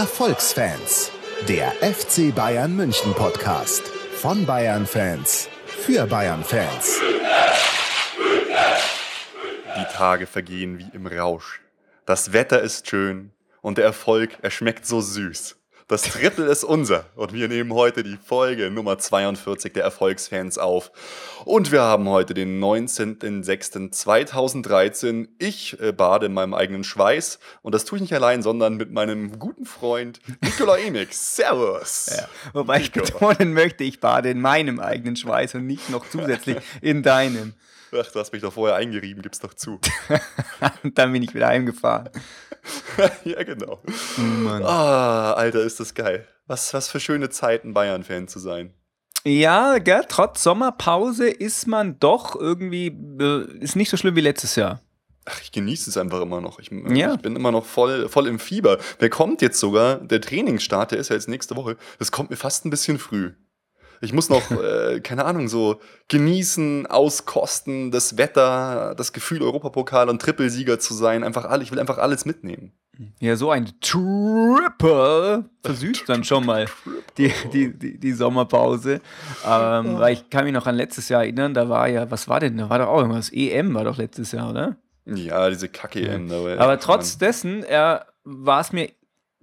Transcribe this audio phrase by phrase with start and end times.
[0.00, 1.12] Erfolgsfans,
[1.46, 6.98] der FC Bayern München Podcast von Bayern Fans für Bayern Fans.
[9.76, 11.60] Die Tage vergehen wie im Rausch.
[12.06, 15.59] Das Wetter ist schön und der Erfolg, er schmeckt so süß.
[15.90, 20.92] Das Drittel ist unser und wir nehmen heute die Folge Nummer 42 der Erfolgsfans auf.
[21.44, 25.26] Und wir haben heute den 19.06.2013.
[25.40, 28.92] Ich äh, bade in meinem eigenen Schweiß und das tue ich nicht allein, sondern mit
[28.92, 31.34] meinem guten Freund Nikola Emix.
[31.34, 32.08] Servus!
[32.16, 36.58] Ja, wobei ich betonen möchte, ich bade in meinem eigenen Schweiß und nicht noch zusätzlich
[36.80, 37.54] in deinem.
[37.92, 39.80] Ach, du hast mich doch vorher eingerieben, gib's doch zu.
[40.82, 42.10] und dann bin ich wieder heimgefahren.
[43.24, 43.82] ja, genau.
[43.84, 46.26] Oh, ah, Alter, ist das geil.
[46.46, 48.74] Was, was für schöne Zeiten, Bayern-Fan zu sein.
[49.24, 52.86] Ja, gell, trotz Sommerpause ist man doch irgendwie,
[53.20, 54.80] äh, ist nicht so schlimm wie letztes Jahr.
[55.26, 56.58] Ach, ich genieße es einfach immer noch.
[56.58, 57.14] Ich, ja.
[57.14, 58.78] ich, bin immer noch voll, voll im Fieber.
[58.98, 59.96] Wer kommt jetzt sogar?
[59.96, 61.76] Der Trainingsstart, der ist ja jetzt nächste Woche.
[61.98, 63.32] Das kommt mir fast ein bisschen früh.
[64.02, 70.22] Ich muss noch, äh, keine Ahnung, so genießen, auskosten, das Wetter, das Gefühl, Europapokal und
[70.22, 71.22] Trippelsieger zu sein.
[71.22, 72.72] Einfach alle, ich will einfach alles mitnehmen.
[73.18, 76.66] Ja, so ein Triple versüßt dann schon mal
[77.16, 79.00] die, die, die, die Sommerpause.
[79.46, 82.40] Ähm, weil ich kann mich noch an letztes Jahr erinnern, da war ja, was war
[82.40, 82.58] denn?
[82.58, 83.30] Da war doch auch irgendwas.
[83.32, 84.76] EM war doch letztes Jahr, oder?
[85.06, 86.28] Ja, diese Kacke-EM.
[86.28, 86.58] Ja.
[86.58, 88.90] Aber trotz dessen äh, war es mir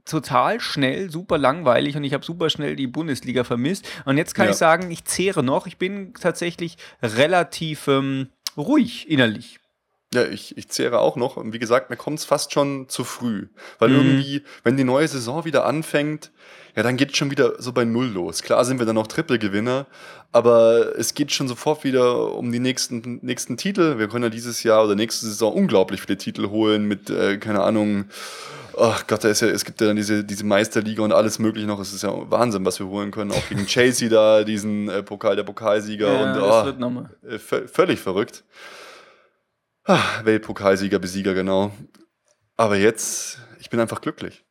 [0.09, 3.87] total schnell, super langweilig und ich habe super schnell die Bundesliga vermisst.
[4.05, 4.51] Und jetzt kann ja.
[4.51, 5.67] ich sagen, ich zehre noch.
[5.67, 9.59] Ich bin tatsächlich relativ ähm, ruhig innerlich.
[10.13, 11.35] Ja, ich, ich zehre auch noch.
[11.35, 13.47] Und wie gesagt, mir kommt es fast schon zu früh.
[13.77, 13.95] Weil mhm.
[13.95, 16.31] irgendwie, wenn die neue Saison wieder anfängt,
[16.77, 18.43] ja, dann geht es schon wieder so bei Null los.
[18.43, 19.87] Klar sind wir dann noch Triple-Gewinner,
[20.31, 23.97] aber es geht schon sofort wieder um die nächsten, nächsten Titel.
[23.97, 27.63] Wir können ja dieses Jahr oder nächste Saison unglaublich viele Titel holen mit, äh, keine
[27.63, 28.05] Ahnung,
[28.77, 31.67] ach Gott, da ist ja, es gibt ja dann diese, diese Meisterliga und alles mögliche
[31.67, 31.79] noch.
[31.79, 33.31] Es ist ja Wahnsinn, was wir holen können.
[33.31, 36.11] Auch gegen Chelsea da, diesen äh, Pokal, der Pokalsieger.
[36.11, 37.09] Ja, und oh, wird nochmal.
[37.27, 38.43] Äh, völlig verrückt.
[39.83, 41.71] Ach, Weltpokalsieger, Besieger, genau.
[42.57, 44.43] Aber jetzt, ich bin einfach glücklich.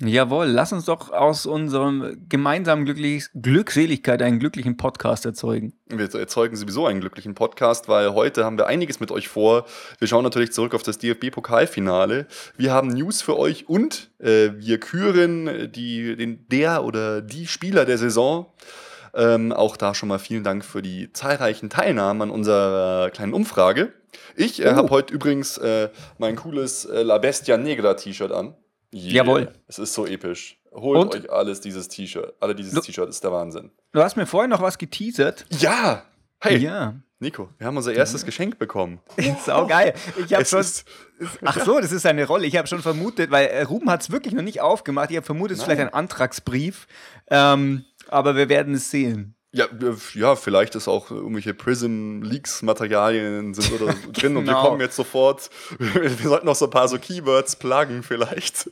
[0.00, 5.72] Jawohl, lass uns doch aus unserem gemeinsamen Glücklich Glückseligkeit einen glücklichen Podcast erzeugen.
[5.86, 9.66] Wir erzeugen sowieso einen glücklichen Podcast, weil heute haben wir einiges mit euch vor.
[10.00, 12.26] Wir schauen natürlich zurück auf das DFB-Pokalfinale.
[12.56, 17.84] Wir haben News für euch und äh, wir küren die, den, der oder die Spieler
[17.84, 18.46] der Saison.
[19.14, 23.92] Ähm, auch da schon mal vielen Dank für die zahlreichen Teilnahmen an unserer kleinen Umfrage.
[24.34, 24.74] Ich äh, oh.
[24.74, 28.56] habe heute übrigens äh, mein cooles äh, La Bestia Negra T-Shirt an.
[28.94, 29.24] Yeah.
[29.24, 29.52] Jawohl.
[29.66, 30.60] Es ist so episch.
[30.72, 31.14] Holt Und?
[31.14, 32.34] euch alles dieses T-Shirt.
[32.40, 33.70] Alle dieses T-Shirt ist der Wahnsinn.
[33.92, 35.46] Du hast mir vorher noch was geteasert.
[35.58, 36.04] Ja!
[36.40, 36.58] Hey!
[36.58, 36.94] Ja.
[37.20, 38.26] Nico, wir haben unser erstes ja.
[38.26, 39.00] Geschenk bekommen.
[39.44, 39.94] Sau geil.
[40.24, 40.64] Ich habe schon.
[41.44, 42.46] ach so, das ist eine Rolle.
[42.46, 45.10] Ich habe schon vermutet, weil äh, Ruben hat es wirklich noch nicht aufgemacht.
[45.10, 46.86] Ich habe vermutet, es ist vielleicht ein Antragsbrief.
[47.30, 49.36] Ähm, aber wir werden es sehen.
[49.54, 49.66] Ja,
[50.14, 54.40] ja, vielleicht ist auch irgendwelche Prism-Leaks-Materialien sind oder drin genau.
[54.40, 54.64] und wir genau.
[54.64, 55.48] kommen jetzt sofort.
[55.78, 58.56] Wir, sollten noch so ein paar so Keywords pluggen, vielleicht.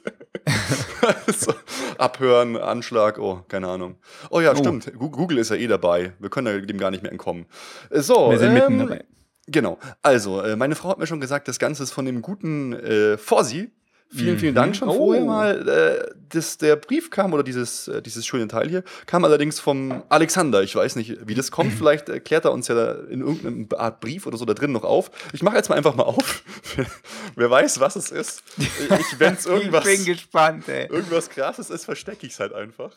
[1.29, 1.55] so,
[1.99, 3.95] abhören, Anschlag, oh, keine Ahnung.
[4.29, 4.57] Oh ja, oh.
[4.57, 4.93] stimmt.
[4.99, 6.15] Google ist ja eh dabei.
[6.19, 7.47] Wir können dem gar nicht mehr entkommen.
[7.91, 9.05] So, wir sind ähm, mitten dabei.
[9.47, 9.79] Genau.
[10.03, 13.19] Also, äh, meine Frau hat mir schon gesagt, das Ganze ist von dem guten äh,
[13.19, 13.71] Forsi.
[14.15, 14.75] Vielen, vielen Dank mhm.
[14.75, 14.97] schon oh.
[14.97, 15.69] vorher mal.
[15.69, 20.03] Äh, das, der Brief kam, oder dieses, äh, dieses schöne Teil hier, kam allerdings vom
[20.09, 20.63] Alexander.
[20.63, 21.73] Ich weiß nicht, wie das kommt.
[21.73, 25.11] Vielleicht erklärt er uns ja in irgendeiner Art Brief oder so da drin noch auf.
[25.33, 26.43] Ich mache jetzt mal einfach mal auf.
[27.37, 28.43] Wer weiß, was es ist.
[28.59, 29.87] Ich, wenn es irgendwas.
[29.87, 30.89] ich bin gespannt, ey.
[30.89, 32.93] Irgendwas krasses ist, verstecke ich es halt einfach.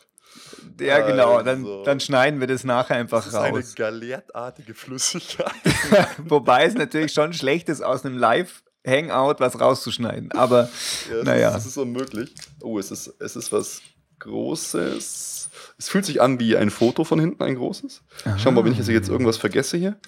[0.80, 1.42] Ja, genau.
[1.42, 3.46] Dann, also, dann schneiden wir das nachher einfach das ist raus.
[3.46, 5.52] Eine galertartige Flüssigkeit.
[6.18, 10.32] Wobei es natürlich schon schlecht ist, aus einem Live- Hangout was rauszuschneiden.
[10.32, 10.68] Aber
[11.10, 11.50] ja, naja.
[11.50, 12.34] Das ist unmöglich.
[12.62, 13.82] Oh, es ist, es ist was
[14.18, 15.50] Großes.
[15.78, 18.02] Es fühlt sich an wie ein Foto von hinten, ein großes.
[18.24, 18.38] Aha.
[18.38, 19.98] Schau mal, wenn ich jetzt irgendwas vergesse hier.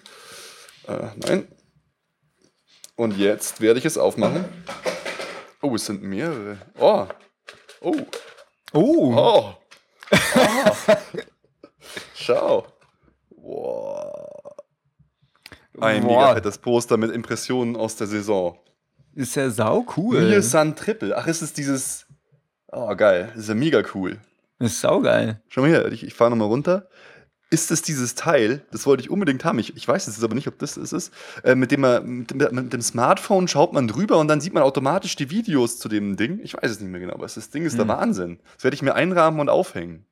[0.87, 1.49] Äh, nein.
[2.97, 4.47] Und jetzt werde ich es aufmachen.
[5.61, 6.59] Oh, es sind mehrere.
[6.79, 7.07] Oh.
[7.81, 7.97] Oh.
[8.73, 9.15] Oh.
[9.15, 9.55] Oh.
[10.11, 10.15] oh.
[12.15, 12.67] Schau.
[13.31, 14.55] Wow.
[15.81, 16.09] Ein Boah.
[16.09, 18.59] mega fettes Poster mit Impressionen aus der Saison.
[19.19, 20.21] Ist ja sau cool.
[20.21, 21.17] Mir Sun Triple.
[21.17, 22.07] Ach, ist es dieses.
[22.71, 23.31] Oh, geil.
[23.35, 24.19] Das ist ja mega cool.
[24.61, 25.43] Das ist sau geil.
[25.49, 26.89] Schau mal hier, ich, ich fahre nochmal runter.
[27.51, 30.47] Ist es dieses Teil, das wollte ich unbedingt haben, ich, ich weiß jetzt aber nicht,
[30.47, 31.13] ob das es ist,
[31.43, 34.53] äh, mit, dem man, mit, dem, mit dem Smartphone schaut man drüber und dann sieht
[34.53, 36.39] man automatisch die Videos zu dem Ding.
[36.45, 37.79] Ich weiß es nicht mehr genau, aber das Ding ist hm.
[37.79, 38.39] der Wahnsinn.
[38.55, 40.07] Das werde ich mir einrahmen und aufhängen.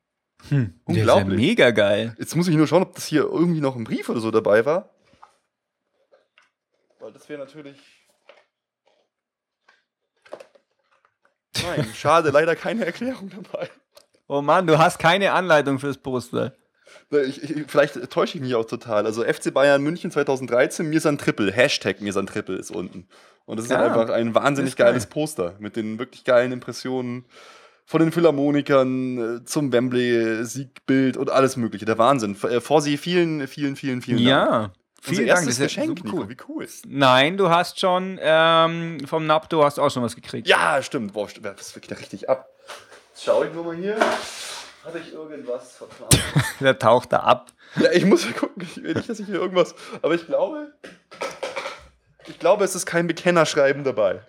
[0.48, 0.80] Hm.
[0.84, 1.38] Unglaublich.
[1.38, 2.16] Ja mega geil.
[2.18, 4.64] Jetzt muss ich nur schauen, ob das hier irgendwie noch ein Brief oder so dabei
[4.66, 4.90] war.
[6.98, 7.78] Weil das wäre natürlich
[11.62, 13.68] Nein, schade, leider keine Erklärung dabei.
[14.28, 16.52] Oh Mann, du hast keine Anleitung fürs Poster.
[17.10, 19.06] Ich, ich, vielleicht täusche ich mich auch total.
[19.06, 21.52] Also FC Bayern München 2013, mir ist ein Triple.
[21.52, 23.08] Hashtag mir ist ein Triple ist unten.
[23.44, 24.88] Und das ist Ja, halt einfach ein wahnsinnig ist geil.
[24.88, 27.26] geiles Poster mit den wirklich geilen Impressionen
[27.84, 31.84] von den Philharmonikern äh, zum Wembley-Siegbild und alles mögliche.
[31.84, 32.32] Der Wahnsinn.
[32.32, 34.28] F- äh, Vor Sie vielen, vielen, vielen, vielen Dank.
[34.28, 35.40] Ja, vielen Dank.
[35.40, 36.16] Das ist ja Geschenk, Nico.
[36.16, 36.28] cool.
[36.28, 36.66] Wie cool.
[36.86, 40.46] Nein, du hast schon ähm, vom Napto hast du auch schon was gekriegt.
[40.48, 41.12] Ja, stimmt.
[41.12, 42.48] Boah, das geht da richtig ab.
[43.12, 43.96] Jetzt schau ich nur mal hier.
[44.84, 46.16] Hatte ich irgendwas verplant?
[46.60, 47.52] Der taucht da ab.
[47.76, 48.62] Ja, ich muss ja gucken.
[48.62, 49.74] Ich will nicht, dass ich hier irgendwas.
[50.02, 50.72] Aber ich glaube.
[52.28, 54.20] Ich glaube, es ist kein Bekennerschreiben dabei.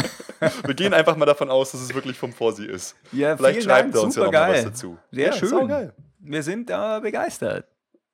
[0.64, 2.96] Wir gehen einfach mal davon aus, dass es wirklich vom Vorsi ist.
[3.12, 4.64] Ja, Vielleicht schreibt Dank, er uns ja super noch mal was geil.
[4.64, 4.98] dazu.
[5.10, 5.92] Sehr ja, schön.
[6.18, 7.66] Wir sind da begeistert.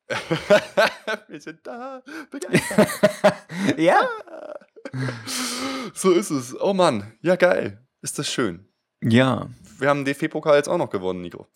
[1.29, 2.03] Wir sind da.
[3.77, 4.09] Ja.
[5.95, 6.59] So ist es.
[6.61, 7.13] Oh Mann.
[7.23, 7.79] Ja, geil.
[8.03, 8.67] Ist das schön.
[9.03, 9.49] Ja.
[9.79, 11.47] Wir haben den DFB-Pokal jetzt auch noch gewonnen, Nico.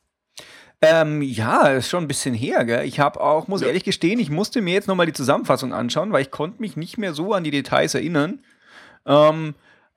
[0.82, 2.84] Ähm, ja, ist schon ein bisschen her, gell?
[2.84, 3.68] Ich habe auch, muss Ja.
[3.68, 6.98] ehrlich gestehen, ich musste mir jetzt nochmal die Zusammenfassung anschauen, weil ich konnte mich nicht
[6.98, 8.40] mehr so an die Details erinnern.
[9.06, 9.54] Ähm,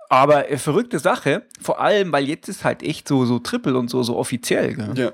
[0.10, 3.90] aber äh, verrückte Sache, vor allem, weil jetzt ist halt echt so, so Triple und
[3.90, 4.94] so, so offiziell, gell?
[4.96, 5.12] Ja.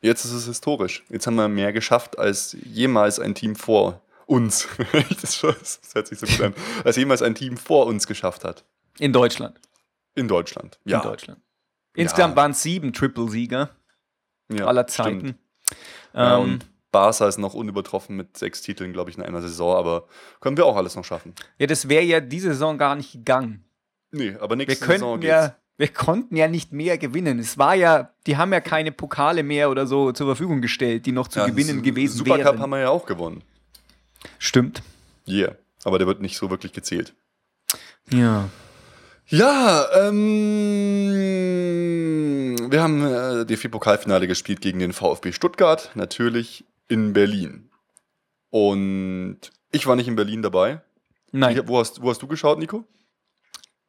[0.00, 1.04] Jetzt ist es historisch.
[1.08, 4.68] Jetzt haben wir mehr geschafft als jemals ein Team vor uns.
[5.20, 6.54] das, hört sich so gut an.
[6.84, 8.64] Als jemals ein Team vor uns geschafft hat.
[8.98, 9.60] In Deutschland.
[10.14, 10.78] In Deutschland.
[10.84, 10.98] Ja.
[10.98, 11.40] In Deutschland.
[11.94, 13.70] Insgesamt waren es sieben Triple-Sieger
[14.52, 14.86] ja aller.
[14.86, 15.38] Zeiten.
[16.14, 19.76] Ja, Ähm, und Barca ist noch unübertroffen mit sechs Titeln, glaube ich, in einer Saison,
[19.76, 20.06] aber
[20.40, 21.34] können wir auch alles noch schaffen.
[21.58, 23.64] ja, das wäre ja diese Saison gar nicht gegangen.
[24.10, 25.30] Nee, aber Wir nächste Saison könnten geht's.
[25.30, 27.38] ja, wir konnten ja nicht mehr gewinnen.
[27.38, 31.12] Es war ja, die haben ja keine Pokale mehr oder so zur Verfügung gestellt, die
[31.12, 32.60] noch zu Ja, gewinnen gewesen Supercup wären.
[32.60, 33.42] haben wir ja auch gewonnen.
[34.38, 34.82] Stimmt.
[35.26, 35.54] Yeah.
[35.84, 37.14] Aber der wird nicht so wirklich gezählt.
[38.10, 38.48] Ja.
[39.30, 39.84] Ja,
[41.28, 47.68] ähm, wir haben äh, DFB-Pokalfinale gespielt gegen den VfB Stuttgart, natürlich in Berlin.
[48.50, 49.38] Und
[49.70, 50.80] ich war nicht in Berlin dabei.
[51.30, 52.84] Nein, Ich, wo, hast, wo hast du geschaut, Nico?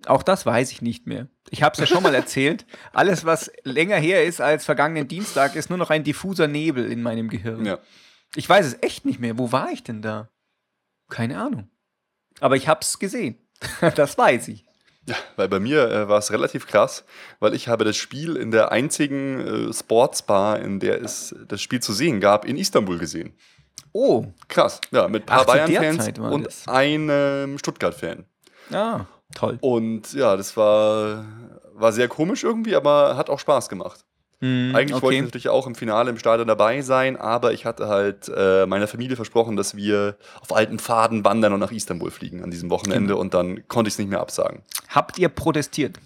[0.05, 1.27] Auch das weiß ich nicht mehr.
[1.49, 2.65] Ich habe es ja schon mal erzählt.
[2.93, 7.01] Alles, was länger her ist als vergangenen Dienstag, ist nur noch ein diffuser Nebel in
[7.01, 7.65] meinem Gehirn.
[7.65, 7.79] Ja.
[8.35, 9.37] Ich weiß es echt nicht mehr.
[9.37, 10.29] Wo war ich denn da?
[11.09, 11.69] Keine Ahnung.
[12.39, 13.37] Aber ich habe es gesehen.
[13.95, 14.65] das weiß ich.
[15.05, 17.03] Ja, weil bei mir äh, war es relativ krass,
[17.39, 21.79] weil ich habe das Spiel in der einzigen äh, Sportsbar, in der es das Spiel
[21.79, 23.33] zu sehen gab, in Istanbul gesehen.
[23.91, 24.79] Oh, Krass.
[24.91, 26.67] Ja, mit ein paar Bayern-Fans und das.
[26.67, 28.25] einem Stuttgart-Fan.
[28.71, 29.05] ah,
[29.35, 29.57] toll.
[29.61, 31.25] Und ja, das war,
[31.73, 34.05] war sehr komisch irgendwie, aber hat auch Spaß gemacht.
[34.41, 35.21] Hm, Eigentlich wollte ich okay.
[35.21, 39.17] natürlich auch im Finale im Stadion dabei sein, aber ich hatte halt äh, meiner Familie
[39.17, 43.19] versprochen, dass wir auf alten Pfaden wandern und nach Istanbul fliegen an diesem Wochenende Genau.
[43.19, 44.61] und dann konnte ich es nicht mehr absagen.
[44.87, 45.99] Habt ihr protestiert?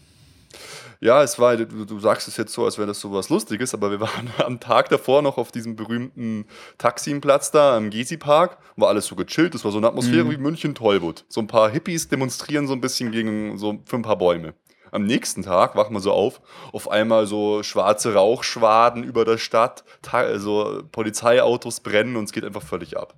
[1.03, 3.73] Ja, es war, du, du sagst es jetzt so, als wäre das so was Lustiges,
[3.73, 6.45] aber wir waren am Tag davor noch auf diesem berühmten
[6.77, 8.57] Taximplatz da am Gezi-Park.
[8.77, 10.31] War alles so gechillt, das war so eine Atmosphäre Mhm.
[10.31, 11.25] wie München-Tollwood.
[11.27, 14.53] So ein paar Hippies demonstrieren so ein bisschen gegen so für ein paar Bäume.
[14.91, 16.39] Am nächsten Tag wachen wir so auf,
[16.71, 22.45] auf einmal so schwarze Rauchschwaden über der Stadt, Ta also Polizeiautos brennen und es geht
[22.45, 23.15] einfach völlig ab.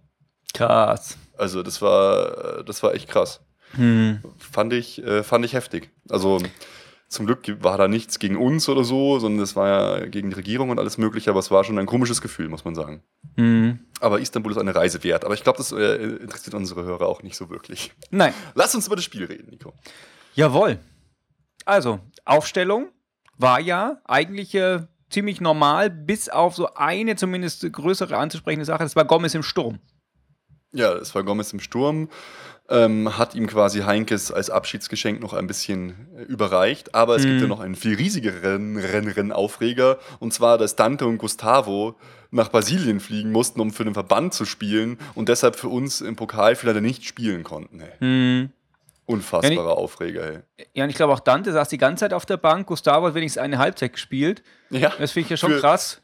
[0.54, 1.18] Krass.
[1.38, 3.42] Also das war, das war echt krass
[3.74, 4.22] Hm.
[4.40, 5.92] fand ich, äh, fand ich heftig.
[6.10, 6.40] Also
[7.16, 10.36] zum Glück war da nichts gegen uns oder so, sondern es war ja gegen die
[10.36, 13.02] Regierung und alles mögliche, aber es war schon ein komisches Gefühl, muss man sagen.
[13.36, 13.80] Hm.
[14.00, 15.26] Aber Istanbul ist eine Reise wert.
[15.26, 17.92] Aber ich glaube, das äh, interessiert unsere Hörer auch nicht so wirklich.
[18.12, 18.34] Nein.
[18.54, 19.74] Lass uns über das Spiel reden, Nico.
[20.36, 20.80] Jawohl.
[21.66, 22.90] Also, Aufstellung
[23.38, 28.84] war ja eigentlich äh, ziemlich normal, bis auf so eine zumindest größere anzusprechende Sache.
[28.84, 29.80] Das war Gomez im Sturm.
[30.74, 32.10] Ja, es war Gomez im Sturm.
[32.68, 36.96] Ähm, hat ihm quasi Heinkes als Abschiedsgeschenk noch ein bisschen äh, überreicht.
[36.96, 37.42] Aber es gibt Mhm.
[37.42, 40.00] ja noch einen viel riesigeren Renn Renn Aufreger.
[40.20, 41.96] Und zwar, dass Dante und Gustavo
[42.32, 46.16] nach Brasilien fliegen mussten, um für den Verband zu spielen und deshalb für uns im
[46.16, 47.82] Pokalfinale nicht spielen konnten.
[47.82, 47.92] Ey.
[48.00, 48.50] Hm.
[49.06, 50.42] Unfassbarer Aufreger.
[50.58, 50.66] Ey.
[50.74, 52.66] Ja, und ich glaube auch Dante saß die ganze Zeit auf der Bank.
[52.66, 54.42] Gustavo hat wenigstens eine Halbzeit gespielt.
[54.72, 56.02] Ja, Das finde ich ja schon Für- krass.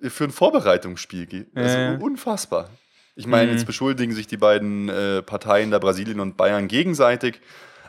[0.00, 1.46] für ein Vorbereitungsspiel.
[1.54, 1.98] Also Äh.
[2.00, 2.68] unfassbar.
[3.14, 3.56] Ich meine, Mhm.
[3.58, 7.40] jetzt beschuldigen sich die beiden äh, Parteien da Brasilien und Bayern gegenseitig.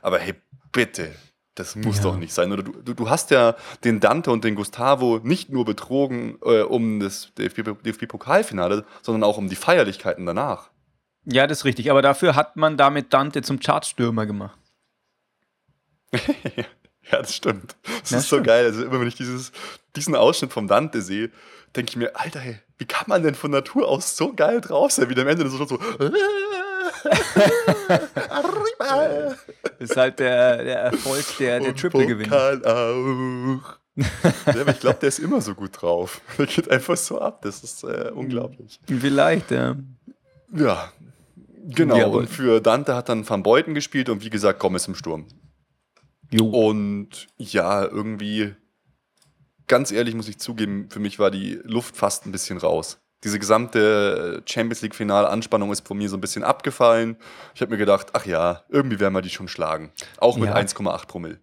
[0.02, 0.36] Aber hey,
[0.74, 1.14] bitte,
[1.56, 2.04] das muss Ja.
[2.04, 2.52] doch nicht sein.
[2.52, 6.62] Oder du, du, du hast ja den Dante und den Gustavo nicht nur betrogen äh,
[6.62, 10.72] um das DFB-Pokalfinale, sondern auch um die Feierlichkeiten danach.
[11.26, 11.90] Ja, das ist richtig.
[11.90, 14.58] Aber dafür hat man damit Dante zum Chartstürmer gemacht.
[17.12, 17.76] Ja, das stimmt.
[18.02, 18.48] Das Ja, ist so stimmt.
[18.48, 18.66] geil.
[18.66, 19.52] Also immer wenn ich dieses,
[19.96, 21.32] diesen Ausschnitt vom Dante sehe,
[21.76, 24.92] denke ich mir, Alter, hey, wie kann man denn von Natur aus so geil drauf
[24.92, 25.80] sein, wie am Ende so, so
[28.30, 29.36] Arriba!
[29.64, 32.62] Das ist halt der, der Erfolg der, der Triple-Gewinner.
[32.66, 33.78] auch.
[33.96, 36.22] ja, ich glaube, der ist immer so gut drauf.
[36.38, 37.42] Der geht einfach so ab.
[37.44, 38.80] Das ist äh, unglaublich.
[38.88, 39.76] Vielleicht, ja.
[40.52, 40.92] Ja,
[41.68, 41.98] genau.
[41.98, 45.28] Ja, und für Dante hat dann Van Beuten gespielt und wie gesagt, Gomez im Sturm.
[46.34, 46.46] Jo.
[46.46, 48.56] Und ja, irgendwie,
[49.68, 53.00] ganz ehrlich muss ich zugeben, für mich war die Luft fast ein bisschen raus.
[53.24, 57.16] Diese gesamte Champions League-Final-Anspannung ist von mir so ein bisschen abgefallen.
[57.56, 59.92] Ich habe mir gedacht, ach ja, irgendwie werden wir die schon schlagen.
[60.18, 60.56] Auch mit ja.
[60.56, 61.40] 1,8 Promille.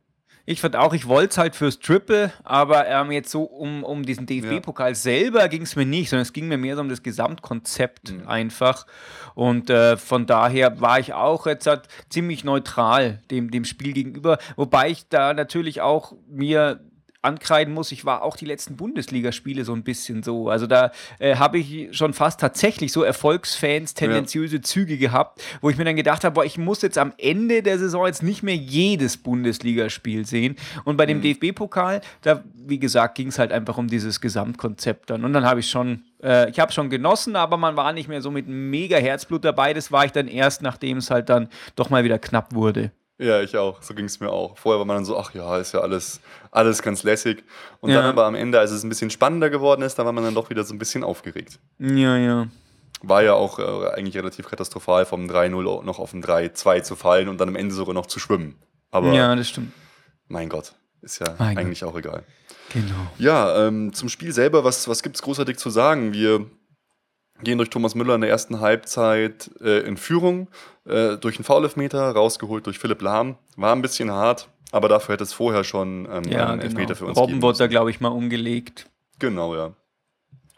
[0.47, 4.04] Ich fand auch, ich wollte es halt fürs Triple, aber ähm, jetzt so um, um
[4.04, 4.94] diesen DFB-Pokal ja.
[4.94, 8.28] selber ging es mir nicht, sondern es ging mir mehr so um das Gesamtkonzept mhm.
[8.28, 8.87] einfach.
[9.35, 14.38] Und äh, von daher war ich auch jetzt halt ziemlich neutral dem, dem Spiel gegenüber,
[14.56, 16.80] wobei ich da natürlich auch mir
[17.22, 20.48] ankreiden muss, ich war auch die letzten Bundesligaspiele so ein bisschen so.
[20.48, 24.62] Also da äh, habe ich schon fast tatsächlich so Erfolgsfans tendenziöse ja.
[24.62, 27.78] Züge gehabt, wo ich mir dann gedacht habe, boah, ich muss jetzt am Ende der
[27.78, 30.56] Saison jetzt nicht mehr jedes Bundesligaspiel sehen.
[30.84, 31.22] Und bei dem mhm.
[31.22, 35.24] DFB-Pokal, da, wie gesagt, ging es halt einfach um dieses Gesamtkonzept dann.
[35.24, 38.22] Und dann habe ich schon, äh, ich habe schon genossen, aber man war nicht mehr
[38.22, 39.74] so mit mega Herzblut dabei.
[39.74, 42.92] Das war ich dann erst, nachdem es halt dann doch mal wieder knapp wurde.
[43.20, 43.82] Ja, ich auch.
[43.82, 44.56] So ging es mir auch.
[44.56, 47.44] Vorher war man dann so, ach ja, ist ja alles, alles ganz lässig.
[47.80, 47.96] Und ja.
[47.96, 50.34] dann aber am Ende, als es ein bisschen spannender geworden ist, da war man dann
[50.34, 51.58] doch wieder so ein bisschen aufgeregt.
[51.78, 52.48] Ja, ja.
[53.02, 57.28] War ja auch äh, eigentlich relativ katastrophal, vom 3-0 noch auf ein 3-2 zu fallen
[57.28, 58.56] und dann am Ende sogar noch zu schwimmen.
[58.90, 59.72] Aber ja, das stimmt.
[60.28, 60.72] Mein Gott,
[61.02, 61.92] ist ja mein eigentlich Gott.
[61.92, 62.24] auch egal.
[62.72, 63.06] Genau.
[63.18, 66.14] Ja, ähm, zum Spiel selber, was, was gibt es großartig zu sagen?
[66.14, 66.46] Wir
[67.42, 70.49] gehen durch Thomas Müller in der ersten Halbzeit äh, in Führung,
[70.87, 73.37] äh, durch einen Foul-Elfmeter, rausgeholt durch Philipp Lahm.
[73.56, 76.97] War ein bisschen hart, aber dafür hätte es vorher schon ähm, ja, einen Elfmeter genau.
[76.97, 78.87] für uns Robben wurde da, glaube ich, mal umgelegt.
[79.18, 79.73] Genau, ja.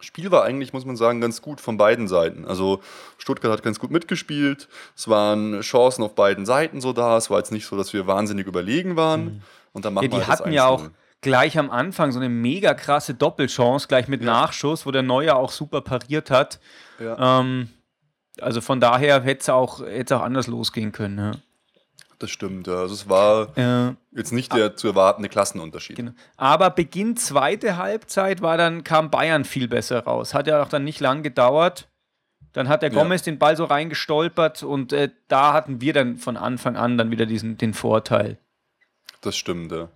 [0.00, 2.44] Spiel war eigentlich, muss man sagen, ganz gut von beiden Seiten.
[2.44, 2.80] Also
[3.18, 4.68] Stuttgart hat ganz gut mitgespielt.
[4.96, 7.16] Es waren Chancen auf beiden Seiten so da.
[7.16, 9.24] Es war jetzt nicht so, dass wir wahnsinnig überlegen waren.
[9.24, 9.42] Mhm.
[9.72, 10.90] Und dann machen ja, die hatten ja auch
[11.22, 14.26] gleich am Anfang so eine mega krasse Doppelchance, gleich mit ja.
[14.26, 16.60] Nachschuss, wo der Neuer auch super pariert hat.
[17.00, 17.40] Ja.
[17.40, 17.70] Ähm,
[18.40, 21.18] also von daher hätte es auch, auch anders losgehen können.
[21.18, 21.32] Ja.
[22.18, 22.74] Das stimmt, ja.
[22.74, 25.96] Also es war äh, jetzt nicht der zu erwartende Klassenunterschied.
[25.96, 26.12] Genau.
[26.36, 30.32] Aber Beginn zweite Halbzeit war dann, kam Bayern viel besser raus.
[30.32, 31.88] Hat ja auch dann nicht lang gedauert.
[32.52, 33.32] Dann hat der Gomez ja.
[33.32, 37.26] den Ball so reingestolpert und äh, da hatten wir dann von Anfang an dann wieder
[37.26, 38.38] diesen, den Vorteil.
[39.22, 39.88] Das stimmt, ja.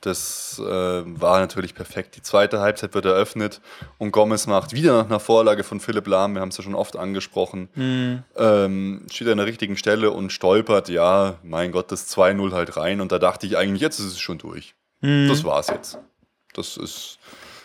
[0.00, 2.16] Das äh, war natürlich perfekt.
[2.16, 3.60] Die zweite Halbzeit wird eröffnet
[3.98, 6.74] und Gomez macht wieder nach einer Vorlage von Philipp Lahm, wir haben es ja schon
[6.74, 8.22] oft angesprochen, mhm.
[8.36, 13.02] ähm, steht an der richtigen Stelle und stolpert, ja, mein Gott, das 2-0 halt rein.
[13.02, 14.74] Und da dachte ich eigentlich, jetzt ist es schon durch.
[15.02, 15.28] Mhm.
[15.28, 15.98] Das war's jetzt.
[16.54, 17.18] Das ist,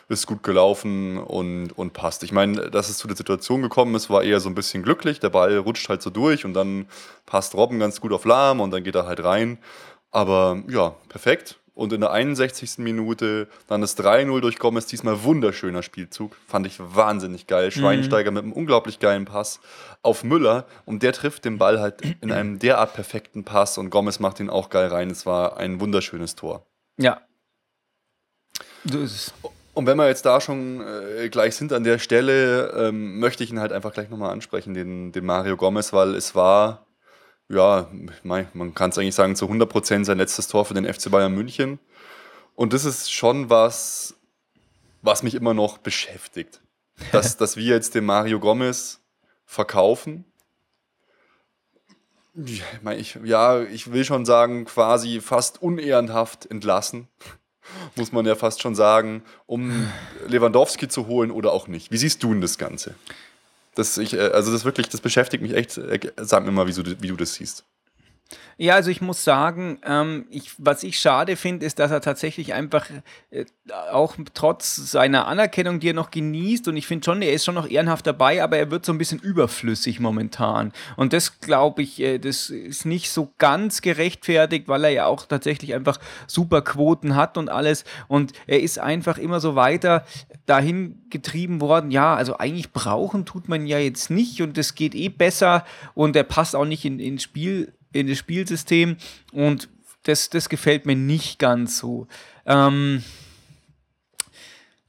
[0.10, 2.22] ist gut gelaufen und, und passt.
[2.24, 5.22] Ich meine, dass es zu der Situation gekommen ist, war eher so ein bisschen glücklich.
[5.22, 6.88] Der Ball rutscht halt so durch und dann
[7.26, 9.58] passt Robben ganz gut auf Lahm und dann geht er halt rein.
[10.12, 12.80] Aber ja, perfekt und in der 61.
[12.80, 16.36] Minute dann das 3-0 durch Gomez, diesmal wunderschöner Spielzug.
[16.48, 17.70] Fand ich wahnsinnig geil.
[17.70, 18.36] Schweinsteiger mhm.
[18.36, 19.60] mit einem unglaublich geilen Pass
[20.02, 24.20] auf Müller und der trifft den Ball halt in einem derart perfekten Pass und Gomez
[24.20, 25.12] macht ihn auch geil rein.
[25.12, 26.66] Es war ein wunderschönes Tor.
[26.98, 27.22] Ja.
[28.86, 29.34] So ist es.
[29.74, 33.52] Und wenn wir jetzt da schon äh, gleich sind an der Stelle, ähm, möchte ich
[33.52, 36.85] ihn halt einfach gleich nochmal ansprechen, den, den Mario Gomez, weil es war
[37.50, 37.90] ja,
[38.24, 41.80] man kann es eigentlich sagen, zu 100% sein letztes Tor für den FC Bayern München.
[42.56, 44.16] Und das ist schon was,
[45.02, 46.62] was mich immer noch beschäftigt.
[47.12, 49.02] Dass, dass wir jetzt den Mario Gomez
[49.44, 50.24] verkaufen.
[52.34, 57.10] Ich, ja, ich will schon sagen, quasi fast unehrenhaft entlassen.
[57.98, 59.92] Muss man ja fast schon sagen, um
[60.28, 61.92] Lewandowski zu holen oder auch nicht.
[61.92, 62.96] Wie siehst du denn das Ganze?
[63.76, 65.78] Das ich, äh, also das wirklich, das beschäftigt mich echt.
[65.78, 67.66] Äh, sag mir mal, wie du, wie du das siehst.
[68.58, 72.54] Ja, also ich muss sagen, ähm, ich, was ich schade finde, ist, dass er tatsächlich
[72.54, 72.88] einfach
[73.30, 73.46] äh,
[73.92, 77.56] auch trotz seiner Anerkennung, die er noch genießt, und ich finde schon, er ist schon
[77.56, 80.72] noch ehrenhaft dabei, aber er wird so ein bisschen überflüssig momentan.
[80.96, 85.26] Und das glaube ich, äh, das ist nicht so ganz gerechtfertigt, weil er ja auch
[85.26, 87.84] tatsächlich einfach super Quoten hat und alles.
[88.08, 90.06] Und er ist einfach immer so weiter
[90.46, 94.96] dahin getrieben worden, ja, also eigentlich brauchen tut man ja jetzt nicht und das geht
[94.96, 98.98] eh besser und er passt auch nicht in, ins Spiel in das Spielsystem
[99.32, 99.70] und
[100.04, 102.08] das, das gefällt mir nicht ganz so.
[102.46, 103.04] Ähm,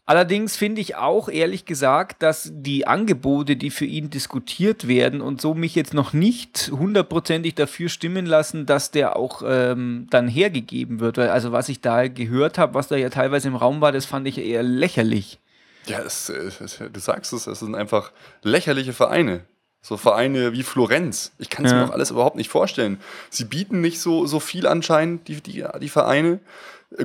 [0.04, 5.40] allerdings finde ich auch ehrlich gesagt, dass die Angebote, die für ihn diskutiert werden und
[5.40, 11.00] so mich jetzt noch nicht hundertprozentig dafür stimmen lassen, dass der auch ähm, dann hergegeben
[11.00, 11.18] wird.
[11.18, 14.28] Also was ich da gehört habe, was da ja teilweise im Raum war, das fand
[14.28, 15.38] ich eher lächerlich.
[15.86, 19.44] Ja, es, es, du sagst es, es sind einfach lächerliche Vereine
[19.82, 21.32] So Vereine wie Florenz.
[21.38, 21.78] Ich kann es Ja.
[21.78, 23.00] mir auch alles überhaupt nicht vorstellen.
[23.30, 26.40] Sie bieten nicht so, so viel anscheinend, die, die, die Vereine.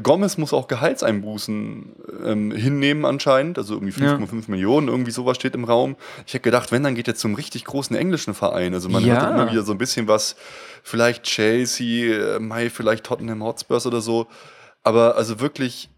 [0.03, 4.15] Gomez muss auch Gehaltseinbußen ähm, hinnehmen anscheinend, also irgendwie Ja.
[4.15, 5.95] 5,5 Millionen, irgendwie sowas steht im Raum.
[6.27, 8.73] Ich hätte gedacht, wenn, dann geht er zum richtig großen englischen Verein.
[8.75, 9.21] Also man Ja.
[9.21, 10.35] hört immer wieder so ein bisschen was,
[10.83, 14.27] vielleicht Chelsea, äh, Mai, vielleicht Tottenham Hotspurs oder so.
[14.83, 15.89] Aber also wirklich,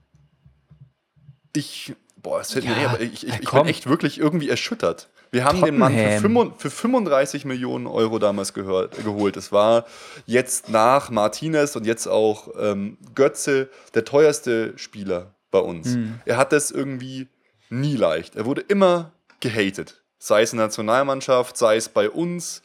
[1.56, 4.18] ich, boah, es fällt mir Ja, nicht, aber ich, ich, ja, ich bin echt wirklich
[4.20, 5.10] irgendwie erschüttert.
[5.34, 6.22] Wir haben den Mann für, Tottenham.
[6.22, 9.36] 35 für 35 Millionen Euro damals gehört, geholt.
[9.36, 9.86] Es war
[10.28, 15.96] jetzt nach Martinez und jetzt auch ähm, Götze der teuerste Spieler bei uns.
[15.96, 16.20] Hm.
[16.26, 17.28] Er hat das irgendwie
[17.72, 18.36] nie leicht.
[18.36, 20.04] Er wurde immer gehatet.
[20.20, 22.62] Sei es in der Nationalmannschaft, sei es bei uns.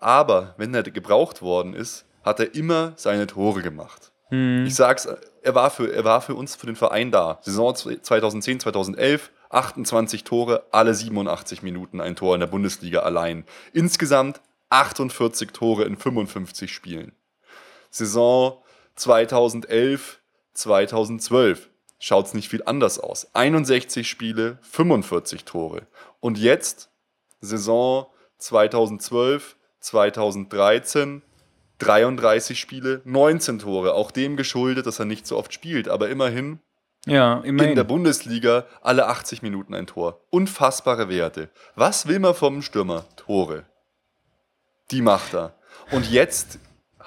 [0.00, 4.10] Aber wenn er gebraucht worden ist, hat er immer seine Tore gemacht.
[4.30, 5.08] Ich sag's,
[5.42, 7.38] er war, für, er war für uns, für den Verein da.
[7.42, 13.44] Saison 2010, 2011, 28 Tore, alle 87 Minuten ein Tor in der Bundesliga allein.
[13.72, 14.40] Insgesamt
[14.70, 17.12] 48 Tore in 55 Spielen.
[17.90, 18.62] Saison
[18.96, 20.20] 2011,
[20.54, 23.34] 2012 schaut's nicht viel anders aus.
[23.34, 25.86] 61 Spiele, 45 Tore.
[26.20, 26.90] Und jetzt
[27.40, 28.06] Saison
[28.38, 31.22] 2012, 2013,
[31.78, 33.94] 33 Spiele, 19 Tore.
[33.94, 36.60] Auch dem geschuldet, dass er nicht so oft spielt, aber immerhin
[37.06, 37.86] Ja, in der immerhin.
[37.86, 40.20] Bundesliga alle 80 Minuten ein Tor.
[40.30, 41.48] Unfassbare Werte.
[41.74, 43.04] Was will man vom Stürmer?
[43.16, 43.64] Tore.
[44.90, 45.54] Die macht er.
[45.90, 46.58] Und jetzt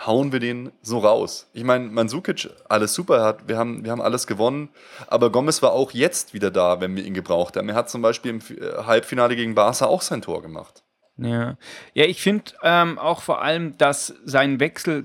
[0.05, 1.49] hauen wir den so raus.
[1.53, 4.69] Ich meine, Mandzukic, alles super, hat, wir, haben, wir haben alles gewonnen,
[5.07, 7.69] aber Gomez war auch jetzt wieder da, wenn wir ihn gebraucht haben.
[7.69, 10.83] Er hat zum Beispiel im äh, Halbfinale gegen Barca auch sein Tor gemacht.
[11.17, 11.57] Ja,
[11.93, 15.03] ja ich finde ähm, auch vor allem, dass sein Wechsel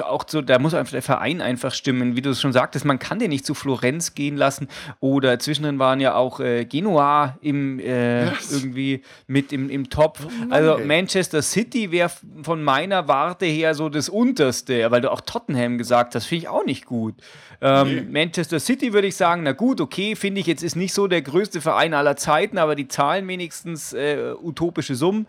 [0.00, 2.98] auch so, da muss einfach der Verein einfach stimmen, wie du es schon sagtest, man
[2.98, 4.68] kann den nicht zu Florenz gehen lassen
[5.00, 10.26] oder zwischendrin waren ja auch äh, Genua im äh, irgendwie mit im, im Topf.
[10.50, 10.86] also ey.
[10.86, 12.10] Manchester City wäre
[12.42, 16.48] von meiner Warte her so das Unterste, weil du auch Tottenham gesagt hast, finde ich
[16.48, 17.14] auch nicht gut.
[17.60, 21.06] Ähm, Manchester City würde ich sagen, na gut, okay, finde ich jetzt ist nicht so
[21.06, 25.26] der größte Verein aller Zeiten, aber die zahlen wenigstens äh, utopische Summen.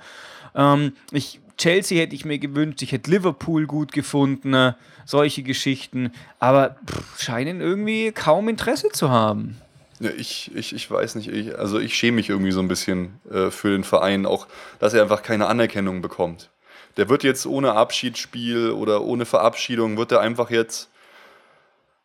[0.55, 4.73] Ähm, ich, Chelsea hätte ich mir gewünscht, ich hätte Liverpool gut gefunden, äh,
[5.05, 9.61] solche Geschichten, aber pff, scheinen irgendwie kaum Interesse zu haben.
[10.01, 13.21] Ja, ich, ich, ich weiß nicht, ich, also ich schäme mich irgendwie so ein bisschen
[13.31, 14.47] äh, für den Verein, auch
[14.79, 16.49] dass er einfach keine Anerkennung bekommt.
[16.97, 20.89] Der wird jetzt ohne Abschiedsspiel oder ohne Verabschiedung, wird er einfach jetzt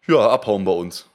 [0.06, 1.06] ja, abhauen bei uns.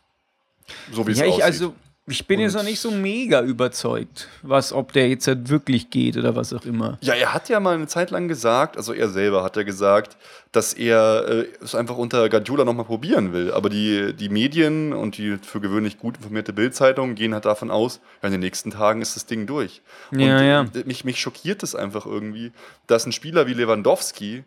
[0.92, 1.38] So wie es Ja, aussieht.
[1.38, 5.26] ich, also, ich bin jetzt Und- noch nicht so mega überzeugt, was, ob der jetzt
[5.28, 6.98] halt wirklich geht oder was auch immer.
[7.02, 10.18] Ja, er hat ja mal eine Zeit lang gesagt, also er selber hat ja gesagt,
[10.52, 13.52] dass er äh, es einfach unter Guardiola nochmal probieren will.
[13.54, 18.02] Aber die, die Medien und die für gewöhnlich gut informierte Bildzeitung gehen halt davon aus,
[18.22, 19.82] ja, in den nächsten Tagen ist das Ding durch.
[20.12, 20.82] Ja, und ja.
[20.82, 22.52] äh, Mich, mich schockiert es einfach irgendwie,
[22.88, 24.44] dass ein Spieler wie Lewandowski,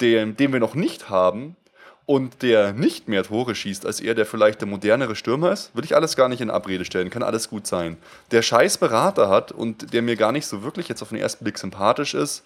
[0.00, 1.54] den, den wir noch nicht haben,
[2.08, 5.84] und der nicht mehr Tore schießt als er, der vielleicht der modernere Stürmer ist, will
[5.84, 7.98] ich alles gar nicht in Abrede stellen, kann alles gut sein.
[8.30, 11.44] Der scheiß Berater hat und der mir gar nicht so wirklich jetzt auf den ersten
[11.44, 12.44] Blick sympathisch ist,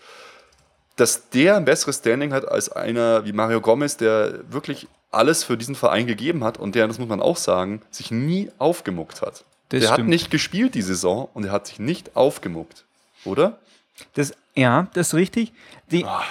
[0.96, 5.56] dass der ein besseres Standing hat als einer wie Mario Gomez, der wirklich alles für
[5.56, 9.44] diesen Verein gegeben hat und der, das muss man auch sagen, sich nie aufgemuckt hat.
[9.68, 10.08] Das der hat stimmt.
[10.08, 12.82] nicht gespielt die Saison und er hat sich nicht aufgemuckt.
[13.24, 13.60] Oder?
[14.14, 15.52] Das, ja, das ist richtig.
[15.92, 16.24] Die Ah.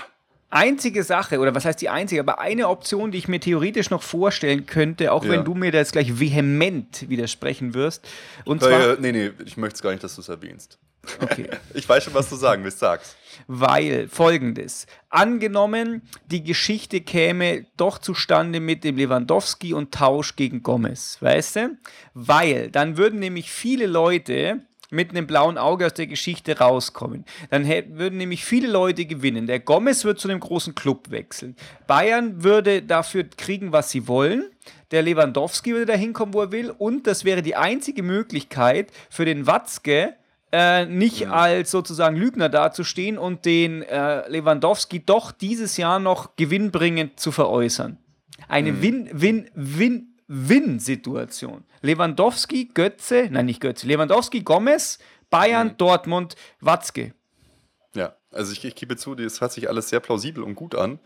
[0.52, 4.04] Einzige Sache, oder was heißt die einzige, aber eine Option, die ich mir theoretisch noch
[4.04, 5.32] vorstellen könnte, auch Ja.
[5.32, 8.08] wenn du mir da jetzt gleich vehement widersprechen wirst.
[8.46, 10.78] Und zwar, Äh, nee, nee, ich möchte es gar nicht, dass du es erwähnst.
[11.22, 11.48] okay.
[11.74, 13.16] Ich weiß schon, was du sagen willst, sag's.
[13.48, 21.18] Weil folgendes: Angenommen, die Geschichte käme doch zustande mit dem Lewandowski und Tausch gegen Gomez,
[21.22, 21.78] weißt du?
[22.14, 24.60] Weil dann würden nämlich viele Leute
[24.91, 27.25] mit einem blauen Auge aus der Geschichte rauskommen.
[27.49, 29.47] Dann hä- würden nämlich viele Leute gewinnen.
[29.47, 31.56] Der Gomez wird zu einem großen Club wechseln.
[31.88, 34.51] Bayern würde dafür kriegen, was sie wollen.
[34.91, 36.69] Der Lewandowski würde dahin kommen, wo er will.
[36.77, 40.15] Und das wäre die einzige Möglichkeit für den Watzke,
[40.51, 47.17] äh, nicht als sozusagen Lügner dazustehen und den äh, Lewandowski doch dieses Jahr noch gewinnbringend
[47.19, 47.97] zu veräußern.
[48.49, 48.82] Eine
[50.32, 51.65] Win-Win-Win-Win-Situation.
[51.82, 54.98] Lewandowski, Götze, nein, nicht Götze, Lewandowski, Gomez,
[55.30, 57.13] Bayern, Dortmund, Watzke.
[57.94, 61.00] Ja, also ich, ich gebe zu, das hört sich alles sehr plausibel und gut an.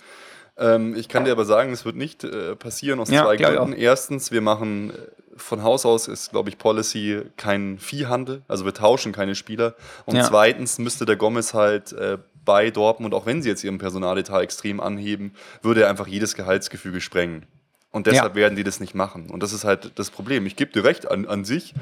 [0.58, 3.74] Ähm, ich kann dir aber sagen, es wird nicht äh, passieren aus Ja, zwei Gründen.
[3.74, 4.94] Erstens, wir machen äh,
[5.36, 9.76] von Haus aus ist, glaube ich, Policy kein Viehhandel, also wir tauschen keine Spieler.
[10.06, 10.24] Und Ja.
[10.24, 14.80] zweitens müsste der Gomez halt äh, bei Dortmund, auch wenn sie jetzt ihren Personaletat extrem
[14.80, 15.34] anheben,
[15.64, 17.48] würde er einfach jedes Gehaltsgefüge sprengen.
[17.96, 18.42] Und deshalb Ja.
[18.42, 19.30] werden die das nicht machen.
[19.30, 20.46] Und das ist halt das Problem.
[20.46, 21.74] Ich gebe dir recht, an, an sich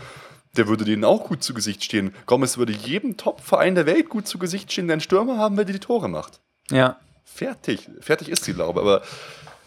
[0.55, 2.13] der würde denen auch gut zu Gesicht stehen.
[2.27, 5.65] Gomez würde jedem Top-Verein der Welt gut zu Gesicht stehen, der einen Stürmer haben will,
[5.65, 6.41] der die Tore macht.
[6.69, 6.97] Ja.
[7.25, 7.89] Fertig.
[8.01, 8.79] Fertig ist die Laube.
[8.81, 9.01] Aber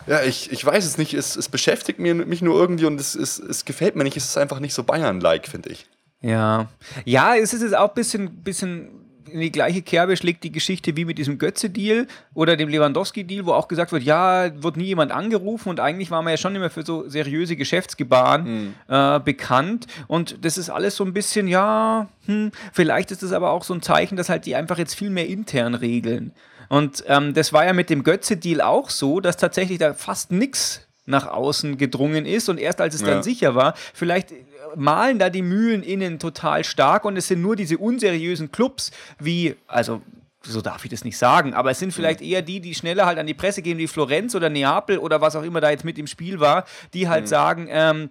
[0.06, 1.12] ja, ich, ich weiß es nicht.
[1.14, 4.16] Es, es beschäftigt mich nur irgendwie und es, es, es gefällt mir nicht.
[4.16, 5.88] Es ist einfach nicht so Bayern-like, finde ich.
[6.20, 6.68] Ja.
[7.04, 8.90] Ja, es ist jetzt auch ein bisschen, bisschen
[9.36, 13.52] in die gleiche Kerbe schlägt die Geschichte wie mit diesem Götze-Deal oder dem Lewandowski-Deal, wo
[13.52, 16.70] auch gesagt wird, ja, wird nie jemand angerufen und eigentlich war man ja schon immer
[16.70, 18.74] für so seriöse Geschäftsgebaren mhm.
[18.88, 23.50] äh, bekannt und das ist alles so ein bisschen, ja, hm, vielleicht ist das aber
[23.50, 26.32] auch so ein Zeichen, dass halt die einfach jetzt viel mehr intern regeln.
[26.68, 30.86] Und ähm, das war ja mit dem Götze-Deal auch so, dass tatsächlich da fast nichts
[31.06, 33.08] nach außen gedrungen ist und erst als es ja.
[33.08, 34.32] dann sicher war, vielleicht
[34.74, 39.56] malen da die Mühlen innen total stark und es sind nur diese unseriösen Clubs wie,
[39.66, 40.02] also
[40.42, 43.18] so darf ich das nicht sagen, aber es sind vielleicht eher die, die schneller halt
[43.18, 45.98] an die Presse gehen, wie Florenz oder Neapel oder was auch immer da jetzt mit
[45.98, 47.28] im Spiel war, die halt mhm.
[47.28, 48.10] sagen, ähm,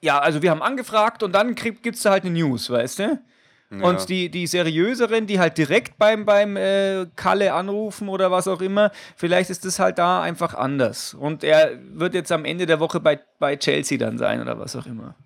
[0.00, 3.18] ja, also wir haben angefragt und dann gibt es da halt eine News, weißt du?
[3.70, 3.78] Ja.
[3.84, 8.60] Und die, die seriöseren, die halt direkt beim, beim äh, Kalle anrufen oder was auch
[8.60, 11.14] immer, vielleicht ist das halt da einfach anders.
[11.14, 14.76] Und er wird jetzt am Ende der Woche bei, bei Chelsea dann sein oder was
[14.76, 15.16] auch immer.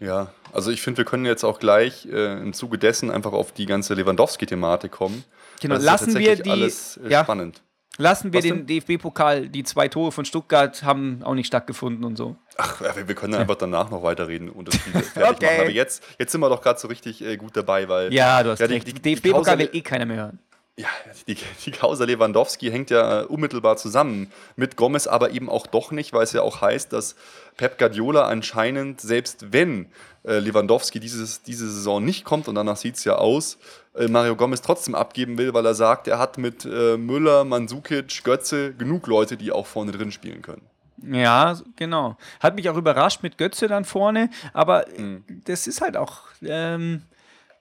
[0.00, 3.52] Ja, also ich finde, wir können jetzt auch gleich äh, im Zuge dessen einfach auf
[3.52, 5.24] die ganze Lewandowski-Thematik kommen.
[5.60, 6.50] Genau, lassen wir die.
[6.50, 7.62] Alles äh, ja, spannend.
[7.96, 12.16] Lassen wir Was den DFB-Pokal, die zwei Tore von Stuttgart haben auch nicht stattgefunden und
[12.16, 12.36] so.
[12.56, 15.46] Ach, wir können einfach danach noch weiterreden und das Spiel fertig okay.
[15.46, 15.60] machen.
[15.60, 18.12] Aber jetzt, jetzt sind wir doch gerade so richtig äh, gut dabei, weil.
[18.12, 19.04] Ja, du hast ja, recht.
[19.04, 20.38] DFB-Pokal will eh keiner mehr hören.
[20.76, 20.88] Ja,
[21.28, 26.12] die, die Causa Lewandowski hängt ja unmittelbar zusammen mit Gomez, aber eben auch doch nicht,
[26.12, 27.14] weil es ja auch heißt, dass
[27.56, 29.86] Pep Guardiola anscheinend, selbst wenn
[30.24, 33.58] äh, Lewandowski dieses, diese Saison nicht kommt, und danach sieht es ja aus,
[33.94, 38.24] äh, Mario Gomez trotzdem abgeben will, weil er sagt, er hat mit äh, Müller, Mandzukic,
[38.24, 40.62] Götze genug Leute, die auch vorne drin spielen können.
[41.02, 42.16] Ja, genau.
[42.40, 45.22] Hat mich auch überrascht mit Götze dann vorne, aber mhm.
[45.44, 46.22] das ist halt auch.
[46.42, 47.02] Ähm,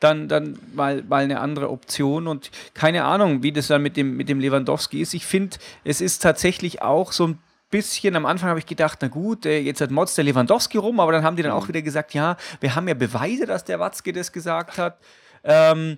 [0.04, 2.28] dann, dann mal, mal eine andere Option.
[2.28, 5.14] Und keine Ahnung, wie das dann mit dem, mit dem Lewandowski ist.
[5.14, 7.40] Ich finde, es ist tatsächlich auch so ein
[7.70, 11.00] bisschen, am Anfang habe ich gedacht, na gut, äh, jetzt hat Mods der Lewandowski rum,
[11.00, 11.70] aber dann haben die dann auch mhm.
[11.70, 15.00] wieder gesagt, ja, wir haben ja Beweise, dass der Watzke das gesagt hat.
[15.44, 15.98] Ähm,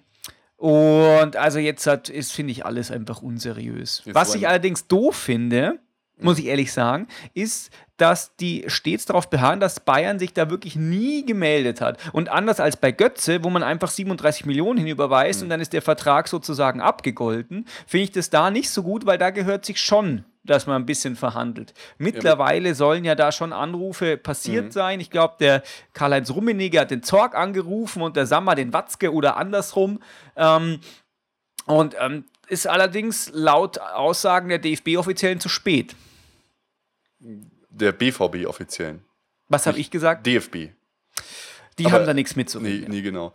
[0.57, 4.03] und also jetzt hat, ist, finde ich, alles einfach unseriös.
[4.05, 5.79] Was ich allerdings doof finde,
[6.17, 10.75] muss ich ehrlich sagen, ist, dass die stets darauf beharren, dass Bayern sich da wirklich
[10.75, 11.97] nie gemeldet hat.
[12.13, 15.45] Und anders als bei Götze, wo man einfach 37 Millionen hinüberweist mhm.
[15.45, 19.17] und dann ist der Vertrag sozusagen abgegolten, finde ich das da nicht so gut, weil
[19.17, 21.73] da gehört sich schon dass man ein bisschen verhandelt.
[21.97, 24.71] Mittlerweile sollen ja da schon Anrufe passiert mhm.
[24.71, 24.99] sein.
[24.99, 29.37] Ich glaube, der Karl-Heinz Rummenigge hat den Zorg angerufen und der Sammer den Watzke oder
[29.37, 29.99] andersrum.
[30.35, 30.79] Ähm,
[31.65, 35.95] und ähm, ist allerdings laut Aussagen der DFB-Offiziellen zu spät.
[37.77, 39.03] Der BVB-Offiziellen.
[39.49, 40.25] Was habe ich gesagt?
[40.25, 40.69] DFB.
[41.77, 42.89] Die aber, haben da nichts mitzureden.
[42.89, 43.33] Nee, nee, genau.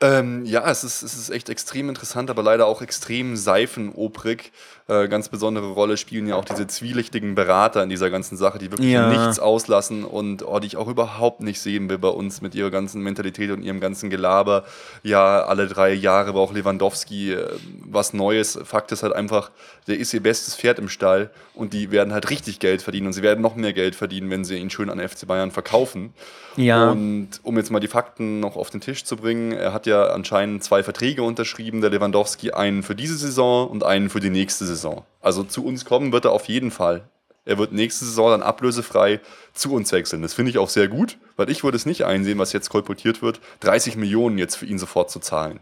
[0.00, 4.52] Ähm, ja, es ist, es ist echt extrem interessant, aber leider auch extrem seifenobrig.
[4.86, 8.70] Äh, ganz besondere Rolle spielen ja auch diese zwielichtigen Berater in dieser ganzen Sache, die
[8.70, 9.08] wirklich ja.
[9.08, 12.70] nichts auslassen und oh, die ich auch überhaupt nicht sehen will bei uns mit ihrer
[12.70, 14.64] ganzen Mentalität und ihrem ganzen Gelaber.
[15.02, 17.48] Ja, alle drei Jahre braucht Lewandowski äh,
[17.82, 18.58] was Neues.
[18.62, 19.50] Fakt ist halt einfach,
[19.86, 23.14] der ist ihr bestes Pferd im Stall und die werden halt richtig Geld verdienen und
[23.14, 26.12] sie werden noch mehr Geld verdienen, wenn sie ihn schön an FC Bayern verkaufen.
[26.56, 26.90] Ja.
[26.90, 30.08] Und um jetzt mal die Fakten noch auf den Tisch zu bringen, er hat ja
[30.08, 34.66] anscheinend zwei Verträge unterschrieben, der Lewandowski, einen für diese Saison und einen für die nächste
[34.66, 34.73] Saison.
[35.20, 37.08] Also zu uns kommen wird er auf jeden Fall.
[37.44, 39.20] Er wird nächste Saison dann ablösefrei
[39.52, 40.22] zu uns wechseln.
[40.22, 43.20] Das finde ich auch sehr gut, weil ich würde es nicht einsehen, was jetzt kolportiert
[43.20, 45.60] wird, 30 Millionen jetzt für ihn sofort zu zahlen.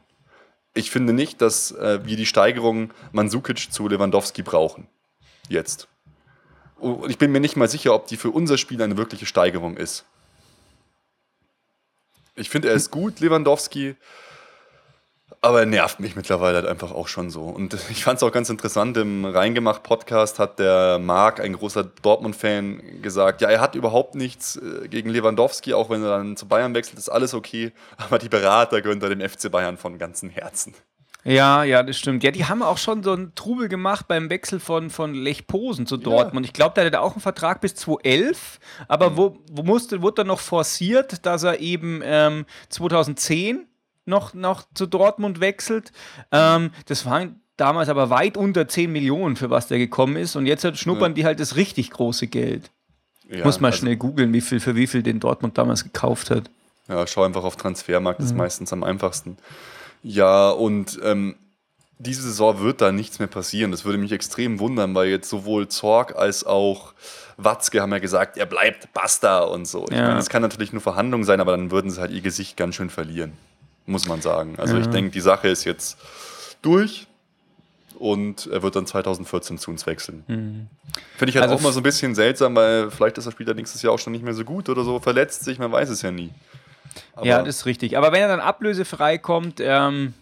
[0.74, 4.86] Ich finde nicht, dass äh, wir die Steigerung Mandzukic zu Lewandowski brauchen.
[5.48, 5.88] Jetzt.
[6.76, 9.76] Und ich bin mir nicht mal sicher, ob die für unser Spiel eine wirkliche Steigerung
[9.76, 10.04] ist.
[12.34, 13.96] Ich finde, er ist gut, Lewandowski,
[15.44, 17.42] aber er nervt mich mittlerweile halt einfach auch schon so.
[17.42, 23.02] Und ich fand es auch ganz interessant, im Reingemacht-Podcast hat der Marc, ein großer Dortmund-Fan,
[23.02, 26.74] gesagt, ja, er hat überhaupt nichts äh, gegen Lewandowski, auch wenn er dann zu Bayern
[26.74, 30.74] wechselt, ist alles okay, aber die Berater gönnt er dem FC Bayern von ganzem Herzen.
[31.24, 32.24] Ja, ja, das stimmt.
[32.24, 35.86] Ja, die haben auch schon so einen Trubel gemacht beim Wechsel von, von Lech Posen
[35.86, 36.46] zu Dortmund.
[36.46, 36.48] Ja.
[36.48, 39.16] Ich glaube, der hatte auch einen Vertrag bis 2011, aber mhm.
[39.16, 43.68] wo, wo musste, wurde dann noch forciert, dass er eben ähm, 2010
[44.04, 45.92] noch, noch zu Dortmund wechselt.
[46.30, 50.36] Ähm, das waren damals aber weit unter 10 Millionen, für was der gekommen ist.
[50.36, 51.14] Und jetzt schnuppern ja.
[51.14, 52.70] die halt das richtig große Geld.
[53.28, 56.30] Ja, Muss mal also schnell googeln, wie viel, für wie viel den Dortmund damals gekauft
[56.30, 56.50] hat.
[56.88, 58.38] Ja, schau einfach auf Transfermarkt, das ist mhm.
[58.38, 59.38] meistens am einfachsten.
[60.02, 61.36] Ja, und ähm,
[61.98, 63.70] diese Saison wird da nichts mehr passieren.
[63.70, 66.94] Das würde mich extrem wundern, weil jetzt sowohl Zorg als auch
[67.36, 69.86] Watzke haben ja gesagt, er bleibt Basta und so.
[69.88, 70.08] Ich Ja.
[70.08, 72.74] meine, es kann natürlich nur Verhandlung sein, aber dann würden sie halt ihr Gesicht ganz
[72.74, 73.32] schön verlieren,
[73.86, 74.54] muss man sagen.
[74.58, 74.90] Also ich Ja.
[74.90, 75.98] denke, die Sache ist jetzt
[76.62, 77.06] durch
[77.98, 80.24] und er wird dann 2014 zu uns wechseln.
[80.26, 80.68] Finde
[81.30, 83.82] ich halt Also auch mal so ein bisschen seltsam, weil vielleicht ist er später nächstes
[83.82, 86.10] Jahr auch schon nicht mehr so gut oder so, verletzt sich, man weiß es ja
[86.10, 86.30] nie.
[87.14, 87.96] Aber, ja, das ist richtig.
[87.96, 90.14] Aber wenn er dann ablösefrei kommt, ähm,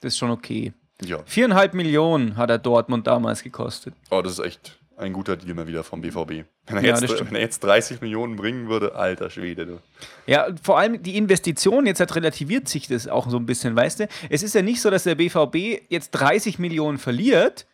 [0.00, 0.72] das ist schon okay.
[1.02, 1.18] ja.
[1.26, 3.94] Viereinhalb Millionen hat er Dortmund damals gekostet.
[4.10, 6.44] Oh, das ist echt ein guter Deal mal wieder vom BVB.
[6.66, 9.78] Wenn er, Ja, jetzt, wenn er jetzt 30 Millionen bringen würde, alter Schwede, du.
[10.26, 14.00] Ja, vor allem die Investition, jetzt hat relativiert sich das auch so ein bisschen, weißt
[14.00, 14.08] du?
[14.28, 17.66] Es ist ja nicht so, dass der BVB jetzt 30 Millionen verliert,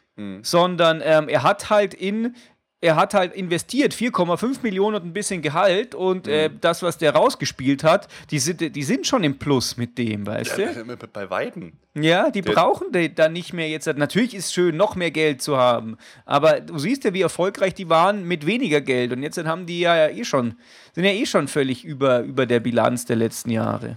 [0.43, 2.37] sondern ähm, er hat halt in
[2.85, 7.15] er hat halt investiert 4,5 Millionen und ein bisschen Gehalt und äh, das, was der
[7.15, 10.97] rausgespielt hat, die sind, die sind schon im Plus mit dem, weißt du?
[11.13, 11.79] Bei Weiden.
[11.95, 13.87] Ja, die Der- brauchen die dann nicht mehr jetzt.
[13.87, 15.97] Natürlich ist es schön, noch mehr Geld zu haben.
[16.27, 19.13] Aber du siehst ja, wie erfolgreich die waren mit weniger Geld.
[19.13, 20.57] Und jetzt haben die ja eh schon,
[20.93, 23.97] sind ja eh schon völlig über, über der Bilanz der letzten Jahre.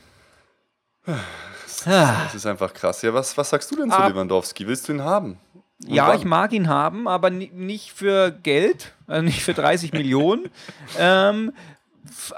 [1.05, 2.23] Ah.
[2.25, 3.01] Das ist einfach krass.
[3.01, 4.07] Ja, was, was sagst du denn zu Ah.
[4.07, 4.67] Lewandowski?
[4.67, 5.37] Willst du ihn haben?
[5.85, 6.17] Und Ja, wann?
[6.17, 10.49] ich mag ihn haben, aber ni- nicht für Geld, also nicht für 30 Millionen.
[10.99, 11.53] Ähm,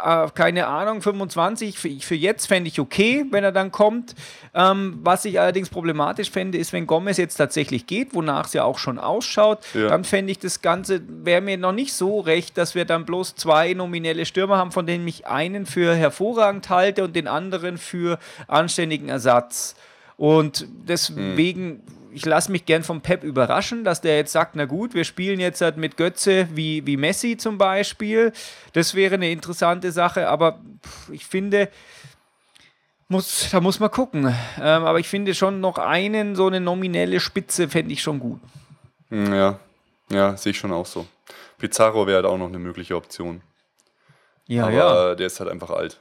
[0.03, 1.77] äh, keine Ahnung, 25.
[1.77, 4.15] Für, für jetzt fände ich okay, wenn er dann kommt.
[4.55, 8.63] Ähm, was ich allerdings problematisch fände, ist, wenn Gomez jetzt tatsächlich geht, wonach es ja
[8.63, 9.87] auch schon ausschaut, Ja.
[9.89, 13.35] dann fände ich das Ganze, wäre mir noch nicht so recht, dass wir dann bloß
[13.35, 18.17] zwei nominelle Stürmer haben, von denen ich einen für hervorragend halte und den anderen für
[18.47, 19.75] anständigen Ersatz.
[20.17, 24.93] Und deswegen, ich lasse mich gern vom Pep überraschen, dass der jetzt sagt, na gut,
[24.93, 28.33] wir spielen jetzt halt mit Götze wie, wie Messi zum Beispiel.
[28.73, 30.59] Das wäre eine interessante Sache, aber
[31.11, 31.69] ich finde,
[33.07, 34.25] muss, da muss man gucken.
[34.25, 38.39] Ähm, aber ich finde schon noch einen, so eine nominelle Spitze fände ich schon gut.
[39.09, 39.59] Hm, Ja,
[40.09, 41.05] ja, sehe ich schon auch so.
[41.57, 43.41] Pizarro wäre halt auch noch eine mögliche Option.
[44.47, 45.15] Ja, aber ja.
[45.15, 45.99] der ist halt einfach alt.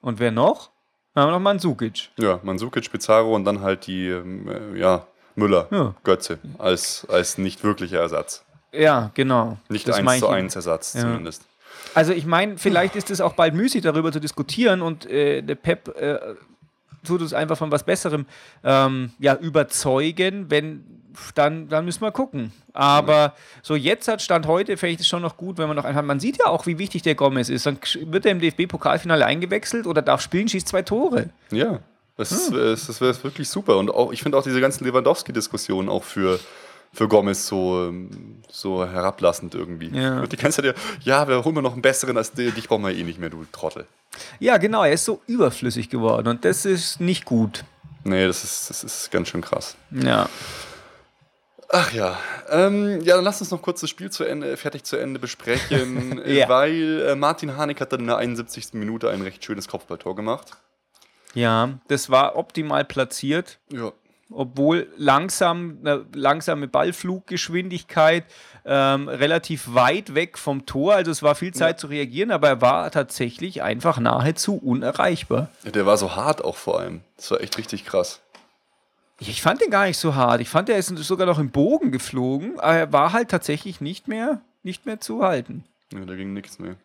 [0.00, 0.70] Und wer noch?
[1.14, 2.10] Dann haben wir noch Mandzukic.
[2.16, 5.94] Ja, Mandzukic, Pizarro und dann halt die, ähm, äh, ja, Müller, Ja.
[6.04, 8.44] Götze, als, als nicht wirklicher Ersatz.
[8.72, 9.58] Ja, genau.
[9.68, 11.00] Nicht Das eins zu eins Ersatz Ja.
[11.02, 11.42] zumindest.
[11.94, 15.54] Also ich meine, vielleicht ist es auch bald müßig, darüber zu diskutieren und äh, der
[15.56, 16.18] Pep äh,
[17.04, 18.26] tut uns einfach von was Besserem
[18.64, 20.84] ähm, ja, überzeugen, wenn
[21.34, 22.52] dann, dann müssen wir gucken.
[22.72, 25.84] Aber so jetzt hat Stand heute, finde ich es schon noch gut, wenn man noch
[25.84, 27.66] einfach, man sieht ja auch, wie wichtig der Gomez ist.
[27.66, 31.28] Dann wird er im DFB-Pokalfinale eingewechselt oder darf spielen, schießt zwei Tore.
[31.50, 31.80] Ja,
[32.16, 32.56] das, Hm.
[32.72, 33.76] ist, das wäre wirklich super.
[33.78, 36.38] Und auch, ich finde auch diese ganzen Lewandowski-Diskussionen auch für,
[36.92, 39.88] für Gomez so, ähm, so herablassend irgendwie.
[39.96, 40.26] Ja.
[40.26, 40.72] Die kennst du ja,
[41.02, 43.30] ja, wir holen wir noch einen besseren als dich, dich brauchen wir eh nicht mehr,
[43.30, 43.86] du Trottel.
[44.40, 47.64] Ja, genau, er ist so überflüssig geworden und das ist nicht gut.
[48.04, 49.76] Nee, das ist, das ist ganz schön krass.
[49.90, 50.28] Ja.
[51.74, 52.18] Ach ja,
[52.50, 56.20] ähm, ja, dann lass uns noch kurz das Spiel zu Ende, fertig zu Ende besprechen,
[56.26, 56.46] Ja.
[56.50, 58.74] weil äh, Martin Harnik hat dann in der 71.
[58.74, 60.48] Minute ein recht schönes Kopfballtor gemacht.
[61.34, 63.58] Ja, das war optimal platziert.
[63.72, 63.92] Ja.
[64.34, 68.24] obwohl langsam, eine langsame Ballfluggeschwindigkeit
[68.64, 72.60] ähm, relativ weit weg vom Tor, also es war viel Zeit zu reagieren, aber er
[72.60, 75.48] war tatsächlich einfach nahezu unerreichbar.
[75.64, 77.02] ja, der war so hart auch vor allem.
[77.16, 78.20] Das war echt richtig krass.
[79.18, 80.40] Ich fand den gar nicht so hart.
[80.40, 84.08] Ich fand, er ist sogar noch im Bogen geflogen, aber er war halt tatsächlich nicht
[84.08, 85.64] mehr, nicht mehr zu halten.
[85.92, 86.76] Ja, da ging nichts mehr.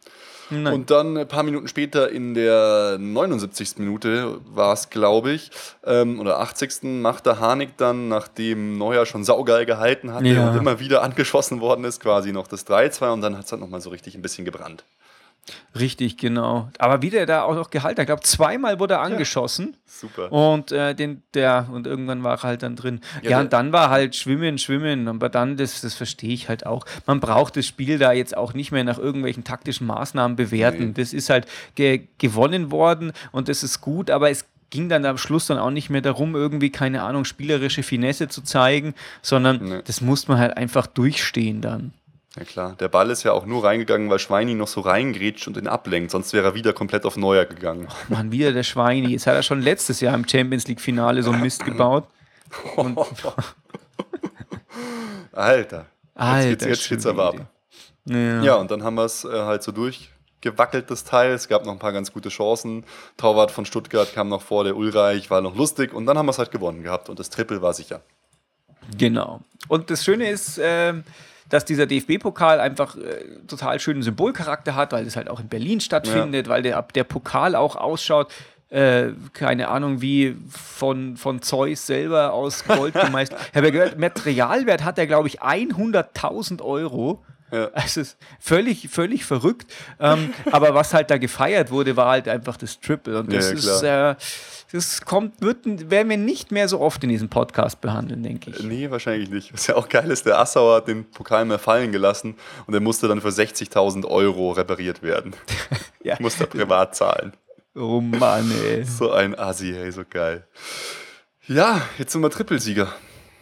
[0.50, 0.74] Nein.
[0.74, 3.80] Und dann ein paar Minuten später in der 79.
[3.80, 5.52] Minute war es, glaube ich,
[5.86, 7.02] ähm, oder 80.
[7.02, 10.52] macht der Harnik dann, nachdem Neuer schon saugeil gehalten hatte Ja.
[10.52, 13.62] und immer wieder angeschossen worden ist, quasi noch das 3-2 und dann hat es halt
[13.62, 14.86] nochmal so richtig ein bisschen gebrannt.
[15.80, 16.70] Richtig, genau.
[16.80, 19.78] Aber wie der da auch noch gehalten hat, ich glaube, zweimal wurde er angeschossen.
[19.86, 20.32] Super.
[20.32, 23.02] Und äh, den, der, und irgendwann war er halt dann drin.
[23.24, 25.08] Ja, Ja, und dann war halt Schwimmen, Schwimmen.
[25.08, 26.86] Aber dann, das, das verstehe ich halt auch.
[27.06, 30.88] Man braucht das Spiel da jetzt auch nicht mehr nach irgendwelchen taktischen Maßnahmen bewerten.
[30.88, 30.94] Nee.
[30.94, 35.18] Das ist halt ge gewonnen worden und das ist gut, aber es ging dann am
[35.18, 39.82] Schluss dann auch nicht mehr darum, irgendwie, keine Ahnung, spielerische Finesse zu zeigen, sondern Nee.
[39.86, 41.94] das muss man halt einfach durchstehen dann.
[42.38, 45.58] Ja klar, der Ball ist ja auch nur reingegangen, weil Schweini noch so reingrätscht und
[45.58, 47.88] ihn ablenkt, sonst wäre er wieder komplett auf Neuer gegangen.
[48.10, 49.10] Mann, wieder der Schweini.
[49.10, 52.08] Jetzt hat er schon letztes Jahr im Champions League-Finale so einen Mist gebaut.
[55.32, 55.88] Alter.
[56.14, 57.36] Alter, jetzt, jetzt geht's aber ab.
[58.06, 58.44] Ja.
[58.44, 61.32] Ja, und dann haben wir es äh, halt so durchgewackelt, das Teil.
[61.32, 62.86] Es gab noch ein paar ganz gute Chancen.
[63.18, 66.32] Torwart von Stuttgart kam noch vor, der Ulreich war noch lustig und dann haben wir
[66.32, 68.02] es halt gewonnen gehabt und das Triple war sicher.
[68.96, 69.42] Genau.
[69.68, 71.04] Und das Schöne ist, ähm,
[71.50, 75.80] dass dieser DFB-Pokal einfach äh, total schönen Symbolcharakter hat, weil es halt auch in Berlin
[75.80, 78.32] stattfindet, weil der, der Pokal auch ausschaut
[78.70, 83.40] äh, keine Ahnung, wie von, von Zeus selber aus Gold gemeistert.
[83.50, 87.24] ich habe ja gehört, Materialwert hat er, glaube ich, 100.000 Euro.
[87.50, 87.70] Ja.
[87.74, 89.74] Es ist völlig, völlig verrückt.
[90.02, 93.20] Ähm, aber was halt da gefeiert wurde, war halt einfach das Triple.
[93.20, 94.16] Und das ja, ist, äh,
[94.72, 98.64] das kommt, wird, werden wir nicht mehr so oft in diesem Podcast behandeln, denke ich.
[98.64, 99.54] Nee, wahrscheinlich nicht.
[99.54, 102.82] Was ja auch geil ist, der Assauer hat den Pokal mehr fallen gelassen und der
[102.82, 105.36] musste dann für 60.000 Euro repariert werden.
[106.04, 106.18] ja.
[106.20, 107.34] Musste privat zahlen.
[107.76, 108.84] Oh Mann, ey.
[108.84, 110.48] So ein Assi, ey, so geil.
[111.48, 112.92] Ja, jetzt sind wir Trippelsieger.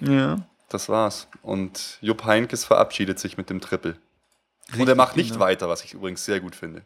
[0.02, 0.46] Ja.
[0.70, 1.28] Das war's.
[1.42, 3.96] Und Jupp Heinkes verabschiedet sich mit dem Triple.
[4.68, 5.46] Richtig, und er macht nicht genau.
[5.46, 6.84] weiter, was ich übrigens sehr gut finde.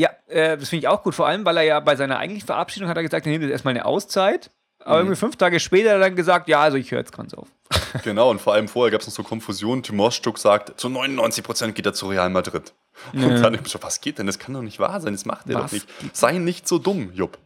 [0.00, 2.46] Ja, äh, das finde ich auch gut, vor allem, weil er ja bei seiner eigentlichen
[2.46, 4.50] Verabschiedung hat er gesagt, er nimmt jetzt erstmal eine Auszeit.
[4.78, 5.00] Aber mhm.
[5.00, 7.48] irgendwie fünf Tage später hat er dann gesagt, ja, also ich höre jetzt ganz auf.
[8.04, 9.82] Genau, und vor allem vorher gab es noch so Konfusion.
[9.82, 12.72] Timoschuk sagt, zu 99 Prozent geht er zu Real Madrid.
[13.12, 13.26] Ja.
[13.26, 14.26] Und dann ich so, was geht denn?
[14.26, 15.86] Das kann doch nicht wahr sein, das macht er doch nicht.
[16.12, 17.36] Sei nicht so dumm, Jupp.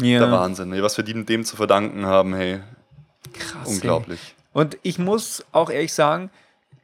[0.00, 0.18] Ja.
[0.18, 2.60] Der Wahnsinn, ey, was wir dem zu verdanken haben, hey.
[3.32, 3.68] Krass.
[3.68, 4.20] Unglaublich.
[4.20, 4.60] Ey.
[4.60, 6.30] Und ich muss auch ehrlich sagen,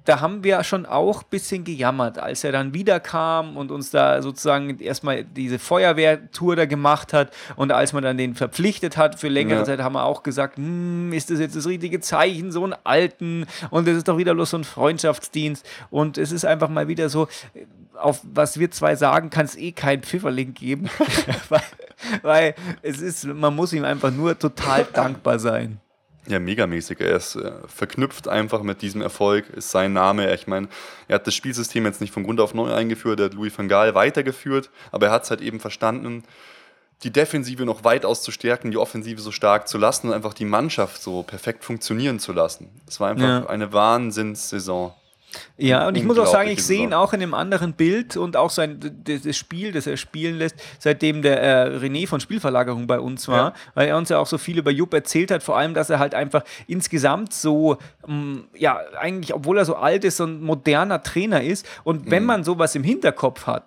[0.04, 4.20] da haben wir schon auch ein bisschen gejammert, als er dann wiederkam und uns da
[4.20, 9.28] sozusagen erstmal diese Feuerwehrtour da gemacht hat und als man dann den verpflichtet hat für
[9.28, 9.64] längere ja.
[9.64, 13.46] Zeit, haben wir auch gesagt, hm, ist das jetzt das richtige Zeichen, so einen alten
[13.70, 17.08] und es ist doch wieder los so ein Freundschaftsdienst und es ist einfach mal wieder
[17.08, 17.28] so,
[17.94, 20.90] auf was wir zwei sagen, kann es eh kein Pfifferling geben,
[21.48, 21.62] weil,
[22.22, 25.80] weil es ist, man muss ihm einfach nur total dankbar sein.
[26.26, 27.00] Ja, megamäßig.
[27.00, 30.32] Er ist äh, verknüpft einfach mit diesem Erfolg, ist sein Name.
[30.34, 30.68] Ich meine,
[31.06, 33.68] er hat das Spielsystem jetzt nicht von Grund auf neu eingeführt, er hat Louis van
[33.68, 36.24] Gaal weitergeführt, aber er hat es halt eben verstanden,
[37.02, 40.46] die Defensive noch weitaus zu stärken, die Offensive so stark zu lassen und einfach die
[40.46, 42.70] Mannschaft so perfekt funktionieren zu lassen.
[42.88, 43.46] Es war einfach ja.
[43.46, 44.92] eine Wahnsinnssaison.
[45.56, 48.36] Ja, und ich muss auch sagen, ich sehe ihn auch in einem anderen Bild und
[48.36, 52.98] auch sein das Spiel, das er spielen lässt, seitdem der äh, René von Spielverlagerung bei
[52.98, 53.54] uns war, ja.
[53.74, 55.98] weil er uns ja auch so viel über Jupp erzählt hat, vor allem, dass er
[55.98, 61.02] halt einfach insgesamt so, ähm, ja, eigentlich, obwohl er so alt ist, so ein moderner
[61.02, 61.66] Trainer ist.
[61.84, 62.26] Und wenn mhm.
[62.26, 63.64] man sowas im Hinterkopf hat,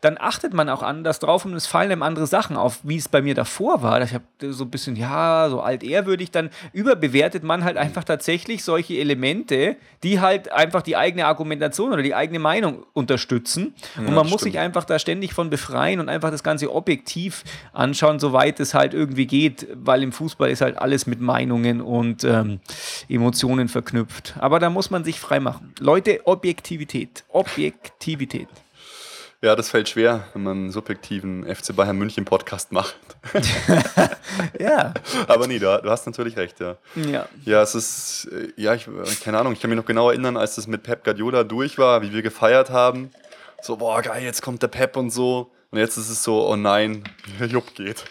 [0.00, 3.08] dann achtet man auch anders drauf und es fallen einem andere Sachen auf, wie es
[3.08, 4.00] bei mir davor war.
[4.02, 8.94] Ich habe so ein bisschen, ja, so altehrwürdig, dann überbewertet man halt einfach tatsächlich solche
[8.98, 13.74] Elemente, die halt einfach die eigene Argumentation oder die eigene Meinung unterstützen.
[13.96, 14.52] Ja, und man muss stimmt.
[14.52, 18.94] sich einfach da ständig von befreien und einfach das Ganze objektiv anschauen, soweit es halt
[18.94, 22.60] irgendwie geht, weil im Fußball ist halt alles mit Meinungen und ähm,
[23.08, 24.34] Emotionen verknüpft.
[24.38, 25.74] Aber da muss man sich frei machen.
[25.78, 27.24] Leute, Objektivität.
[27.28, 28.48] Objektivität.
[29.42, 32.94] Ja, das fällt schwer, wenn man einen subjektiven FC Bayern München Podcast macht.
[34.58, 34.92] ja.
[35.28, 36.76] Aber nee, du, du, hast natürlich recht, ja.
[36.94, 37.26] Ja.
[37.46, 38.86] Ja, es ist, äh, ja, ich,
[39.24, 42.02] keine Ahnung, ich kann mich noch genau erinnern, als das mit Pep Guardiola durch war,
[42.02, 43.12] wie wir gefeiert haben.
[43.62, 45.50] So, boah, geil, jetzt kommt der Pep und so.
[45.70, 47.04] Und jetzt ist es so, oh nein,
[47.48, 48.04] Jupp geht.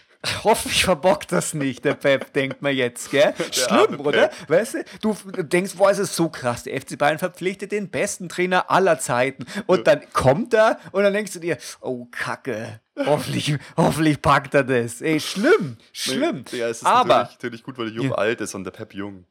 [0.44, 3.34] Hoffentlich verbockt das nicht, der Pep, denkt man jetzt, gell?
[3.54, 4.30] Schlimm, oder?
[4.50, 8.28] Weißt du, du denkst, boah, es ist so krass, der FC Bayern verpflichtet den besten
[8.28, 9.46] Trainer aller Zeiten.
[9.66, 12.82] Und dann kommt er und dann denkst du dir, oh, Kacke.
[12.98, 15.02] Hoffentlich, hoffentlich packt er das.
[15.02, 16.44] Ey, schlimm, schlimm.
[16.52, 18.16] Ja, es ist aber, natürlich, natürlich gut, weil der Jung ja.
[18.16, 19.26] alt ist und der Pep jung.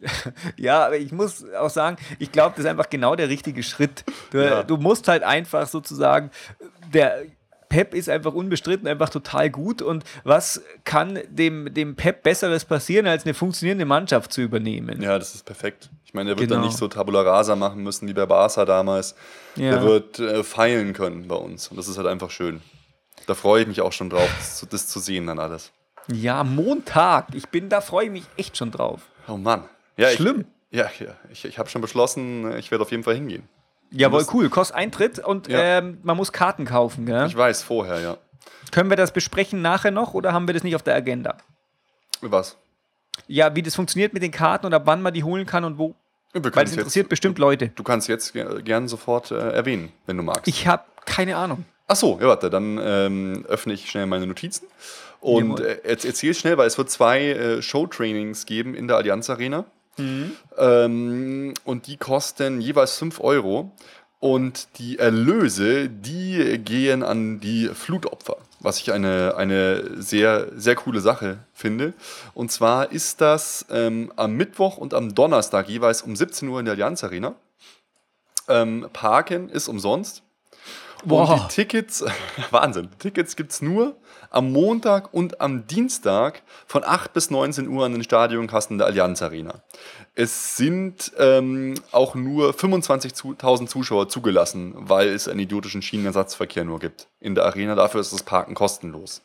[0.56, 4.04] ja, aber ich muss auch sagen, ich glaube, das ist einfach genau der richtige Schritt.
[4.30, 4.62] Du, ja.
[4.62, 6.30] du musst halt einfach sozusagen,
[6.92, 7.26] der
[7.72, 9.80] Pep ist einfach unbestritten einfach total gut.
[9.80, 15.00] Und was kann dem, dem Pep Besseres passieren, als eine funktionierende Mannschaft zu übernehmen?
[15.00, 15.88] Ja, das ist perfekt.
[16.04, 16.60] Ich meine, er wird genau.
[16.60, 19.14] dann nicht so Tabula Rasa machen müssen wie bei Barca damals.
[19.56, 19.70] Ja.
[19.70, 21.68] Er wird äh, feilen können bei uns.
[21.68, 22.60] Und das ist halt einfach schön.
[23.26, 25.72] Da freue ich mich auch schon drauf, das, das zu sehen dann alles.
[26.08, 27.28] Ja, Montag.
[27.34, 29.00] Ich bin, da freue ich mich echt schon drauf.
[29.28, 29.64] Oh Mann.
[29.96, 30.44] Ja, Schlimm.
[30.70, 33.48] Ich, ja, ja, ich, ich habe schon beschlossen, ich werde auf jeden Fall hingehen.
[33.92, 34.48] Jawohl, cool.
[34.48, 35.78] Kostet Eintritt und ja.
[35.78, 37.26] ähm, man muss Karten kaufen, gell?
[37.26, 38.16] Ich weiß, vorher, ja.
[38.70, 41.36] Können wir das besprechen nachher noch oder haben wir das nicht auf der Agenda?
[42.22, 42.56] Was?
[43.26, 45.94] Ja, wie das funktioniert mit den Karten oder wann man die holen kann und wo.
[46.32, 47.68] Weil das interessiert jetzt, bestimmt Leute.
[47.68, 50.48] Du kannst jetzt gerne sofort äh, erwähnen, wenn du magst.
[50.48, 51.66] Ich habe keine Ahnung.
[51.88, 54.66] Ach so, ja, warte, dann ähm, öffne ich schnell meine Notizen
[55.20, 59.66] und äh, erzähl schnell, weil es wird zwei äh, Show-Trainings geben in der Allianz Arena.
[59.96, 60.32] Mhm.
[60.56, 63.72] Ähm, und die kosten jeweils 5 Euro.
[64.20, 71.00] Und die Erlöse, die gehen an die Flutopfer, was ich eine, eine sehr, sehr coole
[71.00, 71.92] Sache finde.
[72.32, 76.66] Und zwar ist das ähm, am Mittwoch und am Donnerstag jeweils um 17 Uhr in
[76.66, 77.34] der Allianz Arena.
[78.46, 80.22] Ähm, Parken ist umsonst.
[81.04, 82.04] Und die Tickets,
[82.50, 83.96] Wahnsinn, Tickets gibt es nur
[84.30, 89.20] am Montag und am Dienstag von 8 bis 19 Uhr an den Stadionkassen der Allianz
[89.22, 89.62] Arena.
[90.14, 97.08] Es sind ähm, auch nur 25.000 Zuschauer zugelassen, weil es einen idiotischen Schienenersatzverkehr nur gibt
[97.20, 97.74] in der Arena.
[97.74, 99.22] Dafür ist das Parken kostenlos.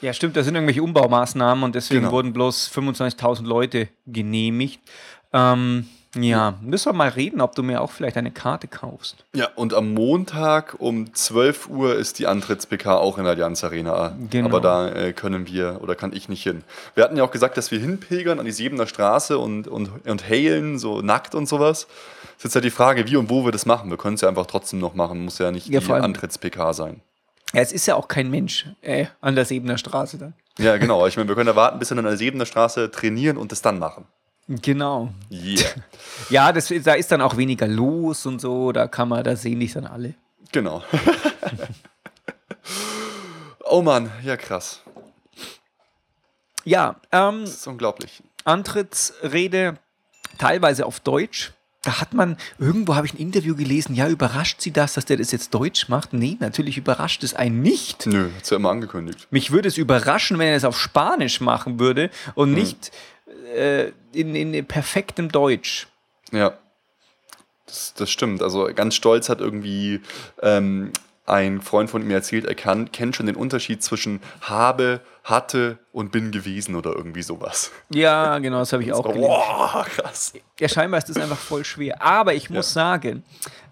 [0.00, 2.12] Ja, stimmt, da sind irgendwelche Umbaumaßnahmen und deswegen Genau.
[2.12, 4.80] wurden bloß 25.000 Leute genehmigt.
[5.32, 9.24] Ähm, ja, müssen wir mal reden, ob du mir auch vielleicht eine Karte kaufst.
[9.34, 14.16] Ja, und am Montag um 12 Uhr ist die Antritts-PK auch in der Allianz Arena.
[14.30, 14.48] Genau.
[14.48, 16.64] Aber da äh, können wir oder kann ich nicht hin.
[16.94, 20.28] Wir hatten ja auch gesagt, dass wir hinpilgern an die Siebener Straße und, und, und
[20.28, 21.86] hailen, so nackt und sowas.
[22.22, 23.90] Das ist jetzt ja die Frage, wie und wo wir das machen.
[23.90, 25.24] Wir können es ja einfach trotzdem noch machen.
[25.24, 27.00] Muss ja nicht Ja, die Antritts-PK sein.
[27.52, 30.34] Ja, es ist ja auch kein Mensch äh, an der Sebener Straße dann.
[30.58, 31.06] Ja, genau.
[31.06, 33.62] Ich meine, wir können ja warten, bis wir an der Siebener Straße trainieren und das
[33.62, 34.06] dann machen.
[34.48, 35.10] Genau.
[35.30, 35.64] Yeah.
[36.30, 39.60] Ja, das, da ist dann auch weniger los und so, da kann man, da sehen
[39.60, 40.14] dich dann alle.
[40.50, 40.82] Genau.
[43.64, 44.82] oh Mann, ja krass.
[46.64, 48.22] Ja, ähm, Das ist unglaublich.
[48.44, 49.78] Antrittsrede
[50.38, 51.52] teilweise auf Deutsch.
[51.82, 55.16] Da hat man, irgendwo habe ich ein Interview gelesen, ja, überrascht Sie das, dass der
[55.18, 56.12] das jetzt Deutsch macht?
[56.12, 58.06] Nee, natürlich überrascht es einen nicht.
[58.06, 59.28] Nö, hat's ja immer angekündigt.
[59.30, 62.90] Mich würde es überraschen, wenn er es auf Spanisch machen würde und nicht
[63.54, 65.88] äh, in, in perfektem Deutsch.
[66.32, 66.58] Ja,
[67.66, 68.42] das, das stimmt.
[68.42, 70.00] Also ganz stolz hat irgendwie
[70.42, 70.92] ähm,
[71.26, 76.10] ein Freund von mir erzählt, er kann, kennt schon den Unterschied zwischen habe, hatte und
[76.10, 77.70] bin gewesen oder irgendwie sowas.
[77.90, 79.26] Ja, genau, das habe ich auch So, gelesen.
[79.26, 80.32] Boah, krass.
[80.58, 82.00] Ja, scheinbar ist das einfach voll schwer.
[82.02, 83.24] Aber ich muss sagen,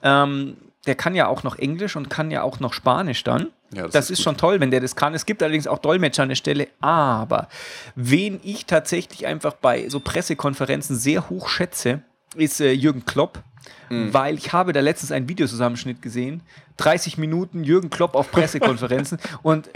[0.03, 3.49] ähm, der kann ja auch noch Englisch und kann ja auch noch Spanisch dann.
[3.73, 5.15] Ja, das das ist ist, schon toll, wenn der das kann.
[5.15, 6.69] Es gibt allerdings auch Dolmetscher an der Stelle.
[6.81, 7.49] Aber
[7.95, 12.03] wen ich tatsächlich einfach bei so Pressekonferenzen sehr hoch schätze,
[12.37, 13.43] ist äh, Jürgen Klopp.
[13.89, 14.15] Mhm.
[14.15, 16.43] Weil ich habe da letztens einen Videozusammenschnitt gesehen.
[16.77, 19.19] 30 Minuten Jürgen Klopp auf Pressekonferenzen.
[19.43, 19.71] und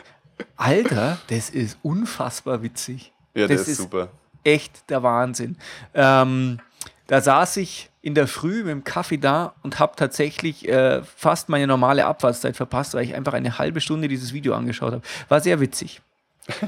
[0.57, 3.13] Alter, das ist unfassbar witzig.
[3.35, 4.09] Ja, der das ist, super.
[4.45, 5.57] echt der Wahnsinn.
[5.95, 6.61] Ähm,
[7.07, 11.49] da saß ich in der Früh mit dem Kaffee da und habe tatsächlich äh, fast
[11.49, 15.03] meine normale Abfahrtszeit verpasst, weil ich einfach eine halbe Stunde dieses Video angeschaut habe.
[15.29, 16.01] War sehr witzig.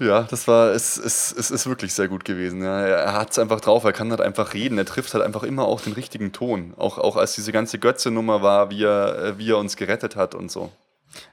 [0.00, 2.62] Ja, das war, es, es, es ist wirklich sehr gut gewesen.
[2.62, 2.80] Ja.
[2.80, 5.64] Er hat es einfach drauf, er kann halt einfach reden, er trifft halt einfach immer
[5.64, 6.74] auch den richtigen Ton.
[6.76, 10.34] Auch, auch als diese ganze Götze-Nummer war, wie er, äh, wie er uns gerettet hat
[10.34, 10.72] und so.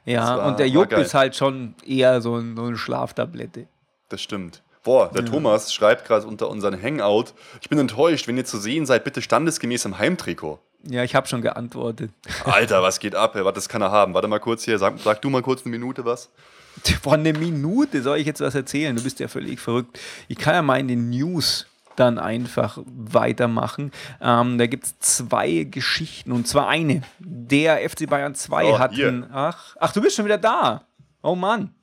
[0.04, 3.66] Ja, war- und der Jupp ist halt schon eher so, ein, so eine Schlaftablette.
[4.08, 4.62] Das stimmt.
[4.82, 8.84] Boah, der Thomas schreibt gerade unter unseren Hangout, ich bin enttäuscht, wenn ihr zu sehen
[8.84, 10.58] seid, bitte standesgemäß im Heimtrikot.
[10.84, 12.10] Ja, ich habe schon geantwortet.
[12.44, 13.36] Alter, was geht ab?
[13.36, 14.14] Warte, das kann er haben.
[14.14, 16.30] Warte mal kurz hier, sag, sag du mal kurz eine Minute was.
[17.02, 18.96] Boah, eine Minute soll ich jetzt was erzählen?
[18.96, 20.00] Du bist ja völlig verrückt.
[20.26, 23.92] Ich kann ja mal in den News dann einfach weitermachen.
[24.20, 27.02] Ähm, da gibt es zwei Geschichten und zwar eine.
[27.20, 28.92] Der FC Bayern 2 Oh, hat
[29.32, 30.86] ach, ach, du bist schon wieder da.
[31.22, 31.74] Oh Mann.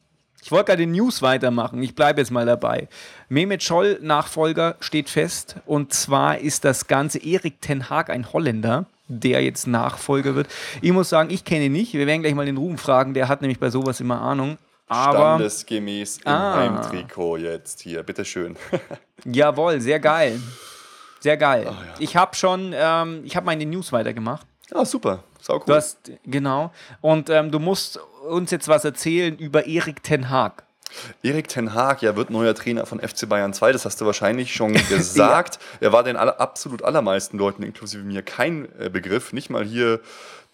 [0.42, 1.84] Ich wollte gerade den News weitermachen.
[1.84, 2.88] Ich bleibe jetzt mal dabei.
[3.28, 5.56] Mehmet Scholl, Nachfolger, steht fest.
[5.66, 10.48] Und zwar ist das Ganze Erik Ten Haag, ein Holländer, der jetzt Nachfolger wird.
[10.82, 11.94] Ich muss sagen, ich kenne ihn nicht.
[11.94, 13.14] Wir werden gleich mal den Ruhm fragen.
[13.14, 14.58] Der hat nämlich bei sowas immer Ahnung.
[14.88, 16.56] Aber Standesgemäß im Ah.
[16.56, 18.56] Heimtrikot jetzt hier, bitteschön.
[19.26, 20.40] jawohl, sehr geil.
[21.20, 21.68] Sehr geil.
[21.68, 21.94] Ah, ja.
[22.00, 24.48] Ich habe schon, ähm, ich habe meine News weitergemacht.
[24.74, 25.24] ah, super.
[25.42, 25.64] Sau cool.
[25.66, 26.72] Du hast, genau.
[27.02, 30.64] Und ähm, du musst uns jetzt was erzählen über Erik Ten Haag.
[31.22, 34.54] Erik Ten Haag, ja, wird neuer Trainer von FC Bayern 2, das hast du wahrscheinlich
[34.54, 35.60] schon gesagt.
[35.80, 39.34] Er war den aller, absolut allermeisten Leuten, inklusive mir, kein äh, Begriff.
[39.34, 40.02] Nicht mal hier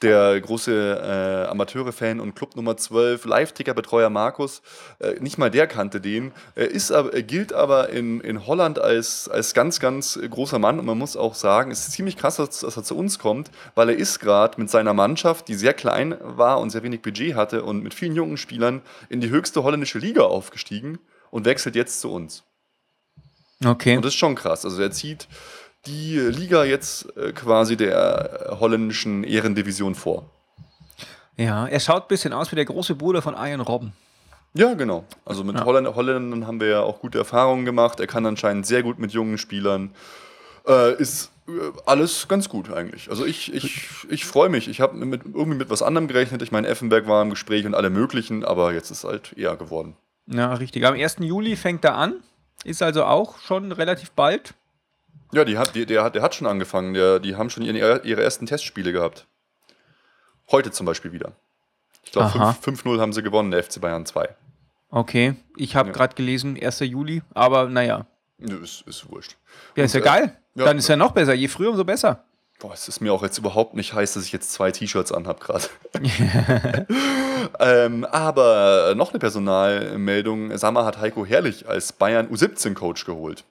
[0.06, 4.62] der große äh, Amateure-Fan und Club Nummer 12, Live-Ticker-Betreuer Markus.
[5.00, 6.32] Äh, nicht mal der kannte den.
[6.54, 10.80] Er, ist aber, er gilt aber in, in Holland als, als ganz, ganz großer Mann
[10.80, 13.50] und man muss auch sagen, es ist ziemlich krass, dass, dass er zu uns kommt,
[13.74, 17.36] weil er ist gerade mit seiner Mannschaft, die sehr klein war und sehr wenig Budget
[17.36, 21.00] hatte und mit vielen jungen Spielern in die höchste holländische Liga aufgestiegen
[21.32, 22.44] und wechselt jetzt zu uns.
[23.64, 23.96] Okay.
[23.96, 24.66] Und das ist schon krass.
[24.66, 25.28] Also er zieht
[25.88, 30.30] die Liga jetzt äh, quasi der äh, holländischen Ehrendivision vor.
[31.38, 33.94] Ja, er schaut ein bisschen aus wie der große Bruder von Ian Robben.
[34.54, 35.04] Ja, genau.
[35.26, 35.66] Also mit Ja.
[35.66, 38.00] Holländ Holländern haben wir ja auch gute Erfahrungen gemacht.
[38.00, 39.94] Er kann anscheinend sehr gut mit jungen Spielern.
[40.66, 41.52] Äh, ist äh,
[41.86, 43.10] alles ganz gut eigentlich.
[43.10, 44.70] Also ich, ich, ich freue mich.
[44.70, 46.42] Ich habe mit, irgendwie mit was anderem gerechnet.
[46.42, 49.98] Ich meine, Effenberg war im Gespräch und alle möglichen, aber jetzt ist halt eher geworden.
[50.28, 50.86] Ja, richtig.
[50.86, 51.18] Am 1.
[51.20, 52.16] Juli fängt er an.
[52.64, 54.54] Ist also auch schon relativ bald.
[55.36, 56.94] Ja, die hat, die, der, hat, der hat schon angefangen.
[56.94, 59.26] Der, die haben schon ihre, ihre ersten Testspiele gehabt.
[60.50, 61.34] Heute zum Beispiel wieder.
[62.04, 62.56] Ich glaube, Aha.
[62.64, 64.30] 5-0 haben sie gewonnen, der FC Bayern 2.
[64.92, 65.36] Okay.
[65.58, 65.94] Ich habe Ja.
[65.94, 66.80] gerade gelesen, 1.
[66.82, 67.22] Juli.
[67.34, 68.06] Aber naja.
[68.38, 69.36] Nö, ist, ist wurscht.
[69.76, 70.38] Ja, ist ja äh, geil.
[70.56, 70.66] ja.
[70.66, 71.34] Dann ist ja noch besser.
[71.34, 72.24] Je früher, umso besser.
[72.60, 75.42] Boah, es ist mir auch jetzt überhaupt nicht heiß, dass ich jetzt zwei T-Shirts anhab
[75.42, 75.66] gerade.
[77.60, 80.58] ähm, aber noch eine Personalmeldung.
[80.58, 83.44] Sammer hat Heiko Herrlich als Bayern U17-Coach geholt.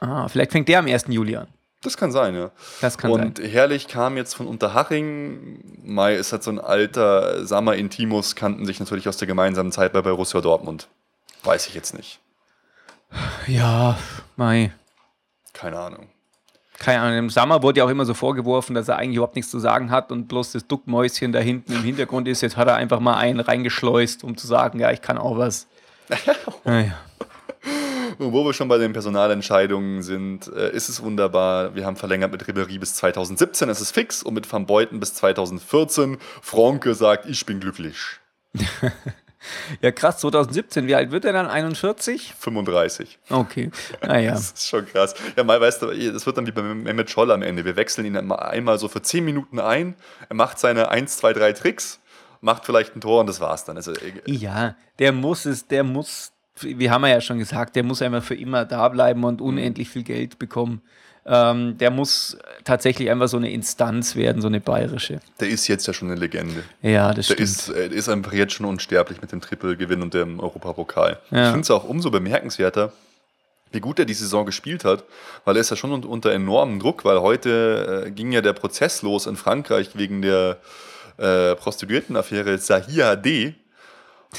[0.00, 1.06] Ah, vielleicht fängt der am 1.
[1.08, 1.46] Juli an.
[1.82, 2.50] Das kann sein, ja.
[2.80, 3.46] Das kann und sein.
[3.46, 5.62] Herrlich kam jetzt von Unterhaching.
[5.82, 9.92] Mai ist halt so ein alter Sammer Intimus, kannten sich natürlich aus der gemeinsamen Zeit
[9.92, 10.88] bei Borussia Dortmund.
[11.42, 12.20] Weiß ich jetzt nicht.
[13.46, 13.98] Ja,
[14.36, 14.72] Mai.
[15.52, 16.08] Keine Ahnung.
[16.78, 19.50] Keine Ahnung, im Sommer wurde ja auch immer so vorgeworfen, dass er eigentlich überhaupt nichts
[19.50, 22.40] zu sagen hat und bloß das Duckmäuschen da hinten im Hintergrund ist.
[22.40, 25.66] Jetzt hat er einfach mal einen reingeschleust, um zu sagen, ja, ich kann auch was.
[26.64, 26.92] naja.
[28.18, 31.74] Und wo wir schon bei den Personalentscheidungen sind, äh, ist es wunderbar.
[31.74, 35.14] Wir haben verlängert mit Ribéry bis 2017, es ist fix, und mit Van Beuten bis
[35.14, 36.18] 2014.
[36.42, 37.96] Franke sagt, ich bin glücklich.
[39.80, 41.46] Ja, krass, 2017, wie alt wird er dann?
[41.46, 42.34] 41?
[42.38, 43.18] 35.
[43.30, 43.70] Okay,
[44.02, 44.32] naja.
[44.40, 45.14] Das ist schon krass.
[45.36, 47.64] Ja, mal weißt du, das wird dann wie bei Mehmet Scholl am Ende.
[47.64, 49.94] Wir wechseln ihn einmal so für 10 Minuten ein,
[50.28, 52.00] er macht seine 1, 2, 3 Tricks,
[52.40, 53.76] macht vielleicht ein Tor und das war's dann.
[53.76, 53.92] Also,
[54.26, 56.32] ja, der muss es, der muss,
[56.62, 59.88] wie haben wir ja schon gesagt, der muss einfach für immer da bleiben und unendlich
[59.88, 60.82] viel Geld bekommen.
[61.26, 65.20] Ähm, der muss tatsächlich einfach so eine Instanz werden, so eine bayerische.
[65.38, 66.62] Der ist jetzt ja schon eine Legende.
[66.80, 67.40] Ja, das der stimmt.
[67.40, 71.18] Ist, äh, ist einfach jetzt schon unsterblich mit dem Triple-Gewinn und dem Europapokal.
[71.30, 71.44] Ja.
[71.44, 72.92] Ich finde es auch umso bemerkenswerter,
[73.70, 75.04] wie gut er die Saison gespielt hat,
[75.44, 78.54] weil er ist ja schon un- unter enormem Druck, weil heute äh, ging ja der
[78.54, 80.56] Prozess los in Frankreich wegen der
[81.18, 83.54] äh, Prostituiertenaffäre Zahia D.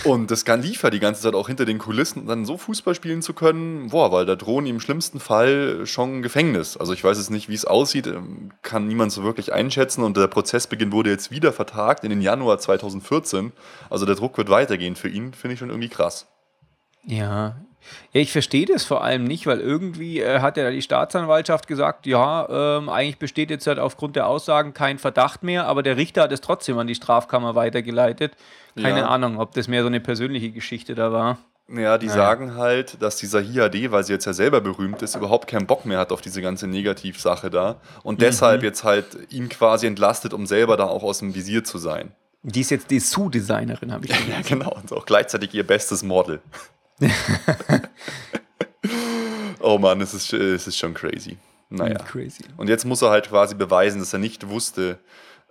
[0.06, 3.22] Und das kann liefert die ganze Zeit auch hinter den Kulissen, dann so Fußball spielen
[3.22, 6.78] zu können, boah, weil da drohen ihm im schlimmsten Fall schon Gefängnis.
[6.78, 10.16] Also ich weiß jetzt nicht, wie es aussieht, ähm, kann niemand so wirklich einschätzen und
[10.16, 13.52] der Prozessbeginn wurde jetzt wieder vertagt in den Januar 2014.
[13.90, 16.26] Also der Druck wird weitergehen für ihn, finde ich schon irgendwie krass.
[17.06, 17.58] Ja.
[18.14, 22.06] Ja, ich verstehe das vor allem nicht, weil irgendwie äh, hat ja die Staatsanwaltschaft gesagt,
[22.06, 26.24] ja, ähm, eigentlich besteht jetzt halt aufgrund der Aussagen kein Verdacht mehr, aber der Richter
[26.24, 28.34] hat es trotzdem an die Strafkammer weitergeleitet.
[28.76, 29.08] Keine Ja.
[29.08, 31.38] Ahnung, ob das mehr so eine persönliche Geschichte da war.
[31.74, 32.18] Ja, die Naja.
[32.18, 35.86] sagen halt, dass dieser HIAD, weil sie jetzt ja selber berühmt ist, überhaupt keinen Bock
[35.86, 40.46] mehr hat auf diese ganze Negativsache da und deshalb jetzt halt ihn quasi entlastet, um
[40.48, 42.12] selber da auch aus dem Visier zu sein.
[42.44, 44.60] Die ist jetzt die Sue-Designerin, habe ich Ja, gelesen.
[44.60, 44.74] genau.
[44.74, 46.42] Und auch gleichzeitig ihr bestes Model.
[49.60, 51.38] oh Mann, es ist, es ist schon crazy.
[51.70, 52.00] Naja.
[52.00, 52.44] Crazy.
[52.58, 55.00] Und jetzt muss er halt quasi beweisen, dass er nicht wusste,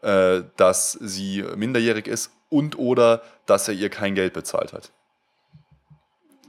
[0.03, 4.90] äh, dass sie minderjährig ist und oder dass er ihr kein Geld bezahlt hat.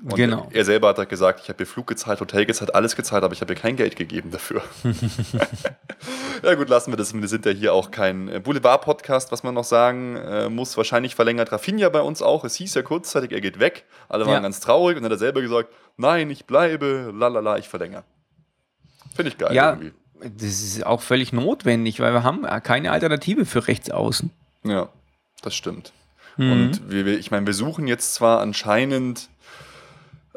[0.03, 0.47] Und Genau.
[0.51, 3.33] Er selber hat halt gesagt, ich habe ihr Flug gezahlt, Hotel gezahlt, alles gezahlt, aber
[3.33, 4.63] ich habe ihr kein Geld gegeben dafür.
[6.43, 7.13] ja gut, lassen wir das.
[7.13, 10.75] Wir sind ja hier auch kein äh, Boulevard-Podcast, was man noch sagen äh, muss.
[10.77, 12.43] Wahrscheinlich verlängert Rafinha bei uns auch.
[12.43, 13.85] Es hieß ja kurzzeitig, er geht weg.
[14.09, 14.39] Alle waren Ja.
[14.39, 18.03] ganz traurig und dann hat er selber gesagt, nein, ich bleibe, lalala, ich verlängere.
[19.15, 19.91] Finde ich geil Ja, irgendwie.
[20.37, 24.31] das ist auch völlig notwendig, weil wir haben keine Alternative für Rechtsaußen.
[24.63, 24.89] Ja,
[25.43, 25.91] das stimmt.
[26.37, 26.51] Mhm.
[26.51, 29.29] Und wir, ich meine, wir suchen jetzt zwar anscheinend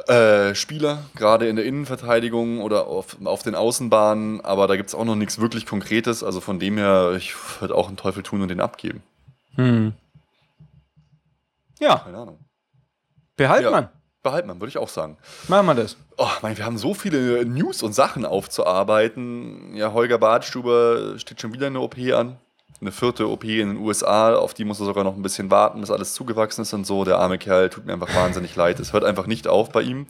[0.09, 4.95] äh, Spieler, gerade in der Innenverteidigung oder auf, auf den Außenbahnen, aber da gibt es
[4.95, 6.25] auch noch nichts wirklich Konkretes.
[6.25, 9.03] Also von dem her, ich würde auch einen Teufel tun und den abgeben.
[9.55, 9.95] Hm.
[11.79, 12.39] Ja, Keine Ahnung.
[13.37, 13.71] behalt Ja.
[13.71, 13.89] man.
[14.23, 15.19] Behalten man, würde ich auch sagen.
[15.49, 15.99] Machen wir das.
[16.17, 19.77] Oh, mein, wir haben so viele News und Sachen aufzuarbeiten.
[19.77, 22.39] Ja, Holger Badstuber steht schon wieder eine OP an.
[22.81, 25.81] Eine vierte OP in den USA, auf die muss er sogar noch ein bisschen warten,
[25.81, 27.05] bis alles zugewachsen ist und so.
[27.05, 28.79] Der arme Kerl tut mir einfach wahnsinnig leid.
[28.81, 30.07] Es hört einfach nicht auf bei ihm.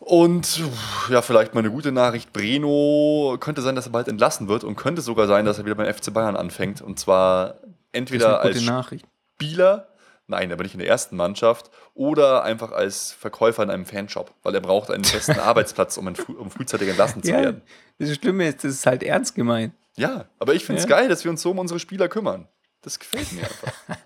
[0.00, 0.62] Und
[1.10, 2.32] ja, vielleicht mal eine gute Nachricht.
[2.32, 5.74] Breno könnte sein, dass er bald entlassen wird und könnte sogar sein, dass er wieder
[5.74, 6.80] beim FC Bayern anfängt.
[6.80, 7.56] Und zwar
[7.92, 9.04] entweder als Nachricht.
[9.34, 9.88] Spieler,
[10.26, 14.54] nein, aber nicht in der ersten Mannschaft, oder einfach als Verkäufer in einem Fanshop, weil
[14.54, 17.62] er braucht einen festen Arbeitsplatz, um, früh, um frühzeitig entlassen zu Ja, werden.
[17.98, 19.74] das Schlimme ist, das ist halt ernst gemeint.
[19.98, 20.96] Ja, aber ich finde es Ja.
[20.96, 22.48] geil, dass wir uns so um unsere Spieler kümmern.
[22.82, 23.72] Das gefällt mir einfach.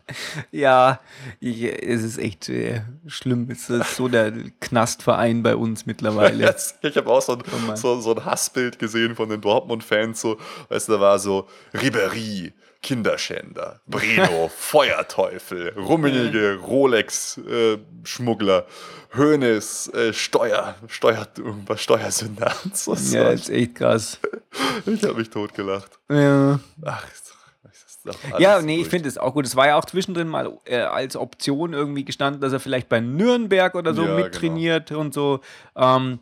[0.50, 1.00] Ja,
[1.40, 3.48] ich, es ist echt äh, schlimm.
[3.50, 6.44] Es ist so der Knastverein bei uns mittlerweile.
[6.46, 10.20] Jetzt, ich habe auch so ein, Oh so, so ein Hassbild gesehen von den Dortmund-Fans.
[10.20, 10.38] So,
[10.68, 12.52] weißt du, da war so Ribery,
[12.82, 18.66] Kinderschänder, Breno, Feuerteufel, Rummenige, Rolex-Schmuggler,
[19.16, 22.52] Hoeneß, äh, Steuer, Steuer, irgendwas, Steuersünder.
[22.74, 22.94] So.
[22.94, 24.18] Ja, ist echt krass.
[24.86, 25.98] Ich habe mich totgelacht.
[26.10, 27.32] Ja, Ach, ist
[28.38, 28.90] ja nee, ich durch.
[28.90, 29.46] finde es auch gut.
[29.46, 33.00] Es war ja auch zwischendrin mal äh, als Option irgendwie gestanden, dass er vielleicht bei
[33.00, 35.40] Nürnberg oder so Ja, mittrainiert und so.
[35.76, 36.18] Ähm,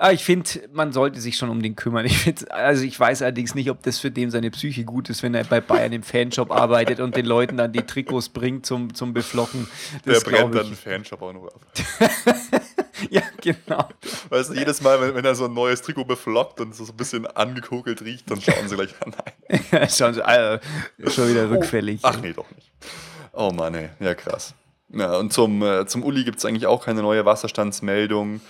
[0.00, 2.06] aber ich finde, man sollte sich schon um den kümmern.
[2.06, 5.22] Ich find, also ich weiß allerdings nicht, ob das für den seine Psyche gut ist,
[5.22, 8.94] wenn er bei Bayern im Fanshop arbeitet und den Leuten dann die Trikots bringt zum,
[8.94, 9.68] zum Beflocken.
[10.06, 11.60] Der Das brennt glaub dann einen Fanshop auch nur ab.
[13.08, 13.88] Ja, genau.
[14.28, 16.96] Weißt du, jedes Mal, wenn, wenn er so ein neues Trikot beflockt und so ein
[16.96, 19.14] bisschen angekokelt riecht, dann schauen sie gleich an.
[19.70, 19.88] Nein.
[19.88, 20.62] schon, also,
[21.08, 22.00] schon wieder rückfällig.
[22.02, 22.70] Ach nee, doch nicht.
[23.32, 23.88] Oh Mann, ey.
[24.00, 24.54] Ja, krass.
[24.92, 28.40] Ja, und zum, äh, zum Uli gibt es eigentlich auch keine neue Wasserstandsmeldung.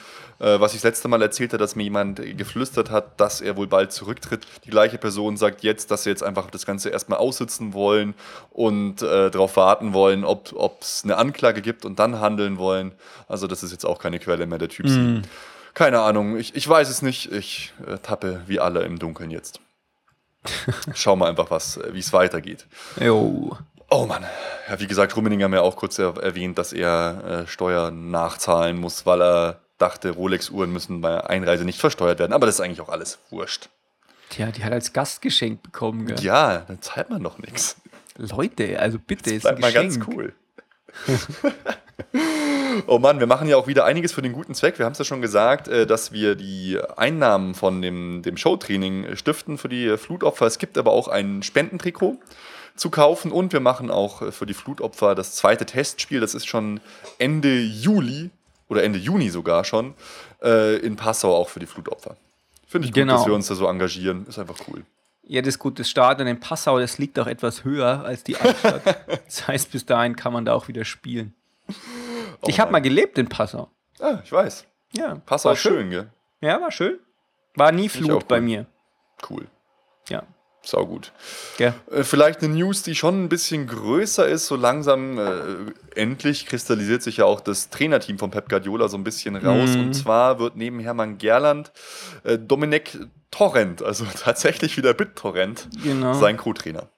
[0.40, 3.66] Äh, was ich das letzte Mal erzählte, dass mir jemand geflüstert hat, dass er wohl
[3.66, 4.46] bald zurücktritt.
[4.64, 8.14] Die gleiche Person sagt jetzt, dass sie jetzt einfach das Ganze erstmal aussitzen wollen
[8.50, 12.92] und äh, darauf warten wollen, ob es eine Anklage gibt und dann handeln wollen.
[13.28, 14.86] Also das ist jetzt auch keine Quelle mehr, der Typ.
[14.86, 15.22] Mhm.
[15.74, 17.30] Keine Ahnung, ich, ich weiß es nicht.
[17.32, 19.60] Ich äh, tappe wie alle im Dunkeln jetzt.
[20.94, 22.66] Schauen wir einfach, äh, wie es weitergeht.
[22.98, 23.56] Jo.
[23.90, 24.24] Oh Mann.
[24.68, 29.04] Ja, wie gesagt, Rummening haben ja auch kurz erwähnt, dass er äh, Steuern nachzahlen muss,
[29.04, 32.32] weil er dachte, Rolex-Uhren müssen bei Einreise nicht versteuert werden.
[32.32, 33.68] Aber das ist eigentlich auch alles wurscht.
[34.28, 36.20] Tja, die hat als Gastgeschenk bekommen, gell?
[36.20, 37.76] Ja, dann zahlt man doch nichts.
[38.16, 40.34] Leute, also bitte, das ist ein mal ganz cool.
[42.86, 44.78] oh Mann, wir machen ja auch wieder einiges für den guten Zweck.
[44.78, 49.16] Wir haben es ja schon gesagt, äh, dass wir die Einnahmen von dem, dem Showtraining
[49.16, 50.46] stiften für die Flutopfer.
[50.46, 52.18] Es gibt aber auch ein Spendentrikot
[52.76, 56.20] zu kaufen und wir machen auch für die Flutopfer das zweite Testspiel.
[56.20, 56.80] Das ist schon
[57.18, 58.30] Ende Juli
[58.70, 59.94] oder Ende Juni sogar schon
[60.42, 62.16] äh, in Passau auch für die Flutopfer.
[62.66, 63.16] Finde ich gut, genau.
[63.16, 64.26] dass wir uns da so engagieren.
[64.26, 64.84] Ist einfach cool.
[65.24, 68.82] Ja, das gute Stadion in Passau, das liegt auch etwas höher als die Altstadt.
[69.26, 71.34] das heißt, bis dahin kann man da auch wieder spielen.
[72.42, 73.68] Oh ich habe mal gelebt in Passau.
[73.98, 74.64] Ah, ich weiß.
[74.92, 75.16] Ja.
[75.26, 76.10] Passau ist schön, schön, gell?
[76.40, 76.98] Ja, war schön.
[77.54, 78.66] War nie Flut bei mir.
[79.28, 79.46] Cool.
[80.08, 80.22] Ja.
[80.62, 81.12] Sau gut.
[81.58, 81.74] Ja.
[81.90, 84.46] Äh, vielleicht eine News, die schon ein bisschen größer ist.
[84.46, 89.04] So langsam äh, endlich kristallisiert sich ja auch das Trainerteam von Pep Guardiola so ein
[89.04, 89.70] bisschen raus.
[89.70, 89.80] Mhm.
[89.80, 91.72] Und zwar wird neben Hermann Gerland
[92.24, 92.98] äh, Dominik
[93.30, 96.14] Torrent, also tatsächlich wieder BitTorrent, genau.
[96.14, 96.88] sein Co-Trainer.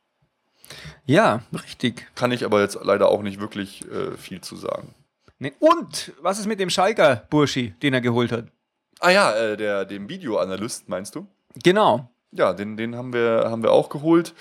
[1.04, 2.06] Ja, richtig.
[2.14, 4.94] Kann ich aber jetzt leider auch nicht wirklich äh, viel zu sagen.
[5.38, 5.52] Nee.
[5.58, 8.46] Und was ist mit dem Schalker Burschi, den er geholt hat?
[9.00, 11.26] Ah ja, äh, der, dem Videoanalyst meinst du?
[11.62, 12.11] Genau.
[12.32, 14.34] Ja, den, den haben, wir, haben wir auch geholt.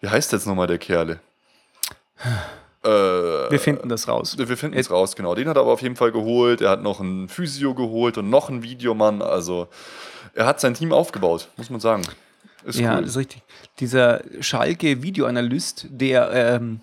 [0.00, 1.20] Wie heißt jetzt nochmal der Kerle?
[2.82, 4.36] äh, wir finden das raus.
[4.36, 5.34] Wir finden es raus, genau.
[5.34, 6.60] Den hat er aber auf jeden Fall geholt.
[6.60, 9.22] Er hat noch einen Physio geholt und noch einen Videomann.
[9.22, 9.68] Also
[10.34, 12.02] er hat sein Team aufgebaut, muss man sagen.
[12.64, 13.02] Ist ja, cool.
[13.02, 13.42] das ist richtig.
[13.78, 16.80] Dieser Schalke-Videoanalyst, der ähm,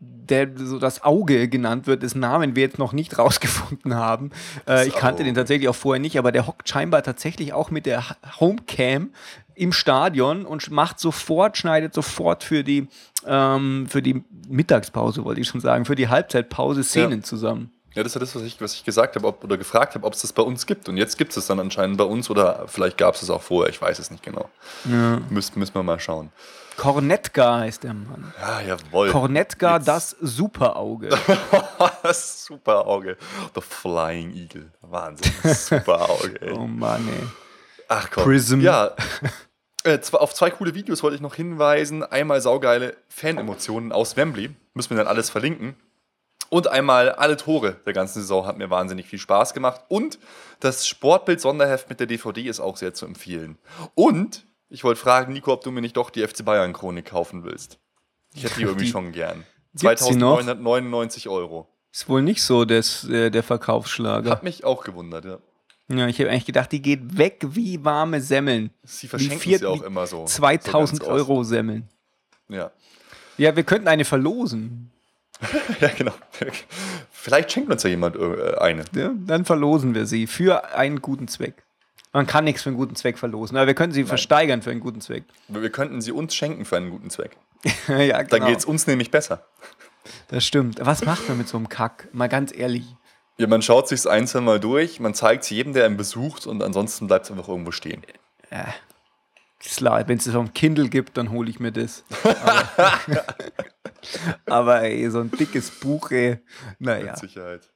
[0.00, 4.30] der so das Auge genannt wird, dessen Namen wir jetzt noch nicht rausgefunden haben.
[4.66, 7.86] Äh, ich kannte den tatsächlich auch vorher nicht, aber der hockt scheinbar tatsächlich auch mit
[7.86, 8.04] der
[8.40, 9.10] Homecam
[9.60, 12.88] im Stadion und macht sofort, schneidet sofort für die,
[13.26, 17.24] ähm, für die Mittagspause, wollte ich schon sagen, für die Halbzeitpause Szenen ja.
[17.24, 17.70] zusammen.
[17.94, 20.06] Ja, das ist ja das, was ich, was ich gesagt habe ob, oder gefragt habe,
[20.06, 20.88] ob es das bei uns gibt.
[20.88, 23.42] Und jetzt gibt es es dann anscheinend bei uns oder vielleicht gab es es auch
[23.42, 24.48] vorher, ich weiß es nicht genau.
[24.84, 25.18] Ja.
[25.28, 26.30] Müssen, müssen wir mal schauen.
[26.76, 28.32] Kornetka heißt der Mann.
[28.40, 29.10] Ja, jawohl.
[29.10, 29.88] Kornetka, Jetzt.
[29.88, 31.10] das Superauge.
[32.02, 33.18] das Superauge.
[33.54, 34.70] The Flying Eagle.
[34.80, 35.32] Wahnsinn.
[35.54, 36.40] Superauge.
[36.40, 36.52] Ey.
[36.52, 37.26] oh Mann, ey.
[37.88, 38.24] Ach komm.
[38.24, 38.60] Prism.
[38.60, 38.92] Ja.
[39.84, 42.02] Äh, auf zwei coole Videos wollte ich noch hinweisen.
[42.02, 44.50] Einmal saugeile Fan-Emotionen aus Wembley.
[44.74, 45.74] Müssen wir dann alles verlinken.
[46.50, 49.82] Und einmal alle Tore der ganzen Saison hat mir wahnsinnig viel Spaß gemacht.
[49.88, 50.18] Und
[50.58, 53.56] das Sportbild-Sonderheft mit der DVD ist auch sehr zu empfehlen.
[53.94, 57.78] Und ich wollte fragen, Nico, ob du mir nicht doch die FC Bayern-Chronik kaufen willst.
[58.34, 59.44] Ich hätte die irgendwie die schon gern.
[59.76, 61.68] 2999 Euro.
[61.92, 64.30] Ist wohl nicht so des, äh, der Verkaufsschlager.
[64.30, 65.38] Hat mich auch gewundert, ja.
[65.92, 68.70] Ja, ich habe eigentlich gedacht, die geht weg wie warme Semmeln.
[68.84, 70.24] Sie verschenken vier, sie auch immer so.
[70.24, 71.88] 2000 so Euro Semmeln.
[72.48, 72.70] Ja.
[73.36, 74.90] Ja, wir könnten eine verlosen.
[75.80, 76.12] ja, genau.
[77.10, 78.84] Vielleicht schenkt uns ja jemand äh, eine.
[78.94, 81.62] Ja, dann verlosen wir sie für einen guten Zweck.
[82.12, 84.08] Man kann nichts für einen guten Zweck verlosen, aber wir können sie Nein.
[84.08, 85.24] versteigern für einen guten Zweck.
[85.48, 87.36] Wir könnten sie uns schenken für einen guten Zweck.
[87.88, 88.28] ja, genau.
[88.28, 89.44] Dann geht es uns nämlich besser.
[90.28, 90.78] Das stimmt.
[90.84, 92.08] Was macht man mit so einem Kack?
[92.12, 92.84] Mal ganz ehrlich.
[93.40, 96.46] Ja, man schaut sich es einzeln mal durch, man zeigt es jedem, der ihn besucht
[96.46, 98.02] und ansonsten bleibt es einfach irgendwo stehen.
[98.50, 98.66] Ja.
[99.60, 102.04] Klar, wenn es es auf Kindle gibt, dann hole ich mir das.
[102.22, 103.24] Aber,
[104.44, 106.40] aber ey, so ein dickes Buch, ey,
[106.78, 107.12] naja.
[107.12, 107.70] Mit Sicherheit.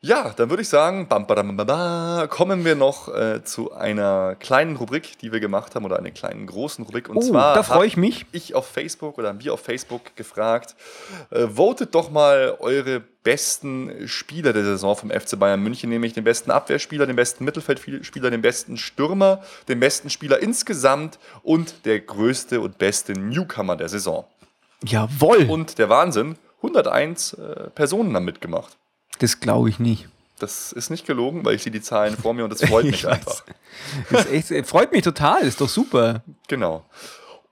[0.00, 4.76] Ja, dann würde ich sagen, bam, bam, bam, kommen wir noch äh, zu einer kleinen
[4.76, 7.08] Rubrik, die wir gemacht haben, oder einer kleinen großen Rubrik.
[7.08, 8.24] Und oh, zwar da freue ich mich.
[8.30, 10.76] Ich auf Facebook oder haben wir auf Facebook gefragt,
[11.30, 16.22] äh, votet doch mal eure besten Spieler der Saison vom FC Bayern München, nämlich den
[16.22, 22.60] besten Abwehrspieler, den besten Mittelfeldspieler, den besten Stürmer, den besten Spieler insgesamt und der größte
[22.60, 24.24] und beste Newcomer der Saison.
[24.84, 25.46] Jawohl.
[25.48, 28.78] Und der Wahnsinn, 101 äh, Personen haben mitgemacht.
[29.18, 30.08] Das glaube ich nicht.
[30.38, 33.06] Das ist nicht gelogen, weil ich sehe die Zahlen vor mir und das freut mich
[33.06, 33.42] einfach.
[34.10, 36.22] Das echt, freut mich total, ist doch super.
[36.46, 36.84] Genau.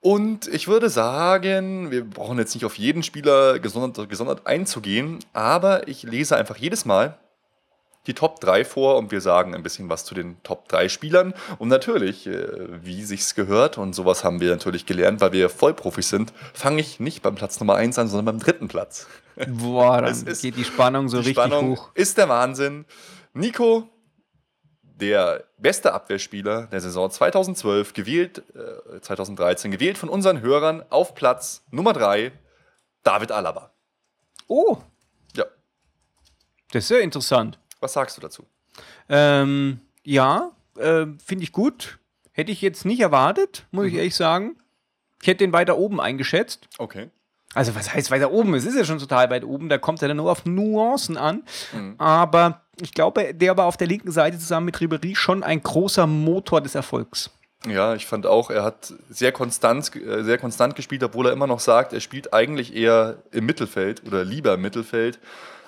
[0.00, 5.88] Und ich würde sagen, wir brauchen jetzt nicht auf jeden Spieler gesondert, gesondert einzugehen, aber
[5.88, 7.18] ich lese einfach jedes Mal
[8.06, 11.34] die Top 3 vor und wir sagen ein bisschen was zu den Top 3 Spielern.
[11.58, 12.46] Und natürlich, äh,
[12.84, 17.00] wie sich's gehört, und sowas haben wir natürlich gelernt, weil wir Vollprofis sind, fange ich
[17.00, 19.08] nicht beim Platz Nummer 1 an, sondern beim dritten Platz.
[19.49, 21.91] Boah, dann geht die Spannung so die richtig Spannung hoch.
[21.95, 22.87] Ist der Wahnsinn.
[23.34, 23.89] Nico,
[24.82, 31.64] der beste Abwehrspieler der Saison 2012, gewählt, äh, 2013, gewählt von unseren Hörern auf Platz
[31.70, 32.32] Nummer 3,
[33.03, 33.72] David Alaba.
[34.49, 34.78] Oh,
[35.34, 35.45] Ja,
[36.72, 37.59] das ist sehr interessant.
[37.80, 38.47] was sagst du dazu?
[39.09, 41.99] Ähm, ja, äh, finde ich gut.
[42.32, 44.57] Hätte ich jetzt nicht erwartet, muss ich ehrlich sagen.
[45.22, 46.68] Ich hätte den weiter oben eingeschätzt.
[46.78, 47.11] Okay.
[47.57, 48.52] Also, was heißt weiter oben?
[48.54, 51.42] Es ist ja schon total weit oben, da kommt ja dann nur auf Nuancen an.
[51.96, 56.07] Aber ich glaube, der war auf der linken Seite zusammen mit Ribery schon ein großer
[56.07, 57.30] Motor des Erfolgs.
[57.66, 61.46] Ja, ich fand auch, er hat sehr konstant, äh, sehr konstant gespielt, obwohl er immer
[61.46, 65.18] noch sagt, er spielt eigentlich eher im Mittelfeld oder lieber im Mittelfeld.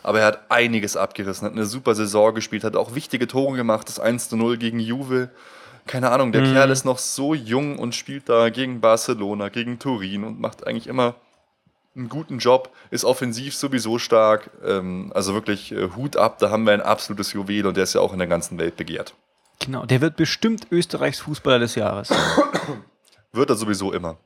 [0.03, 3.89] Aber er hat einiges abgerissen, hat eine super Saison gespielt, hat auch wichtige Tore gemacht,
[3.89, 5.31] das 1 zu 0 gegen Juve.
[5.87, 10.23] Keine Ahnung, der Kerl ist noch so jung und spielt da gegen Barcelona, gegen Turin
[10.23, 11.15] und macht eigentlich immer
[11.99, 14.51] einen guten Job, ist offensiv sowieso stark.
[14.65, 17.95] Ähm, also wirklich äh, Hut ab, da haben wir ein absolutes Juwel und der ist
[17.95, 19.15] ja auch in der ganzen Welt begehrt.
[19.59, 22.11] Genau, der wird bestimmt Österreichs Fußballer des Jahres.
[23.33, 24.17] Wird er sowieso immer.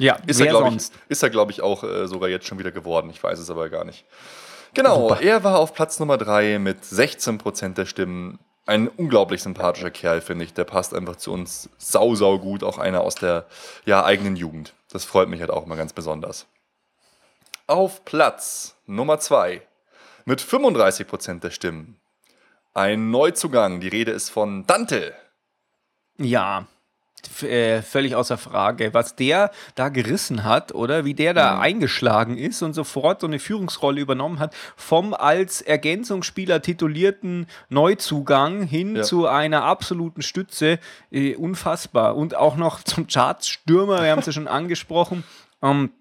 [0.00, 2.70] Ja, Ist er, glaube ich, ist er, glaube ich, auch äh, sogar jetzt schon wieder
[2.70, 3.10] geworden.
[3.10, 4.04] Ich weiß es aber gar nicht.
[4.74, 8.38] Genau, er war auf Platz Nummer 3 mit 16% der Stimmen.
[8.66, 10.54] Ein unglaublich sympathischer Kerl, finde ich.
[10.54, 12.62] Der passt einfach zu uns sau, sau gut.
[12.62, 13.46] Auch einer aus der
[13.86, 14.74] ja, eigenen Jugend.
[14.90, 16.46] Das freut mich halt auch immer ganz besonders.
[17.68, 19.60] Auf Platz Nummer 2
[20.24, 22.00] mit 35% der Stimmen.
[22.72, 23.80] Ein Neuzugang.
[23.80, 25.12] Die Rede ist von Dante.
[26.16, 26.66] Ja,
[27.42, 28.94] äh, völlig außer Frage.
[28.94, 33.38] Was der da gerissen hat oder wie der da eingeschlagen ist und sofort so eine
[33.38, 39.02] Führungsrolle übernommen hat, vom als Ergänzungsspieler titulierten Neuzugang hin Ja.
[39.02, 40.78] zu einer absoluten Stütze,
[41.10, 42.16] äh, unfassbar.
[42.16, 45.22] Und auch noch zum Chartsstürmer, wir haben es ja schon angesprochen.
[45.62, 45.92] Ähm,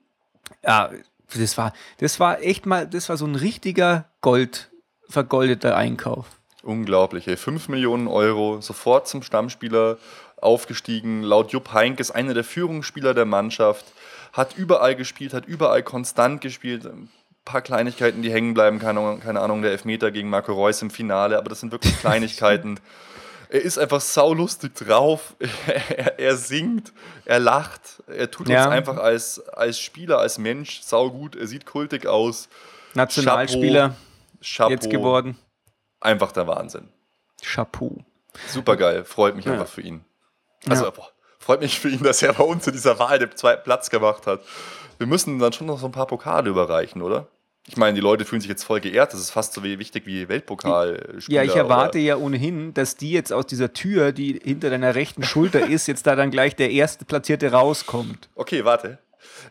[0.63, 0.91] ja,
[1.36, 4.69] das war, das war echt mal, das war so ein richtiger Gold,
[5.09, 6.25] vergoldeter Einkauf.
[6.63, 7.38] Unglaublich, ey.
[7.38, 9.97] 5 Millionen Euro, sofort zum Stammspieler
[10.41, 11.23] aufgestiegen.
[11.23, 13.86] Laut Jupp Heynckes einer der Führungsspieler der Mannschaft.
[14.34, 16.86] Hat überall gespielt, hat überall konstant gespielt.
[16.86, 17.09] Ein
[17.45, 18.80] paar Kleinigkeiten, die hängen bleiben.
[18.80, 21.38] Keine, Ahnung- keine Ahnung, der Elfmeter gegen Marco Reus im Finale.
[21.38, 22.80] Aber das sind wirklich Kleinigkeiten.
[23.50, 25.36] Er ist einfach saulustig drauf.
[25.89, 26.91] er, er singt,
[27.26, 28.04] er lacht.
[28.08, 28.66] Er tut Ja.
[28.66, 31.36] uns einfach als, als Spieler, als Mensch saugut.
[31.36, 32.50] Er sieht kultig aus.
[32.93, 33.95] Nationalspieler
[34.41, 34.72] Chapeau.
[34.72, 35.38] jetzt geworden.
[36.00, 36.89] Einfach der Wahnsinn.
[37.43, 38.04] Chapeau.
[38.48, 39.54] Super geil, freut mich Ja.
[39.54, 40.04] einfach für ihn.
[40.68, 40.89] Also Ja.
[40.91, 43.89] boah, freut mich für ihn, dass er bei uns in dieser Wahl den zweiten Platz
[43.89, 44.41] gemacht hat.
[44.98, 47.28] Wir müssen dann schon noch so ein paar Pokale überreichen, oder?
[47.70, 49.11] Ich meine, die Leute fühlen sich jetzt voll geehrt.
[49.11, 51.20] Das ist fast so wichtig wie Weltpokal.
[51.28, 55.24] Ja, ich erwarte ja ohnehin, dass die jetzt aus dieser Tür, die hinter deiner rechten
[55.24, 58.30] Schulter ist, jetzt da dann gleich der erste Platzierte rauskommt.
[58.36, 58.99] Okay, warte.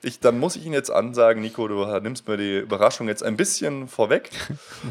[0.03, 3.37] Ich, dann muss ich Ihnen jetzt ansagen, Nico, du nimmst mir die Überraschung jetzt ein
[3.37, 4.31] bisschen vorweg.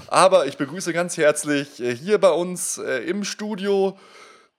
[0.08, 3.98] Aber ich begrüße ganz herzlich äh, hier bei uns äh, im Studio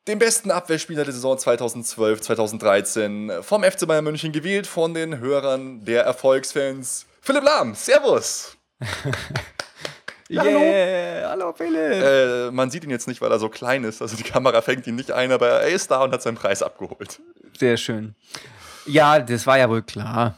[0.06, 5.18] den besten Abwehrspieler der Saison 2012, 2013 äh, vom FC Bayern München gewählt von den
[5.18, 7.06] Hörern der Erfolgsfans.
[7.20, 8.55] Philipp Lahm, Servus!
[10.36, 10.58] Hallo.
[10.58, 12.02] yeah, hallo Philipp.
[12.02, 14.02] Äh, man sieht ihn jetzt nicht, weil er so klein ist.
[14.02, 16.64] Also die Kamera fängt ihn nicht ein, aber er ist da und hat seinen Preis
[16.64, 17.20] abgeholt.
[17.56, 18.16] Sehr schön.
[18.86, 20.36] Ja, das war ja wohl klar.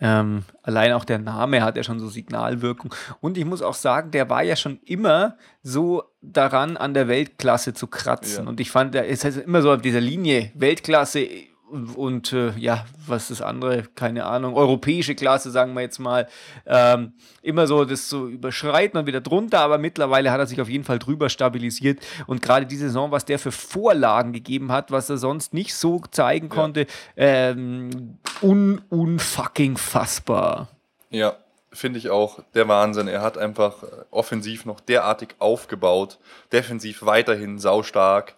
[0.00, 2.94] Ähm, allein auch der Name hat ja schon so Signalwirkung.
[3.20, 7.74] Und ich muss auch sagen, der war ja schon immer so daran, an der Weltklasse
[7.74, 8.44] zu kratzen.
[8.44, 8.48] Ja.
[8.48, 11.28] Und ich fand, er ist also immer so auf dieser Linie Weltklasse
[11.70, 13.84] und, äh, ja, was ist das andere?
[13.94, 14.54] Keine Ahnung.
[14.54, 16.28] Europäische Klasse, sagen wir jetzt mal.
[16.66, 17.12] Ähm,
[17.42, 20.84] immer so das so überschreiten und wieder drunter, aber mittlerweile hat er sich auf jeden
[20.84, 22.00] Fall drüber stabilisiert.
[22.26, 26.02] Und gerade diese Saison, was der für Vorlagen gegeben hat, was er sonst nicht so
[26.10, 30.68] zeigen konnte, ähm, un unfucking fassbar.
[31.10, 31.36] Ja,
[31.72, 33.08] finde ich auch der Wahnsinn.
[33.08, 36.18] Er hat einfach äh, offensiv noch derartig aufgebaut,
[36.52, 38.34] defensiv weiterhin saustark.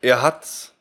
[0.00, 0.71] Er hat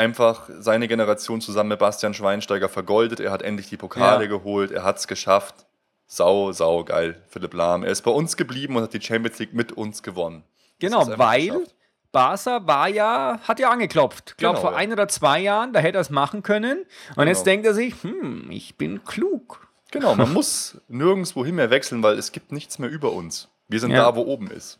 [0.00, 3.20] einfach seine Generation zusammen mit Bastian Schweinsteiger vergoldet.
[3.20, 4.28] Er hat endlich die Pokale Ja.
[4.30, 4.70] geholt.
[4.72, 5.66] Er hat es geschafft.
[6.06, 7.84] Sau, sau geil, Philipp Lahm.
[7.84, 10.42] Er ist bei uns geblieben und hat die Champions League mit uns gewonnen.
[10.80, 11.74] Genau, weil geschafft.
[12.10, 14.30] Barca war ja, hat ja angeklopft.
[14.30, 14.78] Ich glaube, Genau, vor ja.
[14.78, 16.84] ein oder zwei Jahren, da hätte er es machen können.
[17.14, 17.52] Und jetzt Genau.
[17.52, 19.68] denkt er sich, hm, ich bin klug.
[19.92, 23.48] Genau, man muss nirgendwo hin mehr wechseln, weil es gibt nichts mehr über uns.
[23.68, 24.02] Wir sind Ja.
[24.10, 24.79] da, wo oben ist.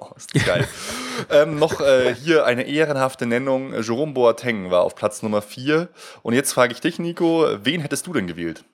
[0.00, 0.68] Oh, ist das geil.
[1.30, 3.74] ähm, noch äh, hier eine ehrenhafte Nennung.
[3.74, 5.88] Jerome Boateng war auf Platz Nummer 4.
[6.22, 8.64] Und jetzt frage ich dich, Nico, wen hättest du denn gewählt?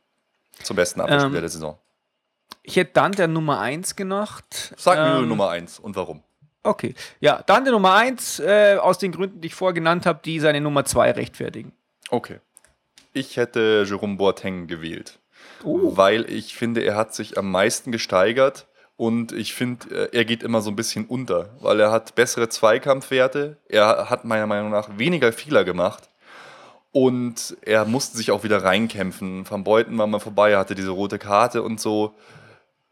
[0.63, 1.79] Zum besten Abwehrspieler Ähm, der Saison.
[2.63, 4.75] Ich hätte Dante Nummer 1 gemacht.
[4.77, 6.23] Sag mir nur Ähm, Nummer 1 und warum.
[6.63, 6.95] Okay.
[7.21, 10.61] Ja, Dante Nummer 1, äh, aus den Gründen, die ich vorher genannt habe, die seine
[10.61, 11.73] Nummer 2 rechtfertigen.
[12.11, 12.41] Okay.
[13.15, 15.21] Ich hätte Jerome Boateng gewählt.
[15.63, 15.97] Oh.
[15.97, 18.67] Weil ich finde, er hat sich am meisten gesteigert
[18.97, 22.49] Und ich finde, äh, er geht immer so ein bisschen unter, weil er hat bessere
[22.49, 23.57] Zweikampfwerte.
[23.69, 26.09] Er hat meiner Meinung nach weniger Fehler gemacht.
[26.93, 29.51] Und er musste sich auch wieder reinkämpfen.
[29.51, 32.15] Van Beuten war mal vorbei, er hatte diese rote Karte und so.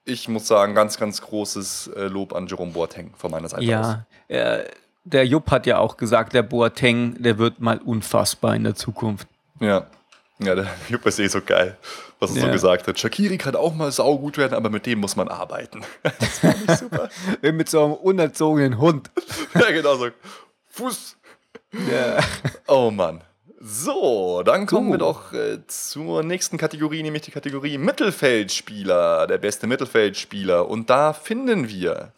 [0.05, 3.81] Ich muss sagen, ganz, ganz großes äh, Lob an Jerome Boateng von meiner Seite ja,
[3.81, 3.97] aus.
[4.29, 4.65] Ja, äh,
[5.05, 9.29] der Jupp hat ja auch gesagt, der Boateng, der wird mal unfassbar in der Zukunft.
[9.61, 9.87] Ja,
[10.45, 11.77] ja, der Jupp ist eh so geil,
[12.19, 12.47] was er ja.
[12.47, 12.99] so gesagt hat.
[12.99, 15.83] Shakiri kann auch mal saugut werden, aber mit dem muss man arbeiten.
[16.03, 17.09] Das finde ich super.
[17.43, 19.11] mit so einem unerzogenen Hund.
[19.55, 20.09] ja, genau so.
[20.71, 21.17] Fuß.
[21.91, 22.19] Ja.
[22.67, 23.23] Oh Mann.
[23.65, 24.95] So, dann kommen so.
[24.95, 30.69] wir doch äh, zur nächsten Kategorie, nämlich die Kategorie Mittelfeldspieler, der beste Mittelfeldspieler.
[30.69, 32.13] Und da finden wir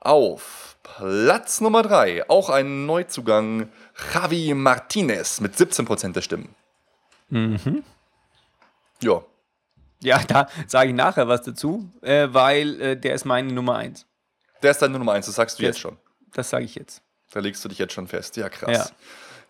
[0.00, 3.68] auf Platz Nummer 3 auch einen Neuzugang,
[4.12, 6.54] Javi Martinez mit 17% der Stimmen.
[7.30, 7.84] Mhm.
[9.02, 9.22] Ja.
[10.02, 14.06] Ja, da sage ich nachher was dazu, äh, weil äh, der ist meine Nummer 1.
[14.62, 15.96] Der ist deine Nummer 1, das sagst du der jetzt schon.
[16.32, 17.02] Das sage ich jetzt.
[17.32, 18.36] Da legst du dich jetzt schon fest.
[18.36, 18.92] Ja, krass.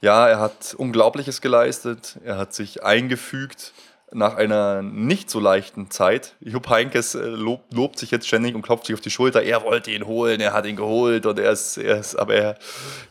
[0.00, 0.24] Ja.
[0.24, 2.18] ja, er hat Unglaubliches geleistet.
[2.24, 3.72] Er hat sich eingefügt
[4.12, 6.36] nach einer nicht so leichten Zeit.
[6.40, 9.42] Jupp Heinkes äh, lob, lobt sich jetzt ständig und klopft sich auf die Schulter.
[9.42, 12.58] Er wollte ihn holen, er hat ihn geholt und er ist, er ist aber er,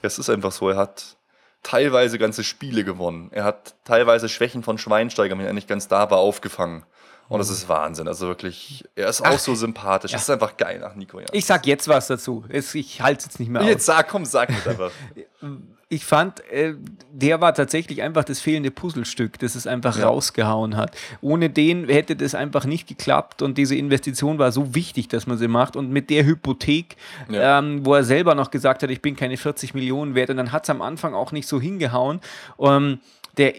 [0.02, 1.16] es ist einfach so, er hat
[1.64, 3.30] teilweise ganze Spiele gewonnen.
[3.32, 6.86] Er hat teilweise Schwächen von Schweinsteiger, wenn er nicht ganz da war, aufgefangen.
[7.28, 7.55] Und das mhm.
[7.55, 8.07] ist Wahnsinn.
[8.07, 10.12] Also wirklich, er ist Ach, auch so sympathisch.
[10.12, 10.16] Ja.
[10.16, 11.20] Das ist einfach geil nach Nico.
[11.20, 11.30] Jans.
[11.34, 12.43] Ich sag jetzt was dazu.
[12.49, 13.68] Ich halte es jetzt nicht mehr aus.
[13.68, 14.91] Jetzt sag, komm, sag mir einfach.
[15.92, 16.76] ich fand, äh,
[17.12, 20.08] der war tatsächlich einfach das fehlende Puzzlestück, das es einfach ja.
[20.08, 20.96] rausgehauen hat.
[21.20, 25.40] Ohne den hätte das einfach nicht geklappt und diese Investition war so wichtig, dass man
[25.40, 25.76] sie macht.
[25.76, 26.96] Und mit der Hypothek,
[27.28, 27.58] ja.
[27.58, 30.52] ähm, wo er selber noch gesagt hat, ich bin keine 40 Millionen wert, und dann
[30.52, 32.22] hat es am Anfang auch nicht so hingehauen.
[32.60, 33.00] Ähm,
[33.38, 33.56] der,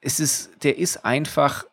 [0.00, 1.64] es ist, der ist einfach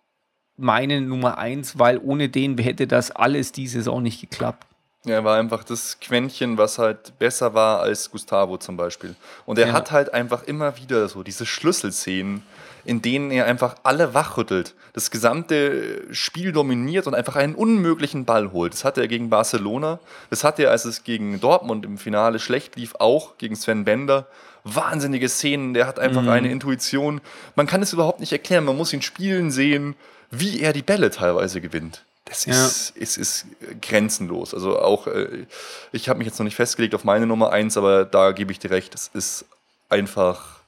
[0.57, 4.67] meine Nummer eins, weil ohne den hätte das alles diese Saison nicht geklappt.
[5.09, 9.15] Er war einfach das Quäntchen, was halt besser war als Gustavo zum Beispiel.
[9.45, 9.73] Und er ja.
[9.73, 12.43] hat halt einfach immer wieder so diese Schlüsselszenen,
[12.87, 18.53] in denen er einfach alle wachrüttelt, das gesamte Spiel dominiert und einfach einen unmöglichen Ball
[18.53, 18.73] holt.
[18.73, 19.99] Das hatte er gegen Barcelona,
[20.29, 24.27] das hatte er, als es gegen Dortmund im Finale schlecht lief, auch gegen Sven Bender.
[24.63, 26.29] Wahnsinnige Szenen, der hat einfach mhm.
[26.29, 27.21] eine Intuition.
[27.55, 29.95] Man kann es überhaupt nicht erklären, man muss ihn spielen sehen,
[30.31, 32.03] wie er die Bälle teilweise gewinnt.
[32.27, 33.01] Das ist, ja.
[33.01, 33.45] ist, ist
[33.81, 34.53] grenzenlos.
[34.53, 35.45] Also auch, äh,
[35.91, 38.59] ich habe mich jetzt noch nicht festgelegt auf meine Nummer 1, aber da gebe ich
[38.59, 39.45] dir recht, es ist
[39.89, 40.59] einfach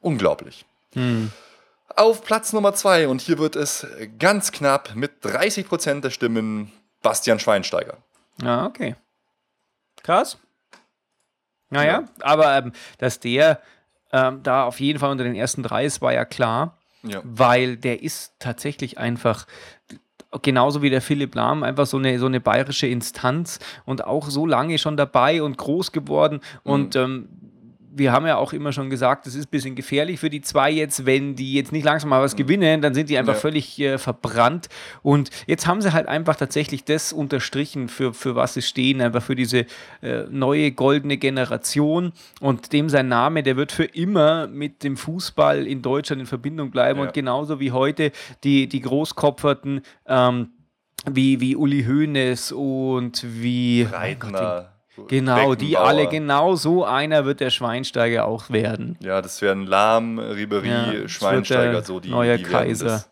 [0.00, 0.66] unglaublich.
[0.92, 1.32] Hm.
[1.96, 3.86] Auf Platz Nummer 2, und hier wird es
[4.18, 6.72] ganz knapp mit 30% der Stimmen
[7.02, 7.96] Bastian Schweinsteiger.
[8.42, 8.96] Ah, okay.
[10.02, 10.38] Krass.
[11.70, 12.08] Naja, ja.
[12.20, 13.60] aber ähm, dass der
[14.12, 16.78] ähm, da auf jeden Fall unter den ersten drei ist, war ja klar.
[17.02, 17.20] Ja.
[17.24, 19.46] Weil der ist tatsächlich einfach
[20.40, 24.46] genauso wie der Philipp Lahm, einfach so eine, so eine bayerische Instanz und auch so
[24.46, 26.40] lange schon dabei und groß geworden.
[26.64, 26.72] Mhm.
[26.72, 27.28] Und ähm,
[27.94, 30.70] wir haben ja auch immer schon gesagt, es ist ein bisschen gefährlich für die zwei
[30.70, 33.40] jetzt, wenn die jetzt nicht langsam mal was gewinnen, dann sind die einfach ja.
[33.40, 34.68] völlig äh, verbrannt.
[35.02, 39.22] Und jetzt haben sie halt einfach tatsächlich das unterstrichen, für, für was sie stehen, einfach
[39.22, 39.66] für diese
[40.00, 42.12] äh, neue goldene Generation.
[42.40, 46.70] Und dem sein Name, der wird für immer mit dem Fußball in Deutschland in Verbindung
[46.70, 46.98] bleiben.
[47.00, 47.06] Ja.
[47.06, 48.12] Und genauso wie heute
[48.42, 50.50] die, die Großkopferten, ähm,
[51.10, 54.68] wie, wie Uli Hoeneß und wie Reitner.
[54.68, 54.71] Oh
[55.08, 58.98] Genau, die alle, genau so einer wird der Schweinsteiger auch werden.
[59.00, 63.04] Ja, das werden Lahm, Ribery, ja, Schweinsteiger, so die, neue die Kaiser.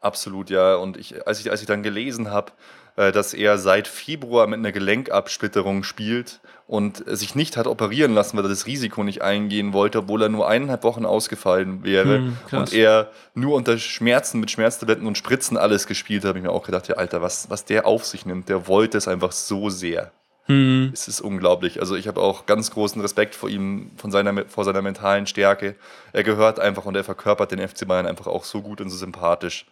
[0.00, 0.74] Absolut, ja.
[0.74, 2.52] Und ich, als, ich, als ich dann gelesen habe,
[2.96, 8.36] äh, dass er seit Februar mit einer Gelenkabsplitterung spielt und sich nicht hat operieren lassen,
[8.36, 12.36] weil er das Risiko nicht eingehen wollte, obwohl er nur eineinhalb Wochen ausgefallen wäre hm,
[12.52, 16.50] und er nur unter Schmerzen mit Schmerztabletten und Spritzen alles gespielt hat, habe ich mir
[16.50, 19.70] auch gedacht, ja Alter, was, was der auf sich nimmt, der wollte es einfach so
[19.70, 20.10] sehr.
[20.46, 20.90] Hm.
[20.92, 21.80] Es ist unglaublich.
[21.80, 25.74] Also ich habe auch ganz großen Respekt vor ihm, von seiner, vor seiner mentalen Stärke.
[26.12, 28.96] Er gehört einfach und er verkörpert den FC Bayern einfach auch so gut und so
[28.96, 29.66] sympathisch.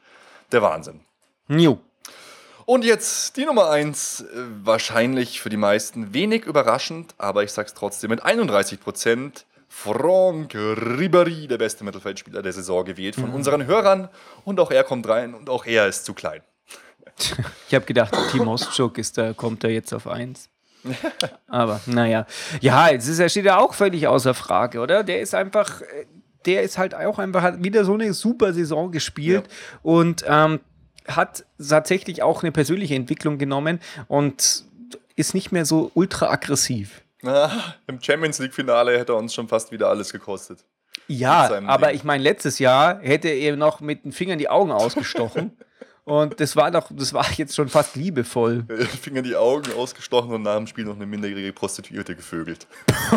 [0.53, 1.01] Der Wahnsinn.
[1.49, 1.79] Jo.
[2.67, 4.25] Und jetzt die Nummer 1, äh,
[4.63, 9.45] wahrscheinlich für die meisten wenig überraschend, aber ich sag's trotzdem mit 31 Prozent.
[9.69, 13.35] Franck Ribéry, der beste Mittelfeldspieler der Saison gewählt von mhm.
[13.35, 14.09] unseren Hörern.
[14.45, 16.43] Und auch er kommt rein und auch er ist zu klein.
[17.69, 20.49] Ich habe gedacht, Tim Ostschuk ist da, kommt da jetzt auf 1.
[21.47, 22.27] Aber naja.
[22.61, 25.03] Ja, jetzt ist, er steht ja auch völlig außer Frage, oder?
[25.03, 25.83] Der ist einfach,
[26.47, 29.79] der ist halt auch einfach, hat wieder so eine super Saison gespielt ja.
[29.83, 30.61] und ähm,
[31.09, 34.65] hat tatsächlich auch eine persönliche Entwicklung genommen und
[35.17, 37.03] ist nicht mehr so ultra aggressiv.
[37.25, 37.51] Ah,
[37.87, 40.65] Im Champions League-Finale hätte er uns schon fast wieder alles gekostet.
[41.07, 41.97] Ja, aber Ding.
[41.97, 45.57] ich meine, letztes Jahr hätte er noch mit den Fingern die Augen ausgestochen.
[46.07, 48.65] Und das war doch, das war jetzt schon fast liebevoll.
[49.01, 52.67] Finger die Augen ausgestochen und nach dem Spiel noch eine minderjährige Prostituierte gevögelt.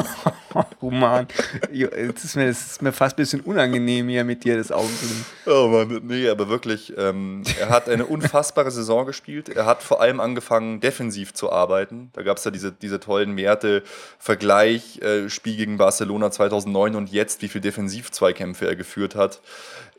[0.79, 1.27] oh Mann,
[1.69, 4.89] jetzt ist mir, das ist mir fast ein bisschen unangenehm hier mit dir das Augen
[4.97, 5.25] zu nehmen.
[5.47, 9.49] Oh Mann, nee, aber wirklich, ähm, er hat eine unfassbare Saison gespielt.
[9.49, 12.09] Er hat vor allem angefangen, defensiv zu arbeiten.
[12.13, 13.83] Da gab es ja diese, diese tollen Werte,
[14.17, 19.41] Vergleich, äh, Spiel gegen Barcelona 2009 und jetzt, wie viele Defensiv-Zweikämpfe er geführt hat.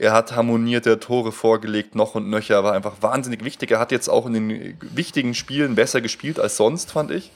[0.00, 3.72] Er hat harmonierte Tore vorgelegt, noch und nöcher, war einfach wahnsinnig wichtig.
[3.72, 7.32] Er hat jetzt auch in den wichtigen Spielen besser gespielt als sonst, fand ich.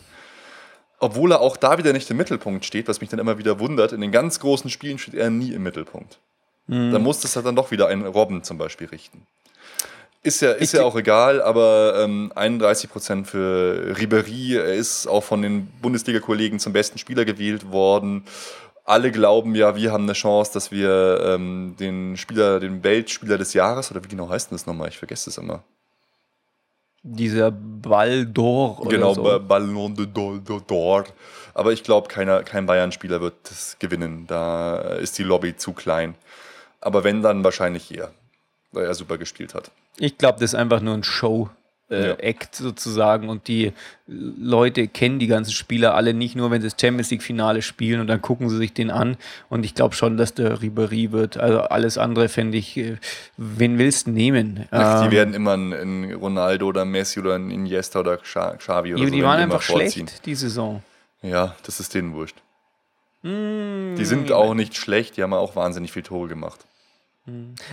[1.01, 3.91] Obwohl er auch da wieder nicht im Mittelpunkt steht, was mich dann immer wieder wundert.
[3.91, 6.21] In den ganz großen Spielen steht er nie im Mittelpunkt.
[6.69, 6.93] Mhm.
[6.93, 9.27] Da muss es halt dann doch wieder ein Robben zum Beispiel richten.
[10.23, 14.55] Ist ja, ist ja auch egal, aber ähm, 31% für Ribery.
[14.55, 18.23] Er ist auch von den Bundesliga-Kollegen zum besten Spieler gewählt worden
[18.85, 23.55] alle glauben ja, wir haben eine Chance, dass wir ähm, den Spieler, den Weltspieler des
[23.55, 24.89] Jahres, oder wie genau heißt denn das nochmal?
[24.89, 25.63] Ich vergesse es immer.
[27.05, 28.89] Dieser Ball d'Or.
[28.89, 29.23] Genau, so.
[29.41, 31.05] Ballon d'Or.
[31.55, 34.27] Aber ich glaube, kein Bayern-Spieler wird das gewinnen.
[34.29, 36.15] Da ist die Lobby zu klein.
[36.81, 38.13] Aber wenn, dann wahrscheinlich er,
[38.71, 39.73] weil er super gespielt hat.
[39.97, 41.51] Ich glaube, das ist einfach nur ein Show
[41.93, 42.15] äh, ja.
[42.15, 43.73] Act sozusagen und die
[44.07, 48.01] Leute kennen die ganzen Spieler alle nicht nur, wenn sie das Champions League Finale spielen
[48.01, 49.17] und dann gucken sie sich den an
[49.49, 51.37] und ich glaube schon, dass der Ribery wird.
[51.37, 52.97] Also alles andere fände ich, äh,
[53.37, 54.67] wen willst du nehmen?
[54.71, 59.05] Ach, die ähm, werden immer ein, Ronaldo oder Messi oder ein Iniesta oder Xavi oder
[59.05, 59.15] die, so.
[59.15, 60.83] Die waren einfach schlecht die Saison.
[61.23, 62.37] Ja, das ist denen wurscht.
[63.23, 66.61] Mm, die sind auch nicht schlecht, die haben auch wahnsinnig viel Tore gemacht.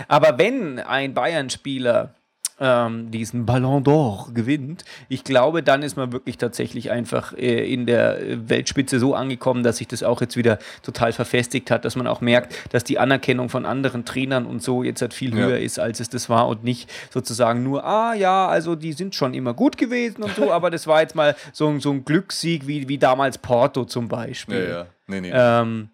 [0.06, 2.14] Aber wenn ein Bayern-Spieler
[2.60, 7.86] ähm, diesen Ballon d'Or gewinnt, ich glaube, dann ist man wirklich tatsächlich einfach äh, in
[7.86, 12.06] der Weltspitze so angekommen, dass sich das auch jetzt wieder total verfestigt hat, dass man
[12.06, 15.64] auch merkt, dass die Anerkennung von anderen Trainern und so jetzt halt viel höher ja.
[15.64, 19.32] ist, als es das war und nicht sozusagen nur, ah ja, also die sind schon
[19.32, 22.88] immer gut gewesen und so, aber das war jetzt mal so, so ein Glückssieg wie,
[22.88, 24.64] wie damals Porto zum Beispiel.
[24.64, 24.86] Ja, ja.
[25.06, 25.32] Nee, nee.
[25.32, 25.88] Ähm,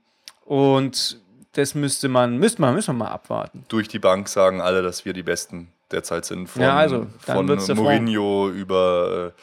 [0.44, 1.20] und
[1.52, 3.64] das müsste man, müsste man, müssen wir mal abwarten.
[3.68, 6.48] Durch die Bank sagen alle, dass wir die Besten derzeit sind.
[6.48, 9.40] Von, ja, also, von Mourinho über äh,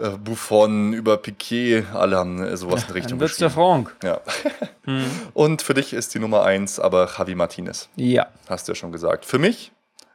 [0.00, 3.96] äh, Buffon, über Piquet, alle haben äh, sowas in Richtung Dann wird's der Franck.
[4.02, 4.20] Ja.
[4.84, 5.04] Hm.
[5.34, 7.90] Und für dich ist die Nummer 1 aber Javi Martinez.
[7.96, 8.28] Ja.
[8.48, 9.26] Hast du ja schon gesagt.
[9.26, 9.72] Für mich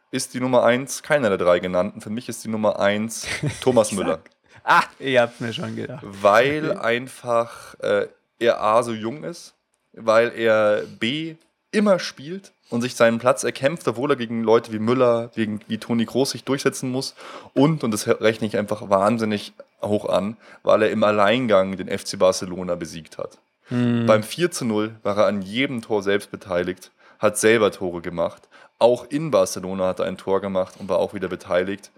[0.10, 2.02] ist die Nummer 1 keiner der drei genannten.
[2.02, 3.28] Für mich ist die Nummer 1
[3.62, 4.22] Thomas Müller.
[4.64, 6.04] Ah, ihr habt mir schon gedacht.
[6.04, 6.80] Weil okay.
[6.80, 8.08] einfach äh,
[8.40, 9.54] er A so jung ist,
[9.94, 11.36] weil er B
[11.72, 15.78] immer spielt und sich seinen Platz erkämpft, obwohl er gegen Leute wie Müller, gegen, wie
[15.78, 17.16] Toni Groß sich durchsetzen muss.
[17.54, 22.18] Und, und das rechne ich einfach wahnsinnig hoch an, weil er im Alleingang den FC
[22.18, 23.38] Barcelona besiegt hat.
[23.70, 24.06] Mhm.
[24.06, 28.44] Beim 4 zu 0 war er an jedem Tor selbst beteiligt, hat selber Tore gemacht.
[28.80, 31.92] Auch in Barcelona hat er ein Tor gemacht und war auch wieder beteiligt.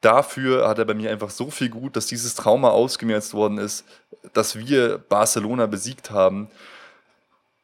[0.00, 3.84] Dafür hat er bei mir einfach so viel gut, dass dieses Trauma ausgemerzt worden ist,
[4.32, 6.48] dass wir Barcelona besiegt haben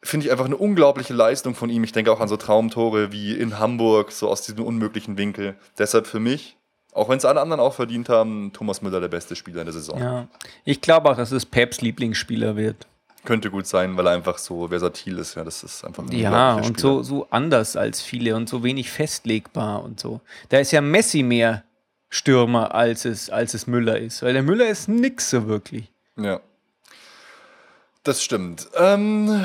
[0.02, 1.84] finde ich einfach eine unglaubliche Leistung von ihm.
[1.84, 5.56] Ich denke auch an so Traumtore wie in Hamburg, so aus diesem unmöglichen Winkel.
[5.78, 6.56] Deshalb für mich,
[6.92, 9.72] auch wenn es alle anderen auch verdient haben, Thomas Müller der beste Spieler in der
[9.72, 9.98] Saison.
[9.98, 10.28] Ja,
[10.64, 12.86] ich glaube auch, dass es Peps Lieblingsspieler wird.
[13.24, 15.34] Könnte gut sein, weil er einfach so versatil ist.
[15.34, 18.90] Ja, das ist einfach ein Ja, und so, so anders als viele und so wenig
[18.90, 20.20] festlegbar und so.
[20.48, 21.64] Da ist ja Messi mehr
[22.10, 24.22] Stürmer, als es, als es Müller ist.
[24.22, 25.90] Weil der Müller ist nix so wirklich.
[26.16, 26.40] Ja.
[28.04, 28.68] Das stimmt.
[28.76, 29.44] Ähm,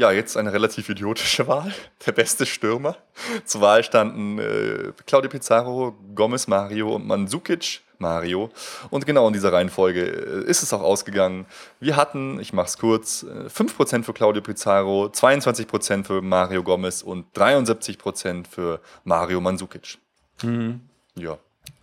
[0.00, 1.72] ja, jetzt eine relativ idiotische Wahl.
[2.06, 2.96] Der beste Stürmer.
[3.44, 8.48] Zur Wahl standen äh, Claudio Pizarro, Gomez Mario und Mandzukic Mario.
[8.88, 11.44] Und genau in dieser Reihenfolge äh, ist es auch ausgegangen.
[11.80, 17.26] Wir hatten, ich mach's kurz, 5% äh, für Claudio Pizarro, 22% für Mario Gomez und
[17.36, 19.98] 73% für Mario Mandzukic.
[20.42, 20.80] Mhm.
[21.14, 21.36] Ja.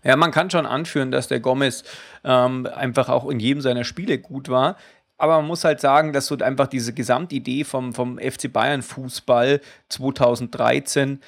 [0.03, 1.83] Ja, man kann schon anführen, dass der Gomez
[2.23, 4.77] ähm, einfach auch in jedem seiner Spiele gut war.
[5.17, 9.61] Aber man muss halt sagen, dass so einfach diese Gesamtidee vom, vom FC Bayern Fußball
[9.89, 11.19] 2013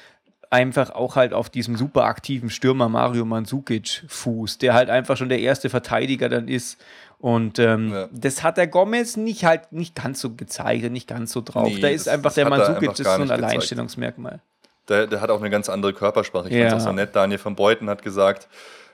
[0.50, 5.28] einfach auch halt auf diesem super aktiven Stürmer Mario Mandzukic fußt, der halt einfach schon
[5.28, 6.80] der erste Verteidiger dann ist.
[7.18, 8.08] Und ähm, ja.
[8.12, 11.68] das hat der Gomez nicht halt nicht ganz so gezeigt, nicht ganz so drauf.
[11.68, 14.40] Nee, da ist das, einfach das der Mandzukic ist so ein Alleinstellungsmerkmal.
[14.88, 16.48] Der, der, hat auch eine ganz andere Körpersprache.
[16.48, 16.62] Ich ja.
[16.62, 17.14] fand das so nett.
[17.14, 18.48] Daniel von Beuten hat gesagt,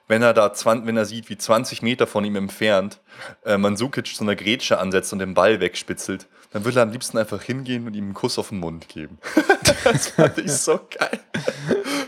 [0.09, 3.01] wenn er da 20, wenn er sieht, wie 20 Meter von ihm entfernt
[3.45, 7.19] äh, Mansukic so eine Grätsche ansetzt und den Ball wegspitzelt, dann würde er am liebsten
[7.19, 9.19] einfach hingehen und ihm einen Kuss auf den Mund geben.
[9.85, 11.21] das fand ich so geil.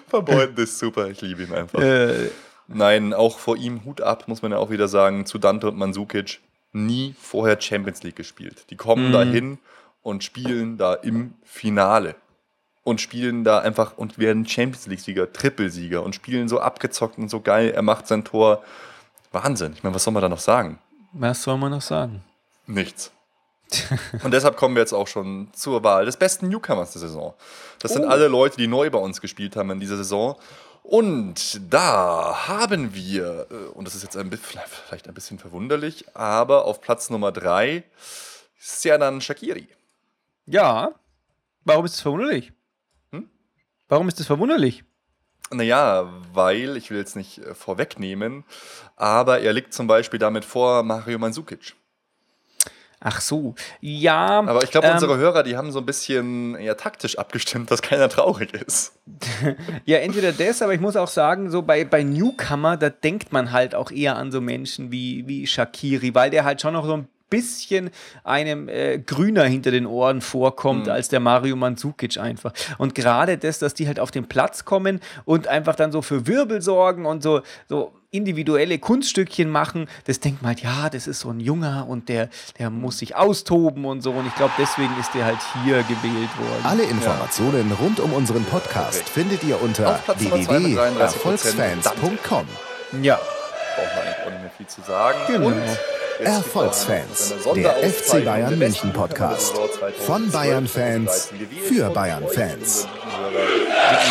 [0.08, 1.80] Verbeuten ist super, ich liebe ihn einfach.
[1.80, 2.30] Äh.
[2.68, 5.78] Nein, auch vor ihm Hut ab, muss man ja auch wieder sagen, zu Dante und
[5.78, 6.40] Mansukic
[6.72, 8.66] nie vorher Champions League gespielt.
[8.70, 9.12] Die kommen mhm.
[9.12, 9.58] dahin
[10.02, 12.14] und spielen da im Finale.
[12.88, 17.40] Und spielen da einfach und werden Champions League-Sieger, Trippelsieger und spielen so abgezockt und so
[17.40, 17.70] geil.
[17.70, 18.62] Er macht sein Tor.
[19.30, 19.72] Wahnsinn.
[19.74, 20.78] Ich meine, was soll man da noch sagen?
[21.12, 22.24] Was soll man noch sagen?
[22.66, 23.12] Nichts.
[24.24, 27.34] und deshalb kommen wir jetzt auch schon zur Wahl des besten Newcomers der Saison.
[27.80, 28.08] Das sind Oh.
[28.08, 30.36] alle Leute, die neu bei uns gespielt haben in dieser Saison.
[30.82, 36.64] Und da haben wir, äh, und das ist jetzt ein, vielleicht ein bisschen verwunderlich, aber
[36.64, 37.84] auf Platz Nummer drei
[38.58, 39.68] Serdan Shakiri.
[40.46, 40.92] Ja.
[41.66, 42.52] Warum ist das verwunderlich?
[43.88, 44.84] Warum ist das verwunderlich?
[45.50, 48.44] Naja, weil, ich will jetzt nicht äh, vorwegnehmen,
[48.96, 51.74] aber er liegt zum Beispiel damit vor Mario Mandzukic.
[53.00, 53.54] Ach so.
[53.80, 54.40] Ja.
[54.40, 57.80] Aber ich glaube, ähm, unsere Hörer, die haben so ein bisschen ja, taktisch abgestimmt, dass
[57.80, 58.92] keiner traurig ist.
[59.84, 63.52] Ja, entweder das, aber ich muss auch sagen, so bei, bei Newcomer, da denkt man
[63.52, 66.94] halt auch eher an so Menschen wie, wie Shakiri, weil der halt schon noch so
[66.94, 67.90] ein bisschen
[68.24, 72.52] einem äh, grüner hinter den Ohren vorkommt als der Mario Mandzukic einfach.
[72.78, 76.26] Und gerade das, dass die halt auf den Platz kommen und einfach dann so für
[76.26, 81.20] Wirbel sorgen und so, so individuelle Kunststückchen machen, das denkt man halt, ja, das ist
[81.20, 84.12] so ein Junger und der, der muss sich austoben und so.
[84.12, 86.64] Und ich glaube, deswegen ist der halt hier gewählt worden.
[86.64, 90.78] Alle Informationen rund um unseren Podcast findet ihr unter Auf Platz Nummer zwei mit 33%.
[90.78, 92.46] www.erfolgsfans.com.
[93.02, 93.16] Ja,
[93.78, 95.18] Braucht man eigentlich auch nicht mehr viel zu sagen.
[95.28, 95.46] Genau.
[95.48, 95.62] Und
[96.18, 99.54] Erfolgsfans, der FC Bayern München Podcast.
[100.06, 101.30] Von Bayern Fans
[101.68, 102.88] für Bayern Fans.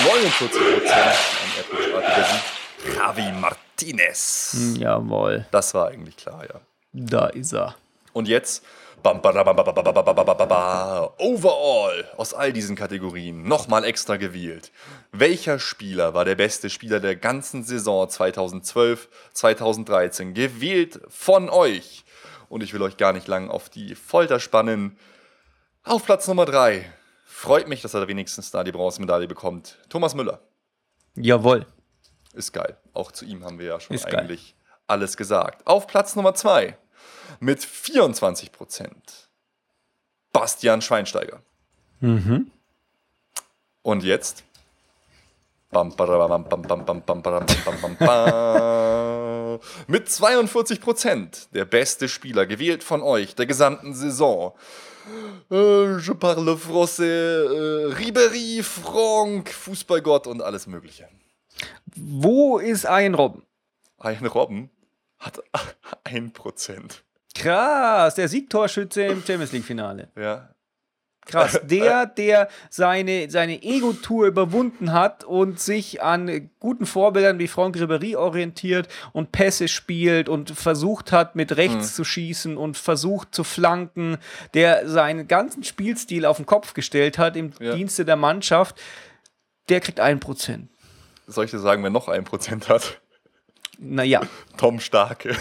[0.05, 1.15] 49 Prozent
[2.95, 4.51] Javi Martinez.
[4.53, 5.45] Hm, jawohl.
[5.51, 6.59] Das war eigentlich klar, ja.
[6.93, 7.75] Da ist er.
[8.13, 8.63] Und jetzt
[9.03, 14.71] Bam, ba, ba, ba, Overall aus all diesen Kategorien nochmal extra gewählt.
[15.11, 20.33] Welcher Spieler war der beste Spieler der ganzen Saison 2012, 2013?
[20.33, 22.05] Gewählt von euch.
[22.49, 24.97] Und ich will euch gar nicht lang auf die Folter spannen.
[25.83, 26.91] Auf Platz Nummer 3.
[27.25, 29.77] Freut mich, dass er wenigstens da die Bronzemedaille bekommt.
[29.89, 30.41] Thomas Müller.
[31.15, 31.65] Jawohl.
[32.33, 32.77] Ist geil.
[32.93, 34.75] Auch zu ihm haben wir ja schon Ist eigentlich geil.
[34.87, 35.65] alles gesagt.
[35.67, 36.77] Auf Platz Nummer 2
[37.39, 39.29] mit 24 Prozent
[40.31, 41.41] Bastian Schweinsteiger.
[41.99, 42.51] Mhm.
[43.81, 44.43] Und jetzt
[49.87, 54.53] mit 42 Prozent der beste Spieler gewählt von euch der gesamten Saison.
[55.49, 61.07] Äh, Je parle français, äh, Ribéry, Franck, Fußballgott und alles Mögliche.
[61.95, 63.43] Wo ist ein Robben?
[63.97, 64.69] Ein Robben
[65.19, 65.41] hat
[66.05, 67.01] 1%.
[67.39, 70.09] Krass, der Siegtorschütze im Champions League-Finale.
[70.15, 70.49] Ja.
[71.27, 77.75] Krass, der, der seine, seine Ego-Tour überwunden hat und sich an guten Vorbildern wie Franck
[77.75, 83.43] Ribéry orientiert und Pässe spielt und versucht hat, mit rechts zu schießen und versucht zu
[83.43, 84.17] flanken,
[84.53, 87.75] der seinen ganzen Spielstil auf den Kopf gestellt hat im Ja.
[87.75, 88.79] Dienste der Mannschaft,
[89.69, 90.69] der kriegt ein Prozent.
[91.27, 93.01] Soll ich dir sagen, wer noch 1% hat?
[93.79, 94.21] Naja.
[94.57, 95.35] Tom Starke.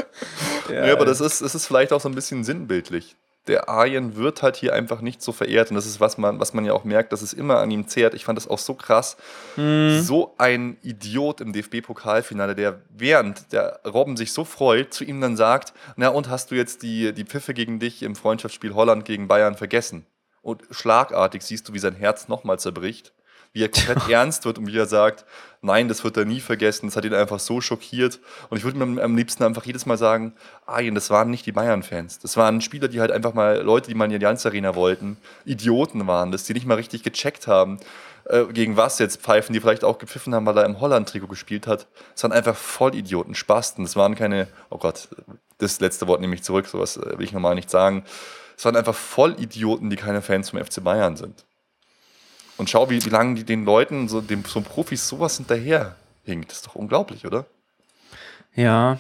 [0.70, 3.16] Ja, Ja, aber das ist, das ist vielleicht auch so ein bisschen sinnbildlich.
[3.46, 6.52] Der Arjen wird halt hier einfach nicht so verehrt und das ist, was man, was
[6.52, 8.12] man ja auch merkt, dass es immer an ihm zehrt.
[8.12, 9.16] Ich fand das auch so krass.
[9.56, 15.36] So ein Idiot im DFB-Pokalfinale, der während der Robben sich so freut, zu ihm dann
[15.38, 19.28] sagt, na und hast du jetzt die, die Pfiffe gegen dich im Freundschaftsspiel Holland gegen
[19.28, 20.04] Bayern vergessen?
[20.42, 23.12] Und schlagartig siehst du, wie sein Herz nochmal zerbricht,
[23.52, 25.24] wie er komplett ernst wird und wie er sagt,
[25.62, 28.20] nein, das wird er nie vergessen, das hat ihn einfach so schockiert.
[28.48, 30.34] Und ich würde mir am liebsten einfach jedes Mal sagen,
[30.66, 32.18] Arjen, das waren nicht die Bayern-Fans.
[32.20, 35.16] Das waren Spieler, die halt einfach mal, Leute, die mal in die Allianz Arena wollten,
[35.44, 37.78] Idioten waren das, die nicht mal richtig gecheckt haben,
[38.28, 41.66] äh, gegen was jetzt pfeifen, die vielleicht auch gepfiffen haben, weil er im Holland-Trikot gespielt
[41.66, 41.86] hat.
[42.14, 43.84] Das waren einfach Vollidioten, Spasten.
[43.84, 45.08] Das waren keine, oh Gott,
[45.58, 48.04] das letzte Wort nehme ich zurück, sowas äh, will ich normal nicht sagen.
[48.56, 51.44] Es waren einfach Vollidioten, die keine Fans vom FC Bayern sind.
[52.58, 56.50] Und schau, wie, wie lange die den Leuten, so, dem, so Profis, sowas hinterher hinkt.
[56.50, 57.46] Das ist doch unglaublich, oder?
[58.54, 58.98] ja.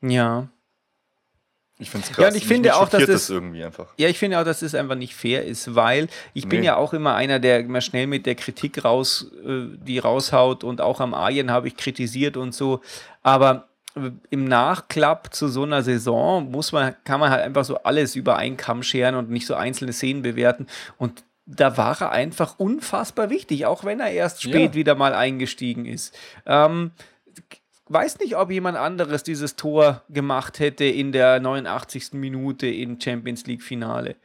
[0.00, 0.48] Ja.
[1.80, 2.22] Ich finde es krass.
[2.24, 3.86] Ja, und ich finde auch, dass das- irgendwie einfach.
[3.98, 6.66] Ja, ich finde auch, dass das einfach nicht fair ist, weil ich bin Nee.
[6.66, 10.80] ja auch immer einer, der immer schnell mit der Kritik raus, äh, die raushaut und
[10.80, 12.80] auch am Arjen habe ich kritisiert und so.
[13.22, 17.76] Aber äh, im Nachklapp zu so einer Saison muss man, kann man halt einfach so
[17.78, 20.66] alles über einen Kamm scheren und nicht so einzelne Szenen bewerten.
[20.96, 24.74] Und da war er einfach unfassbar wichtig, auch wenn er erst spät Ja.
[24.74, 26.14] wieder mal eingestiegen ist.
[26.44, 26.90] Ähm,
[27.86, 32.12] weiß nicht, ob jemand anderes dieses Tor gemacht hätte in der 89.
[32.12, 34.16] Minute im Champions League Finale.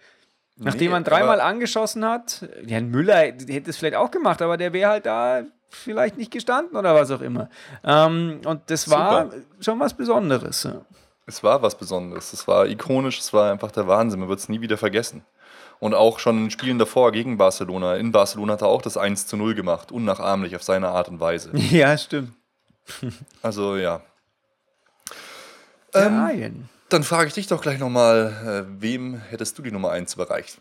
[0.58, 4.74] Nachdem Nee, man dreimal angeschossen hat, ja, Müller hätte es vielleicht auch gemacht, aber der
[4.74, 7.50] wäre halt da vielleicht nicht gestanden oder was auch immer.
[7.84, 9.38] Ähm, und das war Super.
[9.62, 10.68] schon was Besonderes.
[11.26, 12.34] Es war was Besonderes.
[12.34, 14.20] Es war ikonisch, es war einfach der Wahnsinn.
[14.20, 15.24] Man wird es nie wieder vergessen.
[15.84, 17.98] Und auch schon in Spielen davor gegen Barcelona.
[17.98, 21.20] In Barcelona hat er auch das 1 zu 0 gemacht, unnachahmlich auf seine Art und
[21.20, 21.52] Weise.
[21.58, 22.32] Ja, stimmt.
[23.42, 24.02] Also ja.
[25.94, 30.14] Ähm, dann frage ich dich doch gleich nochmal, äh, wem hättest du die Nummer 1
[30.14, 30.58] überreicht?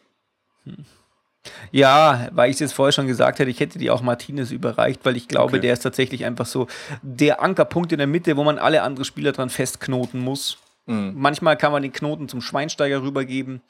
[1.71, 5.05] Ja, weil ich es jetzt vorher schon gesagt hätte, ich hätte die auch Martinez überreicht,
[5.05, 5.61] weil ich glaube, Okay.
[5.61, 6.67] der ist tatsächlich einfach so
[7.03, 10.59] der Ankerpunkt in der Mitte, wo man alle anderen Spieler dran festknoten muss.
[10.87, 11.13] Mhm.
[11.15, 13.61] Manchmal kann man den Knoten zum Schweinsteiger rübergeben.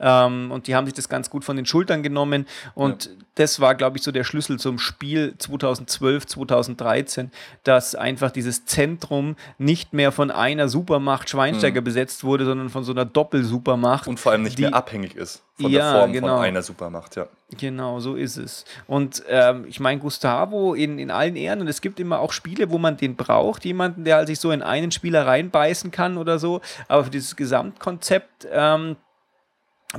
[0.00, 2.46] Ähm, und die haben sich das ganz gut von den Schultern genommen.
[2.74, 7.30] Und das war, glaube ich, so der Schlüssel zum Spiel 2012, 2013,
[7.64, 12.92] dass einfach dieses Zentrum nicht mehr von einer Supermacht Schweinsteiger besetzt wurde, sondern von so
[12.92, 14.06] einer Doppelsupermacht.
[14.08, 16.36] Und vor allem nicht die- mehr abhängig ist von Ja, der Form genau.
[16.36, 17.26] von einer Supermacht, ja.
[17.58, 18.64] Genau, so ist es.
[18.86, 22.70] Und ähm, ich meine, Gustavo in, in allen Ehren, und es gibt immer auch Spiele,
[22.70, 26.38] wo man den braucht, jemanden, der halt sich so in einen Spieler reinbeißen kann oder
[26.38, 26.60] so.
[26.86, 28.96] Aber für dieses Gesamtkonzept ähm,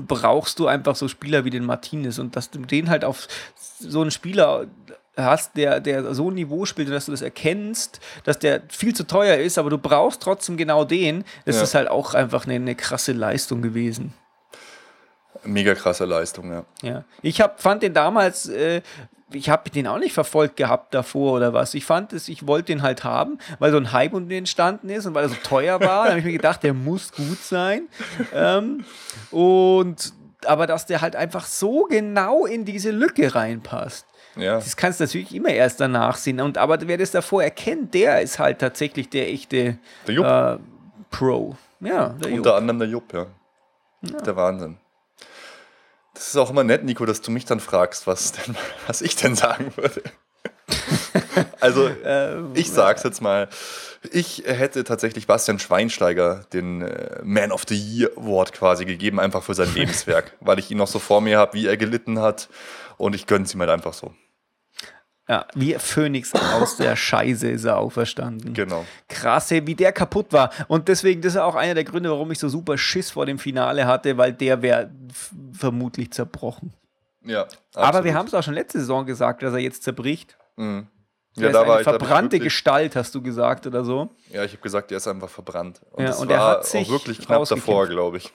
[0.08, 3.28] brauchst du einfach so Spieler wie den Martinez und dass du den halt auf
[3.80, 4.68] so einen Spieler
[5.18, 8.96] hast, der, der so ein Niveau spielt und dass du das erkennst, dass der viel
[8.96, 11.64] zu teuer ist, aber du brauchst trotzdem genau den, das Ja.
[11.64, 14.14] ist halt auch einfach eine, eine krasse Leistung gewesen.
[15.44, 16.66] Mega krasse Leistung, ja.
[16.82, 18.82] Ja, ich hab, fand den damals, äh,
[19.32, 21.74] ich habe den auch nicht verfolgt gehabt davor oder was.
[21.74, 24.90] Ich fand es, ich wollte den halt haben, weil so ein Hype um den entstanden
[24.90, 26.06] ist und weil er so teuer war.
[26.06, 27.88] da habe ich mir gedacht, der muss gut sein.
[28.34, 28.84] ähm,
[29.32, 30.14] und
[30.46, 34.06] aber dass der halt einfach so genau in diese Lücke reinpasst.
[34.36, 36.40] Ja, Das kannst du natürlich immer erst danach sehen.
[36.40, 39.78] Und aber wer das davor erkennt, der ist halt tatsächlich der echte
[40.08, 40.64] Der äh,
[41.12, 41.58] Pro.
[41.82, 43.26] Ja, der unter anderem der Jupp, ja.
[44.02, 44.78] Der Wahnsinn.
[46.20, 49.16] Das ist auch immer nett, Nico, dass du mich dann fragst, was, denn, was ich
[49.16, 50.04] denn sagen würde.
[51.62, 51.90] also,
[52.56, 53.48] ich sag's jetzt mal.
[54.12, 59.44] Ich hätte tatsächlich Bastian Schweinsteiger den äh, Man of the Year Award quasi gegeben, einfach
[59.44, 62.50] für sein Lebenswerk, weil ich ihn noch so vor mir habe, wie er gelitten hat.
[62.98, 64.14] Und ich gönn's ihm halt einfach so.
[65.30, 68.56] Ja, wie Phönix aus der Scheiße ist er auferstanden.
[68.56, 68.84] Genau.
[69.08, 70.50] Krasse, wie der kaputt war.
[70.68, 73.38] Und deswegen, das ist auch einer der Gründe, warum ich so super Schiss vor dem
[73.38, 74.90] Finale hatte, weil der wäre
[75.54, 76.74] vermutlich zerbrochen.
[77.24, 77.46] Ja.
[77.76, 78.06] Aber absolut.
[78.06, 80.36] wir haben es auch schon letzte Saison gesagt, dass er jetzt zerbricht.
[80.58, 80.88] Mhm.
[81.38, 83.84] Er Ja, da eine war ich, glaub ich, verbrannte wirklich- Gestalt, hast du gesagt, oder
[83.84, 84.10] so.
[84.32, 85.80] Ja, ich habe gesagt, der ist einfach verbrannt.
[85.92, 87.92] Und Ja, und er hat sich auch wirklich knapp davor, rausgekämpft.
[87.92, 88.32] glaube ich.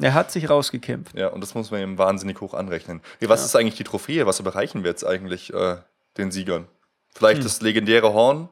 [0.00, 1.14] Er hat sich rausgekämpft.
[1.18, 3.02] Ja, und das muss man ihm wahnsinnig hoch anrechnen.
[3.20, 4.24] Ja, was ist eigentlich die Trophäe?
[4.26, 5.76] Was überreichen wir jetzt eigentlich äh,
[6.16, 6.66] den Siegern?
[7.14, 7.44] Vielleicht Hm.
[7.44, 8.48] das legendäre Horn?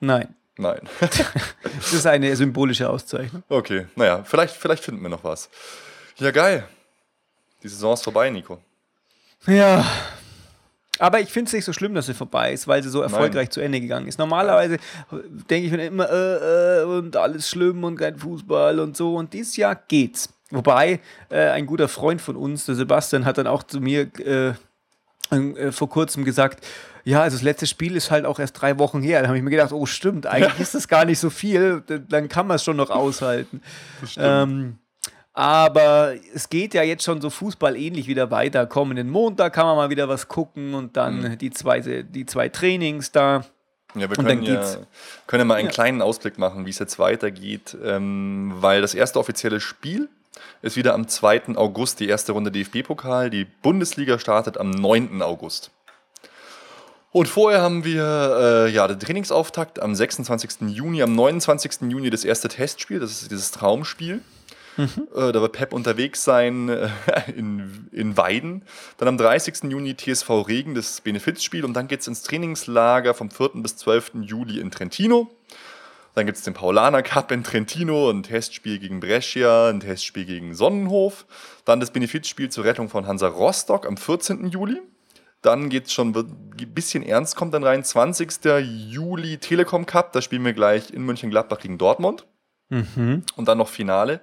[0.00, 0.80] Nein, Nein.
[1.00, 3.42] das ist eine symbolische Auszeichnung.
[3.48, 5.50] okay, naja, vielleicht, vielleicht finden wir noch was.
[6.16, 6.66] Ja, geil.
[7.62, 8.58] Die Saison ist vorbei, Nico.
[9.46, 9.84] Ja.
[10.98, 13.50] Aber ich finde es nicht so schlimm, dass sie vorbei ist, weil sie so erfolgreich
[13.50, 14.18] zu Ende gegangen ist.
[14.18, 14.78] Normalerweise
[15.10, 19.14] denke ich mir immer, äh, äh, und alles schlimm und kein Fußball und so.
[19.16, 20.30] Und dieses Jahr geht's.
[20.50, 24.10] Wobei, äh, ein guter Freund von uns, der Sebastian, hat dann auch zu mir
[25.30, 26.64] äh, äh, vor kurzem gesagt,
[27.04, 29.20] ja, also das letzte Spiel ist halt auch erst drei Wochen her.
[29.22, 32.28] Da habe ich mir gedacht, oh stimmt, eigentlich ist das gar nicht so viel, dann
[32.28, 33.60] kann man es schon noch aushalten.
[34.16, 34.78] Ähm,
[35.32, 38.66] aber es geht ja jetzt schon so fußballähnlich wieder weiter.
[38.66, 43.12] Kommenden Montag kann man mal wieder was gucken und dann die, zwei, die zwei Trainings
[43.12, 43.44] da.
[43.94, 44.62] Ja, wir können ja,
[45.26, 45.72] können ja mal einen Ja.
[45.72, 50.08] kleinen Ausblick machen, wie es jetzt weitergeht, ähm, weil das erste offizielle Spiel
[50.62, 51.56] ist wieder am 2.
[51.56, 53.30] August, die erste Runde DFB-Pokal.
[53.30, 55.22] Die Bundesliga startet am 9.
[55.22, 55.70] August.
[57.12, 60.68] Und vorher haben wir äh, ja, den Trainingsauftakt am 26.
[60.68, 61.90] Juni, am 29.
[61.90, 64.20] Juni das erste Testspiel, das ist dieses Traumspiel.
[64.78, 66.88] Äh, da wird Pep unterwegs sein äh,
[67.34, 68.62] in, in Weiden.
[68.98, 69.70] Dann am 30.
[69.70, 71.64] Juni TSV Regen, das Benefizspiel.
[71.64, 73.50] Und dann geht es ins Trainingslager vom 4.
[73.54, 74.12] bis 12.
[74.22, 75.30] Juli in Trentino.
[76.16, 80.54] Dann gibt es den Paulaner Cup in Trentino, ein Testspiel gegen Brescia, ein Testspiel gegen
[80.54, 81.26] Sonnenhof.
[81.66, 84.46] Dann das Benefizspiel zur Rettung von Hansa Rostock am 14.
[84.46, 84.80] Juli.
[85.42, 87.84] Dann geht es schon ein bisschen ernst, kommt dann rein.
[87.84, 88.30] 20.
[88.64, 92.24] Juli Telekom Cup, da spielen wir gleich in Mönchengladbach gegen Dortmund.
[93.36, 94.22] Und dann noch Finale.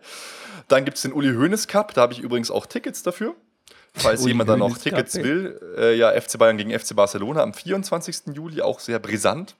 [0.70, 3.36] Dann gibt es den Uli Hoeneß Cup, da habe ich übrigens auch Tickets dafür.
[3.94, 5.62] Falls Uli jemand da noch Cup, Tickets will.
[5.78, 8.34] Äh, ja, FC Bayern gegen FC Barcelona am 24.
[8.34, 9.56] Juli, auch sehr brisant.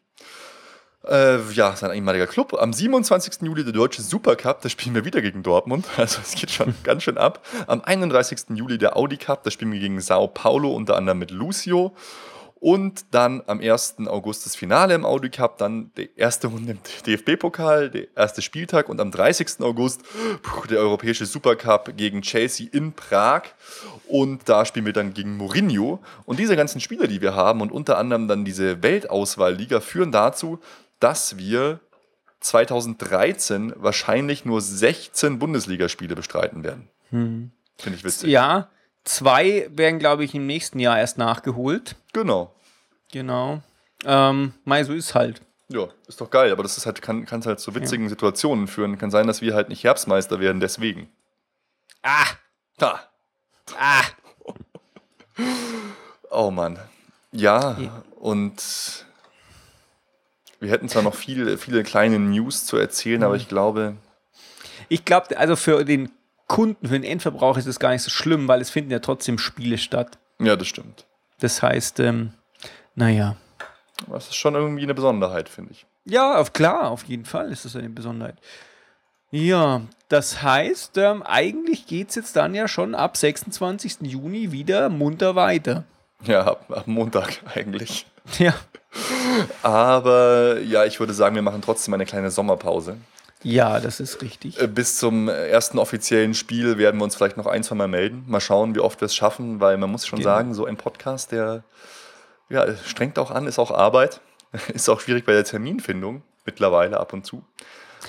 [1.08, 2.54] Äh, ja, sein ehemaliger Club.
[2.54, 3.42] Am 27.
[3.42, 5.86] Juli der Deutsche Supercup, da spielen wir wieder gegen Dortmund.
[5.98, 7.46] Also es geht schon ganz schön ab.
[7.68, 8.56] Am 31.
[8.56, 11.94] Juli der Audi Cup, da spielen wir gegen Sao Paulo, unter anderem mit Lucio.
[12.64, 13.96] Und dann am 1.
[14.08, 18.88] August das Finale im Audi Cup, dann die erste Runde im DFB-Pokal, der erste Spieltag
[18.88, 19.60] und am 30.
[19.60, 20.04] August
[20.42, 23.42] puh, der Europäische Supercup gegen Chelsea in Prag.
[24.08, 26.00] Und da spielen wir dann gegen Mourinho.
[26.24, 30.60] Und diese ganzen Spieler, die wir haben und unter anderem dann diese Weltauswahlliga führen dazu,
[31.04, 31.82] dass wir
[32.40, 36.90] 2013 wahrscheinlich nur 16 Bundesligaspiele bestreiten werden.
[37.10, 37.52] Finde
[37.98, 38.30] ich witzig.
[38.30, 38.70] Ja,
[39.04, 41.98] zwei werden, glaube ich, im nächsten Jahr erst nachgeholt.
[42.14, 42.56] Genau.
[43.12, 43.62] Genau.
[44.06, 45.42] Ähm, Mai, so ist halt.
[45.68, 48.98] Ja, ist doch geil, aber das ist halt, kann es halt zu witzigen Situationen führen.
[48.98, 51.10] Kann sein, dass wir halt nicht Herbstmeister werden, deswegen.
[52.02, 52.28] Ah!
[52.78, 53.02] Da.
[53.78, 54.04] Ah!
[56.36, 56.80] Oh Mann.
[57.32, 57.78] Ja,
[58.20, 59.06] und
[60.60, 63.96] wir hätten zwar noch viele, viele kleine News zu erzählen, aber ich glaube,
[64.90, 66.12] Ich glaube, also für den
[66.48, 69.38] Kunden, für den Endverbraucher ist es gar nicht so schlimm, weil es finden ja trotzdem
[69.38, 70.18] Spiele statt.
[70.40, 71.06] ja, das stimmt.
[71.40, 72.34] Das heißt, ähm,
[72.96, 73.36] naja.
[74.10, 75.86] Das ist schon irgendwie eine Besonderheit, finde ich.
[76.06, 78.36] Ja, auf, klar, auf jeden Fall ist das eine Besonderheit.
[79.32, 83.98] Ja, das heißt, ähm, eigentlich geht es jetzt dann ja schon ab 26.
[84.02, 85.86] Juni wieder munter weiter.
[86.24, 88.06] Ja, ab, ab Montag eigentlich.
[88.38, 88.54] Ja.
[89.62, 92.98] Aber ja, ich würde sagen, wir machen trotzdem eine kleine Sommerpause.
[93.44, 94.60] Ja, das ist richtig.
[94.62, 98.24] Äh, Bis zum ersten offiziellen Spiel werden wir uns vielleicht noch ein, zwei Mal melden.
[98.28, 100.30] Mal schauen, wie oft wir es schaffen, weil man muss schon Genau.
[100.30, 101.64] sagen, so ein Podcast, der
[102.50, 104.22] ja, strengt auch an, ist auch Arbeit.
[104.74, 107.44] Ist auch schwierig bei der Terminfindung mittlerweile ab und zu.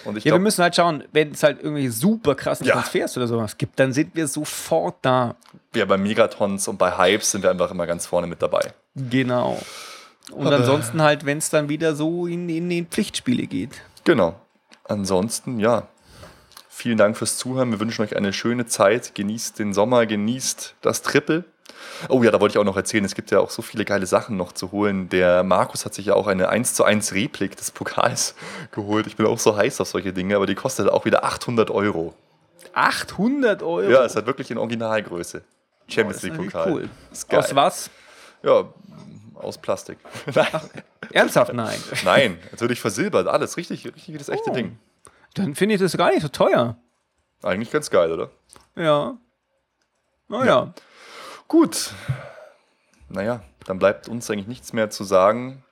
[0.04, 2.74] Und ich Ja, wir glaube, müssen halt schauen, wenn es halt irgendwie super krassen Ja.
[2.74, 5.36] Transfers oder sowas gibt, dann sind wir sofort da.
[5.74, 8.74] ja, bei Megatons und bei Hypes sind wir einfach immer ganz vorne mit dabei.
[8.94, 9.58] Genau.
[10.32, 13.82] Und ansonsten halt, wenn es dann wieder so in, in die Pflichtspiele geht.
[14.04, 14.34] Genau.
[14.84, 15.88] Ansonsten, ja.
[16.68, 17.70] Vielen Dank fürs Zuhören.
[17.70, 19.14] Wir wünschen euch eine schöne Zeit.
[19.14, 21.44] Genießt den Sommer, genießt das Triple.
[22.08, 24.06] Oh ja, da wollte ich auch noch erzählen, es gibt ja auch so viele geile
[24.06, 25.08] Sachen noch zu holen.
[25.08, 28.34] Der Markus hat sich ja auch eine 1 zu 1 Replik des Pokals
[28.72, 29.06] geholt.
[29.06, 32.14] Ich bin auch so heiß auf solche Dinge, aber die kostet auch wieder 800 Euro.
[32.72, 33.90] 800 Euro.
[33.90, 35.42] Ja, es hat wirklich in Originalgröße.
[35.86, 36.72] Champions ist League Pokal.
[36.72, 36.88] cool.
[37.30, 37.90] Aus was?
[38.42, 38.64] Ja,
[39.34, 39.98] aus Plastik.
[40.34, 40.46] Nein,
[41.12, 41.78] Ernsthaft nein.
[42.04, 43.56] Nein, natürlich versilbert, alles.
[43.56, 44.54] Richtig, richtig das echte Oh.
[44.54, 44.78] Ding.
[45.34, 46.76] Dann finde ich das gar nicht so teuer.
[47.42, 48.30] Eigentlich ganz geil, oder?
[48.76, 49.16] Ja.
[50.28, 50.72] Naja.
[51.48, 51.92] Gut.
[53.08, 55.62] Naja, dann bleibt uns eigentlich nichts mehr zu sagen,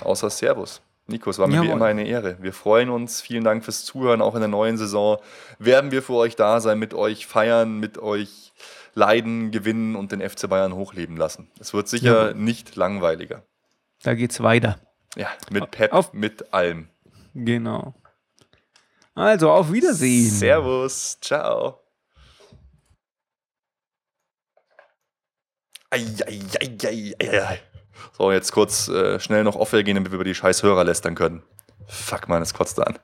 [0.00, 0.80] außer Servus.
[1.06, 1.76] Nico, es war mir wie Jawohl.
[1.76, 2.36] immer eine Ehre.
[2.40, 3.20] Wir freuen uns.
[3.20, 4.22] Vielen Dank fürs Zuhören.
[4.22, 5.18] Auch in der neuen Saison
[5.58, 8.52] werden wir für euch da sein, mit euch feiern, mit euch
[8.94, 11.50] leiden, gewinnen und den FC Bayern hochleben lassen.
[11.58, 12.34] Es wird sicher Jawohl.
[12.40, 13.42] nicht langweiliger.
[14.02, 14.78] Da geht's weiter.
[15.16, 16.88] Ja, mit Pep, Auf- mit allem.
[17.34, 17.94] Genau.
[19.14, 20.30] Also, auf Wiedersehen.
[20.30, 21.18] Servus.
[21.20, 21.78] Ciao.
[25.90, 27.60] Ei.
[28.16, 31.14] So, jetzt kurz äh, schnell noch off gehen, damit wir über die scheiß Hörer lästern
[31.14, 31.42] können.
[31.86, 32.98] Fuck, man, es kotzt an.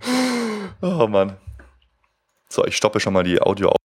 [0.80, 1.36] oh Mann.
[2.52, 3.76] So, ich stoppe schon mal die Audio auf.